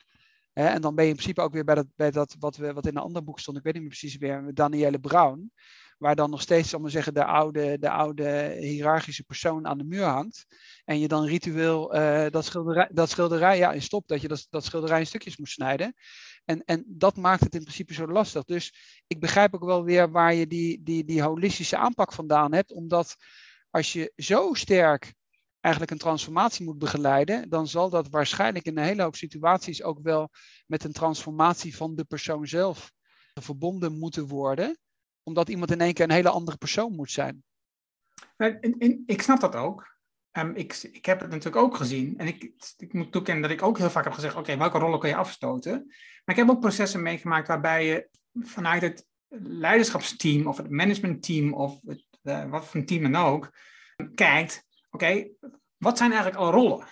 Hè? 0.52 0.66
En 0.66 0.80
dan 0.80 0.94
ben 0.94 1.04
je 1.04 1.10
in 1.10 1.16
principe 1.16 1.40
ook 1.40 1.52
weer 1.52 1.64
bij 1.64 1.74
dat, 1.74 1.86
bij 1.96 2.10
dat 2.10 2.36
wat, 2.38 2.56
we, 2.56 2.72
wat 2.72 2.86
in 2.86 2.96
een 2.96 3.02
ander 3.02 3.24
boek 3.24 3.40
stond, 3.40 3.56
ik 3.56 3.62
weet 3.62 3.72
niet 3.72 3.82
meer 3.82 3.90
precies 3.98 4.16
weer, 4.16 4.42
met 4.42 4.56
Danielle 4.56 5.00
Brown 5.00 5.52
waar 6.02 6.16
dan 6.16 6.30
nog 6.30 6.40
steeds, 6.40 6.76
maar 6.76 6.90
zeggen, 6.90 7.14
de 7.14 7.24
oude, 7.24 7.78
de 7.78 7.90
oude 7.90 8.56
hiërarchische 8.58 9.22
persoon 9.22 9.66
aan 9.66 9.78
de 9.78 9.84
muur 9.84 10.04
hangt. 10.04 10.46
En 10.84 10.98
je 10.98 11.08
dan 11.08 11.24
ritueel 11.24 11.96
uh, 11.96 12.26
dat, 12.30 12.44
schilderij, 12.44 12.88
dat 12.92 13.10
schilderij, 13.10 13.58
ja, 13.58 13.80
stop, 13.80 14.08
dat 14.08 14.20
je 14.20 14.28
dat, 14.28 14.46
dat 14.50 14.64
schilderij 14.64 14.98
in 14.98 15.06
stukjes 15.06 15.36
moet 15.36 15.48
snijden. 15.48 15.94
En, 16.44 16.64
en 16.64 16.84
dat 16.86 17.16
maakt 17.16 17.44
het 17.44 17.54
in 17.54 17.62
principe 17.62 17.94
zo 17.94 18.06
lastig. 18.06 18.44
Dus 18.44 18.74
ik 19.06 19.20
begrijp 19.20 19.54
ook 19.54 19.64
wel 19.64 19.84
weer 19.84 20.10
waar 20.10 20.34
je 20.34 20.46
die, 20.46 20.82
die, 20.82 21.04
die 21.04 21.22
holistische 21.22 21.76
aanpak 21.76 22.12
vandaan 22.12 22.52
hebt. 22.52 22.72
Omdat 22.72 23.16
als 23.70 23.92
je 23.92 24.12
zo 24.16 24.54
sterk 24.54 25.14
eigenlijk 25.60 25.92
een 25.92 25.98
transformatie 25.98 26.64
moet 26.64 26.78
begeleiden, 26.78 27.48
dan 27.48 27.68
zal 27.68 27.90
dat 27.90 28.08
waarschijnlijk 28.08 28.64
in 28.64 28.78
een 28.78 28.84
hele 28.84 29.02
hoop 29.02 29.16
situaties 29.16 29.82
ook 29.82 29.98
wel 30.02 30.30
met 30.66 30.84
een 30.84 30.92
transformatie 30.92 31.76
van 31.76 31.94
de 31.94 32.04
persoon 32.04 32.46
zelf 32.46 32.92
verbonden 33.34 33.98
moeten 33.98 34.26
worden 34.26 34.76
omdat 35.22 35.48
iemand 35.48 35.70
in 35.70 35.80
één 35.80 35.94
keer 35.94 36.04
een 36.04 36.10
hele 36.10 36.28
andere 36.28 36.56
persoon 36.56 36.92
moet 36.92 37.10
zijn. 37.10 37.44
ik 39.06 39.22
snap 39.22 39.40
dat 39.40 39.54
ook. 39.54 39.90
Um, 40.32 40.54
ik, 40.54 40.88
ik 40.92 41.06
heb 41.06 41.20
het 41.20 41.30
natuurlijk 41.30 41.64
ook 41.64 41.76
gezien. 41.76 42.18
En 42.18 42.26
ik, 42.26 42.52
ik 42.76 42.92
moet 42.92 43.12
toekennen 43.12 43.42
dat 43.42 43.50
ik 43.50 43.62
ook 43.62 43.78
heel 43.78 43.90
vaak 43.90 44.04
heb 44.04 44.12
gezegd: 44.12 44.36
oké, 44.36 44.56
welke 44.56 44.78
rollen 44.78 44.98
kun 44.98 45.08
je 45.08 45.16
afstoten? 45.16 45.72
Maar 46.24 46.34
ik 46.34 46.36
heb 46.36 46.50
ook 46.50 46.60
processen 46.60 47.02
meegemaakt 47.02 47.48
waarbij 47.48 47.86
je 47.86 48.08
vanuit 48.32 48.82
het 48.82 49.06
leiderschapsteam 49.38 50.46
of 50.46 50.56
het 50.56 50.70
managementteam 50.70 51.52
of 51.52 51.80
het, 51.86 52.04
uh, 52.22 52.50
wat 52.50 52.64
voor 52.66 52.80
een 52.80 52.86
team 52.86 53.12
dan 53.12 53.24
ook, 53.24 53.50
kijkt: 54.14 54.64
oké, 54.90 55.28
wat 55.76 55.98
zijn 55.98 56.10
eigenlijk 56.10 56.40
alle 56.40 56.50
rollen? 56.50 56.86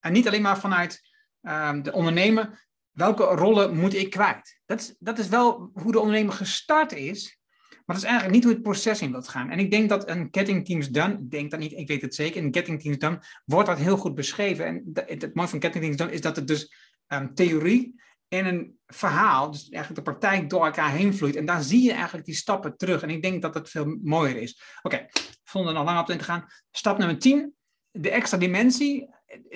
En 0.00 0.12
niet 0.12 0.26
alleen 0.26 0.42
maar 0.42 0.58
vanuit 0.58 1.10
um, 1.42 1.82
de 1.82 1.92
ondernemer, 1.92 2.66
welke 2.94 3.24
rollen 3.24 3.76
moet 3.76 3.94
ik 3.94 4.10
kwijt? 4.10 4.60
Dat 4.66 4.80
is, 4.80 4.94
dat 4.98 5.18
is 5.18 5.28
wel 5.28 5.70
hoe 5.74 5.92
de 5.92 5.98
ondernemer 5.98 6.32
gestart 6.32 6.92
is, 6.92 7.38
maar 7.70 7.96
dat 7.96 8.04
is 8.04 8.10
eigenlijk 8.10 8.34
niet 8.34 8.44
hoe 8.44 8.52
het 8.52 8.62
proces 8.62 9.00
in 9.00 9.10
wilt 9.10 9.28
gaan. 9.28 9.50
En 9.50 9.58
ik 9.58 9.70
denk 9.70 9.88
dat 9.88 10.08
een 10.08 10.28
Getting 10.30 10.66
Teams 10.66 10.88
Done, 10.88 11.12
ik 11.12 11.30
denk 11.30 11.50
dat 11.50 11.60
niet, 11.60 11.72
ik 11.72 11.88
weet 11.88 12.02
het 12.02 12.14
zeker, 12.14 12.42
in 12.42 12.54
Getting 12.54 12.82
Teams 12.82 12.98
Done 12.98 13.22
wordt 13.44 13.68
dat 13.68 13.78
heel 13.78 13.96
goed 13.96 14.14
beschreven. 14.14 14.66
En 14.66 14.90
het, 15.06 15.34
mooie 15.34 15.48
van 15.48 15.62
Getting 15.62 15.84
Teams 15.84 15.96
Done 15.96 16.12
is 16.12 16.20
dat 16.20 16.36
het 16.36 16.46
dus 16.46 16.74
um, 17.08 17.34
theorie 17.34 18.02
en 18.28 18.46
een 18.46 18.78
verhaal, 18.86 19.50
dus 19.50 19.68
eigenlijk 19.68 20.06
de 20.06 20.10
praktijk 20.10 20.50
door 20.50 20.64
elkaar 20.64 20.90
heen 20.90 21.14
vloeit. 21.14 21.36
En 21.36 21.46
daar 21.46 21.62
zie 21.62 21.82
je 21.82 21.92
eigenlijk 21.92 22.26
die 22.26 22.34
stappen 22.34 22.76
terug. 22.76 23.02
En 23.02 23.10
ik 23.10 23.22
denk 23.22 23.42
dat 23.42 23.54
het 23.54 23.70
veel 23.70 23.98
mooier 24.02 24.36
is. 24.36 24.62
Oké, 24.82 25.06
zonder 25.44 25.72
er 25.72 25.78
nog 25.78 25.86
lang 25.86 26.00
op 26.00 26.10
in 26.10 26.18
te 26.18 26.24
gaan. 26.24 26.46
Stap 26.70 26.98
nummer 26.98 27.18
10, 27.18 27.54
de 27.90 28.10
extra 28.10 28.38
dimensie. 28.38 29.08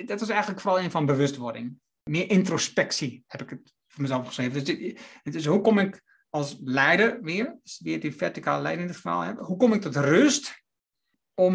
Dat 0.05 0.21
is 0.21 0.29
eigenlijk 0.29 0.61
vooral 0.61 0.79
een 0.81 0.91
van 0.91 1.05
bewustwording 1.05 1.77
meer 2.09 2.29
introspectie, 2.29 3.23
heb 3.27 3.41
ik 3.41 3.49
het 3.49 3.73
voor 3.87 4.01
mezelf 4.01 4.27
geschreven. 4.27 4.63
Dus, 5.23 5.45
hoe 5.45 5.61
kom 5.61 5.79
ik 5.79 6.01
als 6.29 6.57
leider 6.63 7.21
weer, 7.21 7.57
dus 7.63 7.79
weer 7.83 7.99
die 7.99 8.15
verticale 8.15 8.61
leiding 8.61 8.87
in 8.87 8.93
dit 8.93 9.01
geval, 9.01 9.21
hè, 9.21 9.33
hoe 9.33 9.57
kom 9.57 9.73
ik 9.73 9.81
tot 9.81 9.95
rust 9.95 10.63
om, 11.33 11.53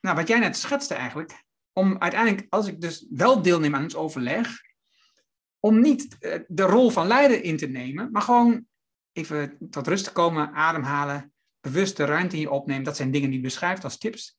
nou 0.00 0.16
wat 0.16 0.28
jij 0.28 0.38
net 0.38 0.56
schetste 0.56 0.94
eigenlijk, 0.94 1.42
om 1.72 1.98
uiteindelijk, 1.98 2.46
als 2.48 2.66
ik 2.66 2.80
dus 2.80 3.06
wel 3.10 3.42
deelneem 3.42 3.74
aan 3.74 3.82
het 3.82 3.94
overleg, 3.94 4.62
om 5.60 5.80
niet 5.80 6.16
eh, 6.18 6.40
de 6.48 6.62
rol 6.62 6.90
van 6.90 7.06
leider 7.06 7.42
in 7.42 7.56
te 7.56 7.66
nemen, 7.66 8.10
maar 8.10 8.22
gewoon 8.22 8.66
even 9.12 9.56
tot 9.70 9.86
rust 9.86 10.04
te 10.04 10.12
komen, 10.12 10.52
ademhalen, 10.52 11.32
bewust 11.60 11.96
de 11.96 12.04
ruimte 12.04 12.34
in 12.34 12.40
je 12.40 12.50
opnemen. 12.50 12.84
Dat 12.84 12.96
zijn 12.96 13.10
dingen 13.10 13.28
die 13.28 13.38
je 13.38 13.44
beschrijft 13.44 13.84
als 13.84 13.98
tips. 13.98 14.36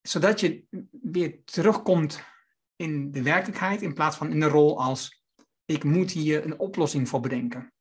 Zodat 0.00 0.40
je 0.40 0.64
weer 0.90 1.44
terugkomt 1.44 2.22
in 2.82 3.10
de 3.10 3.22
werkelijkheid 3.22 3.82
in 3.82 3.94
plaats 3.94 4.16
van 4.16 4.30
in 4.30 4.40
de 4.40 4.48
rol 4.48 4.82
als 4.82 5.22
ik 5.64 5.84
moet 5.84 6.10
hier 6.10 6.44
een 6.44 6.58
oplossing 6.58 7.08
voor 7.08 7.20
bedenken. 7.20 7.72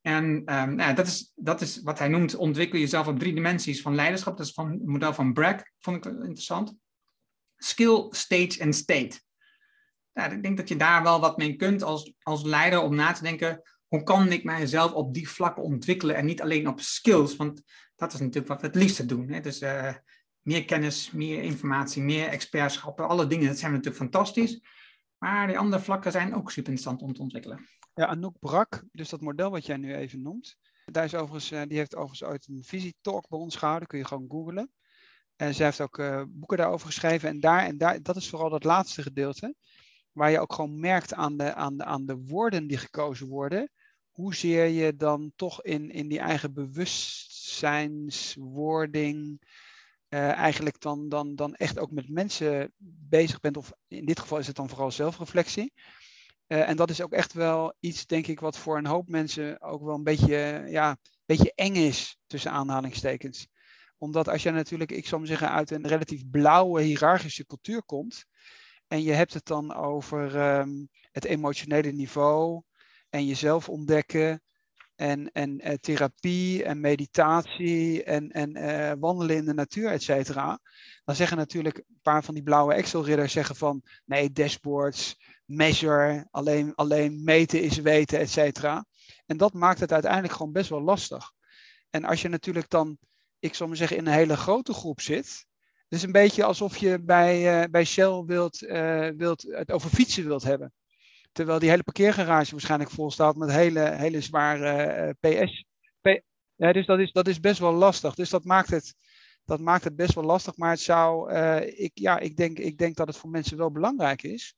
En 0.00 0.24
um, 0.24 0.74
nou, 0.74 0.94
dat, 0.94 1.06
is, 1.06 1.32
dat 1.34 1.60
is 1.60 1.82
wat 1.82 1.98
hij 1.98 2.08
noemt, 2.08 2.34
ontwikkel 2.34 2.78
jezelf 2.78 3.06
op 3.06 3.18
drie 3.18 3.34
dimensies 3.34 3.82
van 3.82 3.94
leiderschap. 3.94 4.36
Dat 4.36 4.46
is 4.46 4.52
van 4.52 4.70
het 4.70 4.86
model 4.86 5.14
van 5.14 5.32
Bragg, 5.32 5.62
vond 5.78 5.96
ik 5.96 6.12
interessant. 6.12 6.74
Skill, 7.56 8.06
stage 8.10 8.58
en 8.58 8.72
state. 8.72 9.20
Nou, 10.12 10.32
ik 10.32 10.42
denk 10.42 10.56
dat 10.56 10.68
je 10.68 10.76
daar 10.76 11.02
wel 11.02 11.20
wat 11.20 11.36
mee 11.36 11.56
kunt 11.56 11.82
als, 11.82 12.14
als 12.22 12.42
leider 12.42 12.80
om 12.80 12.94
na 12.94 13.12
te 13.12 13.22
denken, 13.22 13.62
hoe 13.88 14.02
kan 14.02 14.32
ik 14.32 14.44
mijzelf 14.44 14.92
op 14.92 15.14
die 15.14 15.28
vlakken 15.28 15.62
ontwikkelen 15.62 16.16
en 16.16 16.24
niet 16.24 16.42
alleen 16.42 16.68
op 16.68 16.80
skills, 16.80 17.36
want 17.36 17.62
dat 17.96 18.12
is 18.12 18.20
natuurlijk 18.20 18.48
wat 18.48 18.60
we 18.60 18.66
het 18.66 18.76
liefste 18.76 19.06
doen. 19.06 19.28
Hè? 19.28 19.40
Dus 19.40 19.62
uh, 19.62 19.94
meer 20.44 20.64
kennis, 20.64 21.10
meer 21.10 21.42
informatie, 21.42 22.02
meer 22.02 22.28
expertschappen, 22.28 23.08
alle 23.08 23.26
dingen, 23.26 23.46
dat 23.46 23.58
zijn 23.58 23.72
natuurlijk 23.72 24.02
fantastisch. 24.02 24.60
Maar 25.18 25.46
die 25.46 25.58
andere 25.58 25.82
vlakken 25.82 26.12
zijn 26.12 26.34
ook 26.34 26.50
super 26.50 26.72
interessant 26.72 27.02
om 27.02 27.14
te 27.14 27.22
ontwikkelen. 27.22 27.68
Ja, 27.94 28.06
Anouk 28.06 28.38
Brak, 28.38 28.84
dus 28.92 29.08
dat 29.08 29.20
model 29.20 29.50
wat 29.50 29.66
jij 29.66 29.76
nu 29.76 29.94
even 29.94 30.22
noemt, 30.22 30.56
daar 30.84 31.04
is 31.04 31.14
overigens, 31.14 31.50
eh, 31.50 31.62
die 31.68 31.78
heeft 31.78 31.94
overigens 31.94 32.30
ooit 32.30 32.46
een 32.48 32.64
visietalk 32.64 33.28
bij 33.28 33.38
ons 33.38 33.56
gehouden, 33.56 33.88
kun 33.88 33.98
je 33.98 34.04
gewoon 34.04 34.26
googlen. 34.28 34.72
En 35.36 35.54
zij 35.54 35.66
heeft 35.66 35.80
ook 35.80 35.98
uh, 35.98 36.22
boeken 36.28 36.56
daarover 36.56 36.86
geschreven. 36.86 37.28
En, 37.28 37.40
daar, 37.40 37.64
en 37.64 37.78
daar, 37.78 38.02
dat 38.02 38.16
is 38.16 38.28
vooral 38.28 38.50
dat 38.50 38.64
laatste 38.64 39.02
gedeelte, 39.02 39.54
waar 40.12 40.30
je 40.30 40.40
ook 40.40 40.52
gewoon 40.52 40.80
merkt 40.80 41.14
aan 41.14 41.36
de, 41.36 41.54
aan 41.54 41.76
de, 41.76 41.84
aan 41.84 42.06
de 42.06 42.16
woorden 42.16 42.66
die 42.66 42.76
gekozen 42.76 43.28
worden, 43.28 43.70
hoezeer 44.10 44.66
je 44.66 44.96
dan 44.96 45.32
toch 45.36 45.62
in, 45.62 45.90
in 45.90 46.08
die 46.08 46.18
eigen 46.18 46.52
bewustzijnswording, 46.52 49.40
uh, 50.14 50.32
eigenlijk 50.32 50.80
dan, 50.80 51.08
dan, 51.08 51.34
dan 51.34 51.54
echt 51.54 51.78
ook 51.78 51.90
met 51.90 52.08
mensen 52.08 52.72
bezig 53.08 53.40
bent. 53.40 53.56
Of 53.56 53.72
in 53.88 54.04
dit 54.04 54.20
geval 54.20 54.38
is 54.38 54.46
het 54.46 54.56
dan 54.56 54.68
vooral 54.68 54.90
zelfreflectie. 54.90 55.72
Uh, 56.46 56.68
en 56.68 56.76
dat 56.76 56.90
is 56.90 57.02
ook 57.02 57.12
echt 57.12 57.32
wel 57.32 57.74
iets, 57.80 58.06
denk 58.06 58.26
ik, 58.26 58.40
wat 58.40 58.58
voor 58.58 58.78
een 58.78 58.86
hoop 58.86 59.08
mensen 59.08 59.60
ook 59.60 59.82
wel 59.82 59.94
een 59.94 60.02
beetje, 60.02 60.64
ja, 60.66 60.96
beetje 61.24 61.52
eng 61.54 61.74
is, 61.74 62.18
tussen 62.26 62.50
aanhalingstekens. 62.50 63.46
Omdat 63.98 64.28
als 64.28 64.42
je 64.42 64.50
natuurlijk, 64.50 64.92
ik 64.92 65.06
zou 65.06 65.26
zeggen, 65.26 65.50
uit 65.50 65.70
een 65.70 65.86
relatief 65.86 66.22
blauwe 66.30 66.82
hiërarchische 66.82 67.46
cultuur 67.46 67.82
komt. 67.82 68.24
En 68.86 69.02
je 69.02 69.12
hebt 69.12 69.34
het 69.34 69.46
dan 69.46 69.74
over 69.74 70.56
um, 70.58 70.88
het 71.10 71.24
emotionele 71.24 71.92
niveau 71.92 72.62
en 73.08 73.26
jezelf 73.26 73.68
ontdekken 73.68 74.42
en, 74.96 75.32
en 75.32 75.68
uh, 75.68 75.72
therapie 75.72 76.64
en 76.64 76.80
meditatie 76.80 78.04
en, 78.04 78.30
en 78.30 78.56
uh, 78.56 78.92
wandelen 78.98 79.36
in 79.36 79.44
de 79.44 79.54
natuur, 79.54 79.90
et 79.90 80.02
cetera. 80.02 80.58
Dan 81.04 81.14
zeggen 81.14 81.36
natuurlijk 81.36 81.76
een 81.76 81.98
paar 82.02 82.24
van 82.24 82.34
die 82.34 82.42
blauwe 82.42 82.74
Excel-ridders 82.74 83.32
zeggen 83.32 83.56
van 83.56 83.82
nee, 84.04 84.32
dashboards, 84.32 85.20
measure, 85.44 86.26
alleen, 86.30 86.74
alleen 86.74 87.24
meten 87.24 87.62
is 87.62 87.76
weten, 87.76 88.18
et 88.18 88.30
cetera. 88.30 88.84
En 89.26 89.36
dat 89.36 89.52
maakt 89.52 89.80
het 89.80 89.92
uiteindelijk 89.92 90.32
gewoon 90.32 90.52
best 90.52 90.70
wel 90.70 90.82
lastig. 90.82 91.32
En 91.90 92.04
als 92.04 92.22
je 92.22 92.28
natuurlijk 92.28 92.70
dan, 92.70 92.98
ik 93.38 93.54
zal 93.54 93.66
maar 93.66 93.76
zeggen, 93.76 93.96
in 93.96 94.06
een 94.06 94.12
hele 94.12 94.36
grote 94.36 94.72
groep 94.72 95.00
zit, 95.00 95.46
het 95.88 95.98
is 95.98 96.02
een 96.02 96.12
beetje 96.12 96.44
alsof 96.44 96.76
je 96.76 97.02
bij, 97.02 97.62
uh, 97.62 97.70
bij 97.70 97.84
Shell 97.84 98.22
wilt, 98.26 98.58
wilt, 99.16 99.42
het 99.42 99.72
over 99.72 99.90
fietsen 99.90 100.26
wilt 100.26 100.42
hebben. 100.42 100.72
Terwijl 101.34 101.58
die 101.58 101.70
hele 101.70 101.82
parkeergarage 101.82 102.50
waarschijnlijk 102.50 102.90
vol 102.90 103.10
staat 103.10 103.36
met 103.36 103.50
hele, 103.50 103.90
hele 103.90 104.20
zware 104.20 105.14
uh, 105.22 105.42
PS. 105.42 105.64
Ja, 106.56 106.72
dus 106.72 106.86
dat 106.86 106.98
is, 106.98 107.12
dat 107.12 107.28
is 107.28 107.40
best 107.40 107.58
wel 107.58 107.72
lastig. 107.72 108.14
Dus 108.14 108.30
dat 108.30 108.44
maakt 108.44 108.70
het, 108.70 108.94
dat 109.44 109.60
maakt 109.60 109.84
het 109.84 109.96
best 109.96 110.14
wel 110.14 110.24
lastig. 110.24 110.56
Maar 110.56 110.70
het 110.70 110.80
zou, 110.80 111.32
uh, 111.32 111.80
ik, 111.80 111.90
ja, 111.94 112.18
ik, 112.18 112.36
denk, 112.36 112.58
ik 112.58 112.78
denk 112.78 112.96
dat 112.96 113.06
het 113.06 113.16
voor 113.16 113.30
mensen 113.30 113.56
wel 113.56 113.70
belangrijk 113.70 114.22
is. 114.22 114.54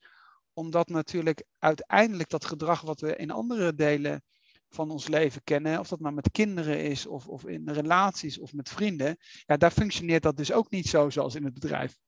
Omdat 0.53 0.89
natuurlijk 0.89 1.45
uiteindelijk 1.59 2.29
dat 2.29 2.45
gedrag 2.45 2.81
wat 2.81 3.01
we 3.01 3.16
in 3.16 3.31
andere 3.31 3.74
delen 3.74 4.22
van 4.68 4.91
ons 4.91 5.09
leven 5.09 5.41
kennen, 5.45 5.79
of 5.79 5.89
dat 5.89 6.01
maar 6.01 6.14
met 6.14 6.31
kinderen 6.31 6.85
is, 6.85 7.07
of, 7.07 7.29
of 7.29 7.45
in 7.45 7.68
relaties 7.68 8.39
of 8.39 8.53
met 8.53 8.68
vrienden, 8.68 9.16
ja, 9.47 9.57
daar 9.57 9.70
functioneert 9.70 10.22
dat 10.22 10.37
dus 10.37 10.53
ook 10.53 10.70
niet 10.70 10.87
zo 10.87 11.11
zoals 11.11 11.35
in 11.35 11.45
het 11.45 11.55
bedrijf. 11.55 11.99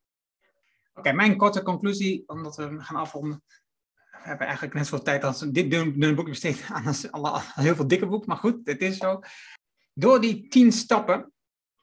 Oké, 0.94 1.12
mijn 1.12 1.36
korte 1.36 1.62
conclusie, 1.62 2.22
omdat 2.26 2.56
we 2.56 2.80
gaan 2.80 2.96
afronden 2.96 3.42
hebben 4.22 4.46
eigenlijk 4.46 4.76
net 4.76 4.86
zoveel 4.86 5.04
tijd 5.04 5.24
als 5.24 5.38
dit 5.38 5.70
dunne 5.70 6.14
boek 6.14 6.28
besteed 6.28 6.64
aan 6.68 6.86
als, 6.86 7.06
heel 7.54 7.74
veel 7.74 7.86
dikke 7.86 8.06
boek. 8.06 8.26
Maar 8.26 8.36
goed, 8.36 8.60
het 8.64 8.80
is 8.80 8.96
zo. 8.96 9.20
Door 9.94 10.20
die 10.20 10.48
tien 10.48 10.72
stappen, 10.72 11.32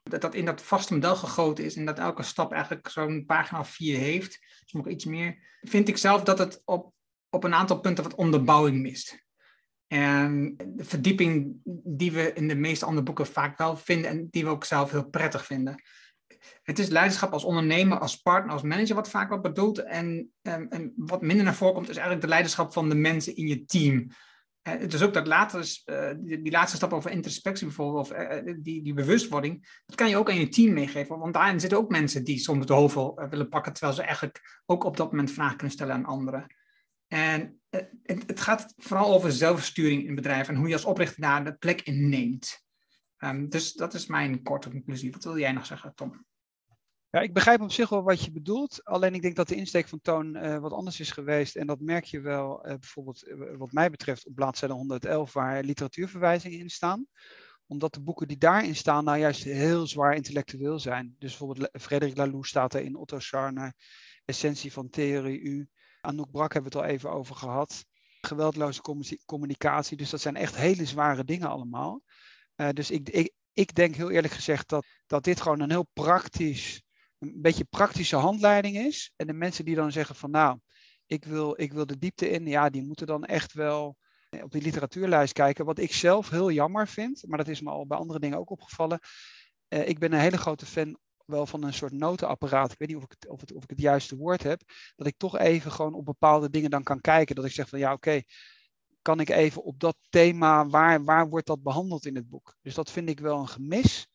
dat 0.03 0.21
dat 0.21 0.35
in 0.35 0.45
dat 0.45 0.61
vaste 0.61 0.93
model 0.93 1.15
gegoten 1.15 1.63
is 1.63 1.75
en 1.75 1.85
dat 1.85 1.99
elke 1.99 2.23
stap 2.23 2.51
eigenlijk 2.51 2.89
zo'n 2.89 3.25
pagina 3.25 3.59
of 3.59 3.69
vier 3.69 3.97
heeft, 3.97 4.39
soms 4.65 4.87
iets 4.87 5.05
meer, 5.05 5.57
vind 5.61 5.87
ik 5.87 5.97
zelf 5.97 6.23
dat 6.23 6.37
het 6.37 6.61
op, 6.65 6.93
op 7.29 7.43
een 7.43 7.53
aantal 7.53 7.79
punten 7.79 8.03
wat 8.03 8.15
onderbouwing 8.15 8.81
mist. 8.81 9.23
En 9.87 10.55
de 10.57 10.83
verdieping 10.83 11.59
die 11.83 12.11
we 12.11 12.33
in 12.33 12.47
de 12.47 12.55
meeste 12.55 12.85
andere 12.85 13.05
boeken 13.05 13.25
vaak 13.25 13.57
wel 13.57 13.77
vinden 13.77 14.09
en 14.09 14.27
die 14.31 14.43
we 14.43 14.49
ook 14.49 14.63
zelf 14.63 14.91
heel 14.91 15.09
prettig 15.09 15.45
vinden. 15.45 15.81
Het 16.63 16.79
is 16.79 16.87
leiderschap 16.87 17.31
als 17.31 17.43
ondernemer, 17.43 17.99
als 17.99 18.21
partner, 18.21 18.53
als 18.53 18.61
manager 18.61 18.95
wat 18.95 19.09
vaak 19.09 19.29
wordt 19.29 19.43
bedoeld. 19.43 19.83
En, 19.83 20.31
en, 20.41 20.69
en, 20.69 20.93
wat 20.95 21.21
minder 21.21 21.45
naar 21.45 21.55
voren 21.55 21.73
komt 21.73 21.89
is 21.89 21.95
eigenlijk 21.95 22.25
de 22.25 22.31
leiderschap 22.31 22.73
van 22.73 22.89
de 22.89 22.95
mensen 22.95 23.35
in 23.35 23.47
je 23.47 23.65
team. 23.65 23.93
Uh, 24.67 24.73
het 24.73 24.93
is 24.93 25.01
ook 25.01 25.13
dat 25.13 25.27
later, 25.27 25.81
uh, 25.85 26.09
die, 26.17 26.51
laatste 26.51 26.77
stap 26.77 26.93
over 26.93 27.11
introspectie 27.11 27.65
bijvoorbeeld, 27.65 28.11
of 28.11 28.17
uh, 28.17 28.53
die, 28.59 28.83
die 28.83 28.93
bewustwording, 28.93 29.81
dat 29.85 29.95
kan 29.95 30.09
je 30.09 30.17
ook 30.17 30.29
aan 30.29 30.39
je 30.39 30.47
team 30.47 30.73
meegeven. 30.73 31.19
Want 31.19 31.33
daarin 31.33 31.59
zitten 31.59 31.77
ook 31.77 31.89
mensen 31.89 32.23
die 32.23 32.39
soms 32.39 32.65
de 32.65 32.73
hovel 32.73 33.27
willen 33.29 33.49
pakken, 33.49 33.73
terwijl 33.73 33.95
ze 33.95 34.03
eigenlijk 34.03 34.61
ook 34.65 34.83
op 34.83 34.97
dat 34.97 35.11
moment 35.11 35.31
vragen 35.31 35.57
kunnen 35.57 35.75
stellen 35.75 35.95
aan 35.95 36.05
anderen. 36.05 36.55
En 37.07 37.61
het, 38.03 38.39
gaat 38.39 38.73
vooral 38.77 39.13
over 39.13 39.31
zelfsturing 39.31 40.07
in 40.07 40.15
bedrijven 40.15 40.53
en 40.53 40.59
hoe 40.59 40.67
je 40.67 40.73
als 40.73 40.85
oprichter 40.85 41.21
daar 41.21 41.45
de 41.45 41.55
plek 41.55 41.81
in 41.81 42.09
neemt. 42.09 42.63
Um, 43.17 43.49
dus 43.49 43.73
dat 43.73 43.93
is 43.93 44.07
mijn 44.07 44.43
korte 44.43 44.69
conclusie. 44.69 45.11
Wat 45.11 45.23
wil 45.23 45.37
jij 45.37 45.51
nog 45.51 45.65
zeggen, 45.65 45.95
Tom? 45.95 46.25
Ja, 47.15 47.21
ik 47.21 47.33
begrijp 47.33 47.61
op 47.61 47.71
zich 47.71 47.89
wel 47.89 48.03
wat 48.03 48.21
je 48.21 48.31
bedoelt. 48.31 48.85
Alleen 48.85 49.13
ik 49.13 49.21
denk 49.21 49.35
dat 49.35 49.47
de 49.47 49.55
insteek 49.55 49.87
van 49.87 50.01
Toon 50.01 50.35
uh, 50.35 50.57
wat 50.57 50.73
anders 50.73 50.99
is 50.99 51.11
geweest. 51.11 51.55
En 51.55 51.67
dat 51.67 51.79
merk 51.79 52.05
je 52.05 52.19
wel 52.19 52.67
uh, 52.67 52.73
bijvoorbeeld 52.73 53.23
wat 53.57 53.71
mij 53.71 53.89
betreft 53.89 54.25
op 54.25 54.35
bladzijde 54.35 54.73
111 54.73 55.33
waar 55.33 55.63
literatuurverwijzingen 55.63 56.59
in 56.59 56.69
staan. 56.69 57.05
Omdat 57.67 57.93
de 57.93 58.01
boeken 58.01 58.27
die 58.27 58.37
daarin 58.37 58.75
staan 58.75 59.03
nou 59.03 59.17
juist 59.17 59.43
heel 59.43 59.87
zwaar 59.87 60.15
intellectueel 60.15 60.79
zijn. 60.79 61.15
Dus 61.19 61.37
bijvoorbeeld 61.37 61.69
Frederik 61.81 62.17
Laloux 62.17 62.47
staat 62.47 62.73
er 62.73 62.81
in, 62.81 62.95
Otto 62.95 63.19
Scharner, 63.19 63.73
Essentie 64.25 64.73
van 64.73 64.89
Theorie 64.89 65.39
U. 65.39 65.69
Anouk 66.01 66.31
Brak 66.31 66.53
hebben 66.53 66.71
we 66.71 66.77
het 66.77 66.87
al 66.87 66.93
even 66.93 67.11
over 67.11 67.35
gehad. 67.35 67.85
Geweldloze 68.21 68.81
communicatie. 69.25 69.97
Dus 69.97 70.09
dat 70.09 70.21
zijn 70.21 70.35
echt 70.35 70.55
hele 70.55 70.85
zware 70.85 71.23
dingen 71.23 71.49
allemaal. 71.49 72.01
Dus 72.73 72.91
ik, 72.91 73.09
ik, 73.09 73.33
ik 73.53 73.75
denk 73.75 73.95
heel 73.95 74.11
eerlijk 74.11 74.33
gezegd 74.33 74.69
dat, 74.69 74.85
dat 75.07 75.23
dit 75.23 75.41
gewoon 75.41 75.59
een 75.59 75.69
heel 75.69 75.87
praktisch, 75.93 76.84
een 77.19 77.41
beetje 77.41 77.63
praktische 77.63 78.15
handleiding 78.15 78.77
is. 78.77 79.11
En 79.15 79.27
de 79.27 79.33
mensen 79.33 79.65
die 79.65 79.75
dan 79.75 79.91
zeggen 79.91 80.15
van 80.15 80.31
nou, 80.31 80.59
ik 81.05 81.25
wil, 81.25 81.61
ik 81.61 81.73
wil 81.73 81.85
de 81.85 81.97
diepte 81.97 82.29
in, 82.29 82.47
ja, 82.47 82.69
die 82.69 82.83
moeten 82.83 83.07
dan 83.07 83.23
echt 83.23 83.53
wel 83.53 83.97
op 84.43 84.51
die 84.51 84.61
literatuurlijst 84.61 85.33
kijken. 85.33 85.65
Wat 85.65 85.79
ik 85.79 85.93
zelf 85.93 86.29
heel 86.29 86.51
jammer 86.51 86.87
vind, 86.87 87.23
maar 87.27 87.37
dat 87.37 87.47
is 87.47 87.61
me 87.61 87.69
al 87.69 87.87
bij 87.87 87.97
andere 87.97 88.19
dingen 88.19 88.37
ook 88.37 88.49
opgevallen. 88.49 88.99
Uh, 89.69 89.87
ik 89.87 89.99
ben 89.99 90.13
een 90.13 90.19
hele 90.19 90.37
grote 90.37 90.65
fan 90.65 90.97
wel 91.25 91.45
van 91.45 91.63
een 91.63 91.73
soort 91.73 91.91
notenapparaat. 91.91 92.71
Ik 92.71 92.77
weet 92.77 92.87
niet 92.87 92.97
of 92.97 93.03
ik, 93.03 93.15
het, 93.19 93.53
of 93.53 93.63
ik 93.63 93.69
het 93.69 93.81
juiste 93.81 94.15
woord 94.15 94.43
heb. 94.43 94.61
Dat 94.95 95.07
ik 95.07 95.17
toch 95.17 95.37
even 95.37 95.71
gewoon 95.71 95.93
op 95.93 96.05
bepaalde 96.05 96.49
dingen 96.49 96.69
dan 96.69 96.83
kan 96.83 97.01
kijken. 97.01 97.35
Dat 97.35 97.45
ik 97.45 97.51
zeg 97.51 97.69
van 97.69 97.79
ja, 97.79 97.93
oké, 97.93 98.21
kan 99.01 99.19
ik 99.19 99.29
even 99.29 99.63
op 99.63 99.79
dat 99.79 99.95
thema, 100.09 100.67
waar, 100.67 101.03
waar 101.03 101.29
wordt 101.29 101.47
dat 101.47 101.63
behandeld 101.63 102.05
in 102.05 102.15
het 102.15 102.29
boek? 102.29 102.55
Dus 102.61 102.73
dat 102.73 102.91
vind 102.91 103.09
ik 103.09 103.19
wel 103.19 103.39
een 103.39 103.47
gemis. 103.47 104.07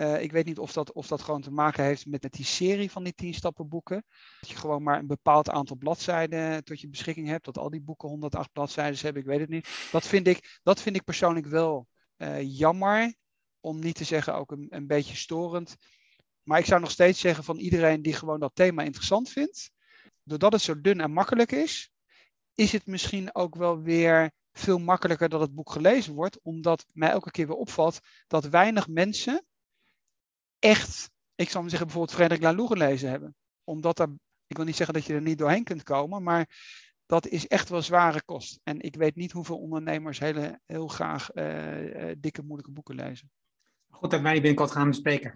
Uh, 0.00 0.22
ik 0.22 0.32
weet 0.32 0.46
niet 0.46 0.58
of 0.58 0.72
dat, 0.72 0.92
of 0.92 1.06
dat 1.06 1.22
gewoon 1.22 1.40
te 1.40 1.50
maken 1.50 1.84
heeft 1.84 2.06
met, 2.06 2.22
met 2.22 2.32
die 2.32 2.44
serie 2.44 2.90
van 2.90 3.04
die 3.04 3.14
tien 3.14 3.34
stappen 3.34 3.68
boeken. 3.68 4.04
Dat 4.40 4.50
je 4.50 4.56
gewoon 4.56 4.82
maar 4.82 4.98
een 4.98 5.06
bepaald 5.06 5.50
aantal 5.50 5.76
bladzijden 5.76 6.64
tot 6.64 6.80
je 6.80 6.88
beschikking 6.88 7.28
hebt. 7.28 7.44
Dat 7.44 7.58
al 7.58 7.70
die 7.70 7.80
boeken 7.80 8.08
108 8.08 8.52
bladzijden 8.52 9.00
hebben, 9.00 9.22
ik 9.22 9.28
weet 9.28 9.40
het 9.40 9.48
niet. 9.48 9.88
Dat 9.92 10.06
vind 10.06 10.26
ik, 10.26 10.60
dat 10.62 10.80
vind 10.80 10.96
ik 10.96 11.04
persoonlijk 11.04 11.46
wel 11.46 11.86
uh, 12.16 12.58
jammer. 12.58 13.14
Om 13.60 13.78
niet 13.78 13.94
te 13.94 14.04
zeggen 14.04 14.34
ook 14.34 14.50
een, 14.50 14.66
een 14.70 14.86
beetje 14.86 15.16
storend. 15.16 15.76
Maar 16.42 16.58
ik 16.58 16.66
zou 16.66 16.80
nog 16.80 16.90
steeds 16.90 17.20
zeggen 17.20 17.44
van 17.44 17.58
iedereen 17.58 18.02
die 18.02 18.14
gewoon 18.14 18.40
dat 18.40 18.54
thema 18.54 18.82
interessant 18.82 19.28
vindt. 19.28 19.70
Doordat 20.22 20.52
het 20.52 20.62
zo 20.62 20.80
dun 20.80 21.00
en 21.00 21.12
makkelijk 21.12 21.52
is, 21.52 21.90
is 22.54 22.72
het 22.72 22.86
misschien 22.86 23.34
ook 23.34 23.54
wel 23.54 23.80
weer 23.82 24.30
veel 24.52 24.78
makkelijker 24.78 25.28
dat 25.28 25.40
het 25.40 25.54
boek 25.54 25.70
gelezen 25.70 26.14
wordt, 26.14 26.42
omdat 26.42 26.84
mij 26.92 27.10
elke 27.10 27.30
keer 27.30 27.46
weer 27.46 27.56
opvalt 27.56 28.00
dat 28.26 28.48
weinig 28.48 28.88
mensen 28.88 29.46
echt, 30.58 31.10
ik 31.34 31.48
zou 31.48 31.60
maar 31.60 31.70
zeggen, 31.70 31.88
bijvoorbeeld 31.88 32.16
Frederik 32.16 32.42
Laloux 32.42 32.72
gelezen 32.72 33.10
hebben. 33.10 33.34
Omdat 33.64 33.98
er, 33.98 34.08
ik 34.46 34.56
wil 34.56 34.64
niet 34.64 34.76
zeggen 34.76 34.94
dat 34.94 35.04
je 35.04 35.14
er 35.14 35.22
niet 35.22 35.38
doorheen 35.38 35.64
kunt 35.64 35.82
komen, 35.82 36.22
maar 36.22 36.48
dat 37.06 37.26
is 37.26 37.46
echt 37.46 37.68
wel 37.68 37.82
zware 37.82 38.22
kost. 38.24 38.60
En 38.62 38.80
ik 38.80 38.96
weet 38.96 39.16
niet 39.16 39.32
hoeveel 39.32 39.58
ondernemers 39.58 40.18
hele, 40.18 40.60
heel 40.66 40.88
graag 40.88 41.34
uh, 41.34 42.08
uh, 42.08 42.14
dikke, 42.18 42.42
moeilijke 42.42 42.72
boeken 42.72 42.94
lezen. 42.94 43.30
Goed 43.90 44.10
dat 44.10 44.20
wij 44.20 44.32
die 44.32 44.40
binnenkort 44.40 44.70
gaan 44.70 44.88
bespreken. 44.88 45.32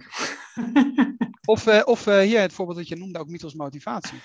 of 1.54 1.66
uh, 1.66 1.82
of 1.84 2.04
hier, 2.04 2.40
het 2.40 2.52
voorbeeld 2.52 2.78
dat 2.78 2.88
je 2.88 2.96
noemde, 2.96 3.18
ook 3.18 3.28
mythos 3.28 3.54
motivatie. 3.54 4.18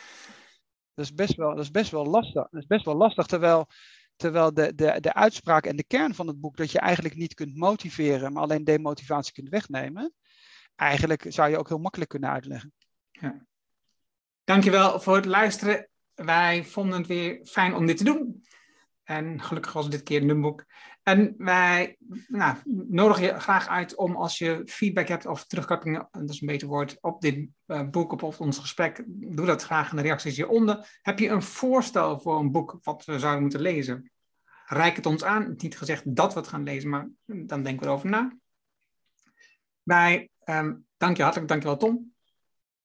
Dat 0.94 1.06
is 1.06 1.14
best 1.14 1.36
wel, 1.36 1.50
dat 1.50 1.64
is 1.64 1.72
best 1.72 1.92
wel 1.92 2.06
lastig. 2.06 2.50
Dat 2.50 2.62
is 2.62 2.68
best 2.68 2.86
wel 2.86 2.96
lastig, 2.96 3.26
terwijl, 3.26 3.68
terwijl 4.16 4.54
de, 4.54 4.76
de, 4.76 4.98
de 5.00 5.14
uitspraak 5.14 5.66
en 5.66 5.76
de 5.76 5.88
kern 5.88 6.14
van 6.14 6.28
het 6.28 6.40
boek, 6.40 6.58
dat 6.58 6.72
je 6.72 6.80
eigenlijk 6.80 7.16
niet 7.16 7.34
kunt 7.34 7.56
motiveren, 7.56 8.34
maar 8.34 8.44
alleen 8.44 8.64
demotivatie 8.64 9.34
kunt 9.34 9.50
wegnemen, 9.50 10.14
eigenlijk 10.78 11.26
zou 11.28 11.50
je 11.50 11.58
ook 11.58 11.68
heel 11.68 11.78
makkelijk 11.78 12.10
kunnen 12.10 12.30
uitleggen. 12.30 12.74
Ja. 13.12 13.46
Dankjewel 14.44 15.00
voor 15.00 15.16
het 15.16 15.26
luisteren. 15.26 15.90
Wij 16.14 16.64
vonden 16.66 16.98
het 16.98 17.08
weer 17.08 17.40
fijn 17.46 17.76
om 17.76 17.86
dit 17.86 17.98
te 17.98 18.04
doen. 18.04 18.46
En 19.04 19.42
gelukkig 19.42 19.74
was 19.74 19.90
dit 19.90 20.04
keer 20.04 20.30
een 20.30 20.42
boek. 20.42 20.66
En 21.04 21.34
wij 21.38 21.98
nou, 22.28 22.58
nodigen 22.88 23.24
je 23.24 23.40
graag 23.40 23.68
uit 23.68 23.96
om 23.96 24.16
als 24.16 24.38
je 24.38 24.62
feedback 24.66 25.08
hebt 25.08 25.26
of 25.26 25.46
terugkopingen, 25.46 26.08
dat 26.12 26.30
is 26.30 26.42
een 26.42 26.48
beter 26.48 26.68
woord, 26.68 26.98
op 27.02 27.22
dit 27.22 27.48
uh, 27.68 27.90
boek 27.90 28.12
of 28.12 28.24
op 28.24 28.40
ons 28.40 28.58
gesprek, 28.58 29.04
doe 29.08 29.46
dat 29.46 29.64
graag 29.64 29.90
in 29.90 29.96
de 29.96 30.02
reacties 30.02 30.36
hieronder. 30.36 31.00
Heb 31.02 31.20
je 31.20 31.30
een 31.30 31.42
voorstel 31.42 32.20
voor 32.20 32.40
een 32.40 32.52
boek 32.52 32.78
wat 32.82 33.06
we 33.06 33.20
zouden 33.20 33.42
moeten 33.42 33.62
lezen? 33.62 34.12
Rijk 34.66 34.96
het 34.96 35.06
ons 35.06 35.24
aan. 35.24 35.54
Niet 35.58 35.78
gezegd 35.78 36.16
dat 36.16 36.34
we 36.34 36.40
het 36.40 36.50
gaan 36.50 36.64
lezen, 36.64 36.90
maar 36.90 37.10
dan 37.26 37.64
denken 37.64 37.80
we 37.80 37.86
erover 37.86 38.10
na. 38.10 38.38
Wij, 39.88 40.30
um, 40.46 40.86
dank 40.98 41.18
je 41.18 41.24
hartelijk, 41.24 41.50
dankjewel 41.50 41.78
Tom. 41.78 42.14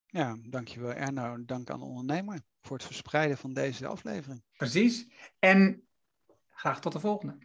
Ja, 0.07 0.37
dankjewel 0.43 0.93
Erno. 0.93 1.45
Dank 1.45 1.71
aan 1.71 1.79
de 1.79 1.85
ondernemer 1.85 2.41
voor 2.61 2.77
het 2.77 2.87
verspreiden 2.87 3.39
van 3.39 3.53
deze 3.53 3.87
aflevering. 3.87 4.45
Precies. 4.57 5.07
En 5.39 5.87
graag 6.51 6.81
tot 6.81 6.93
de 6.93 7.01
volgende. 7.01 7.39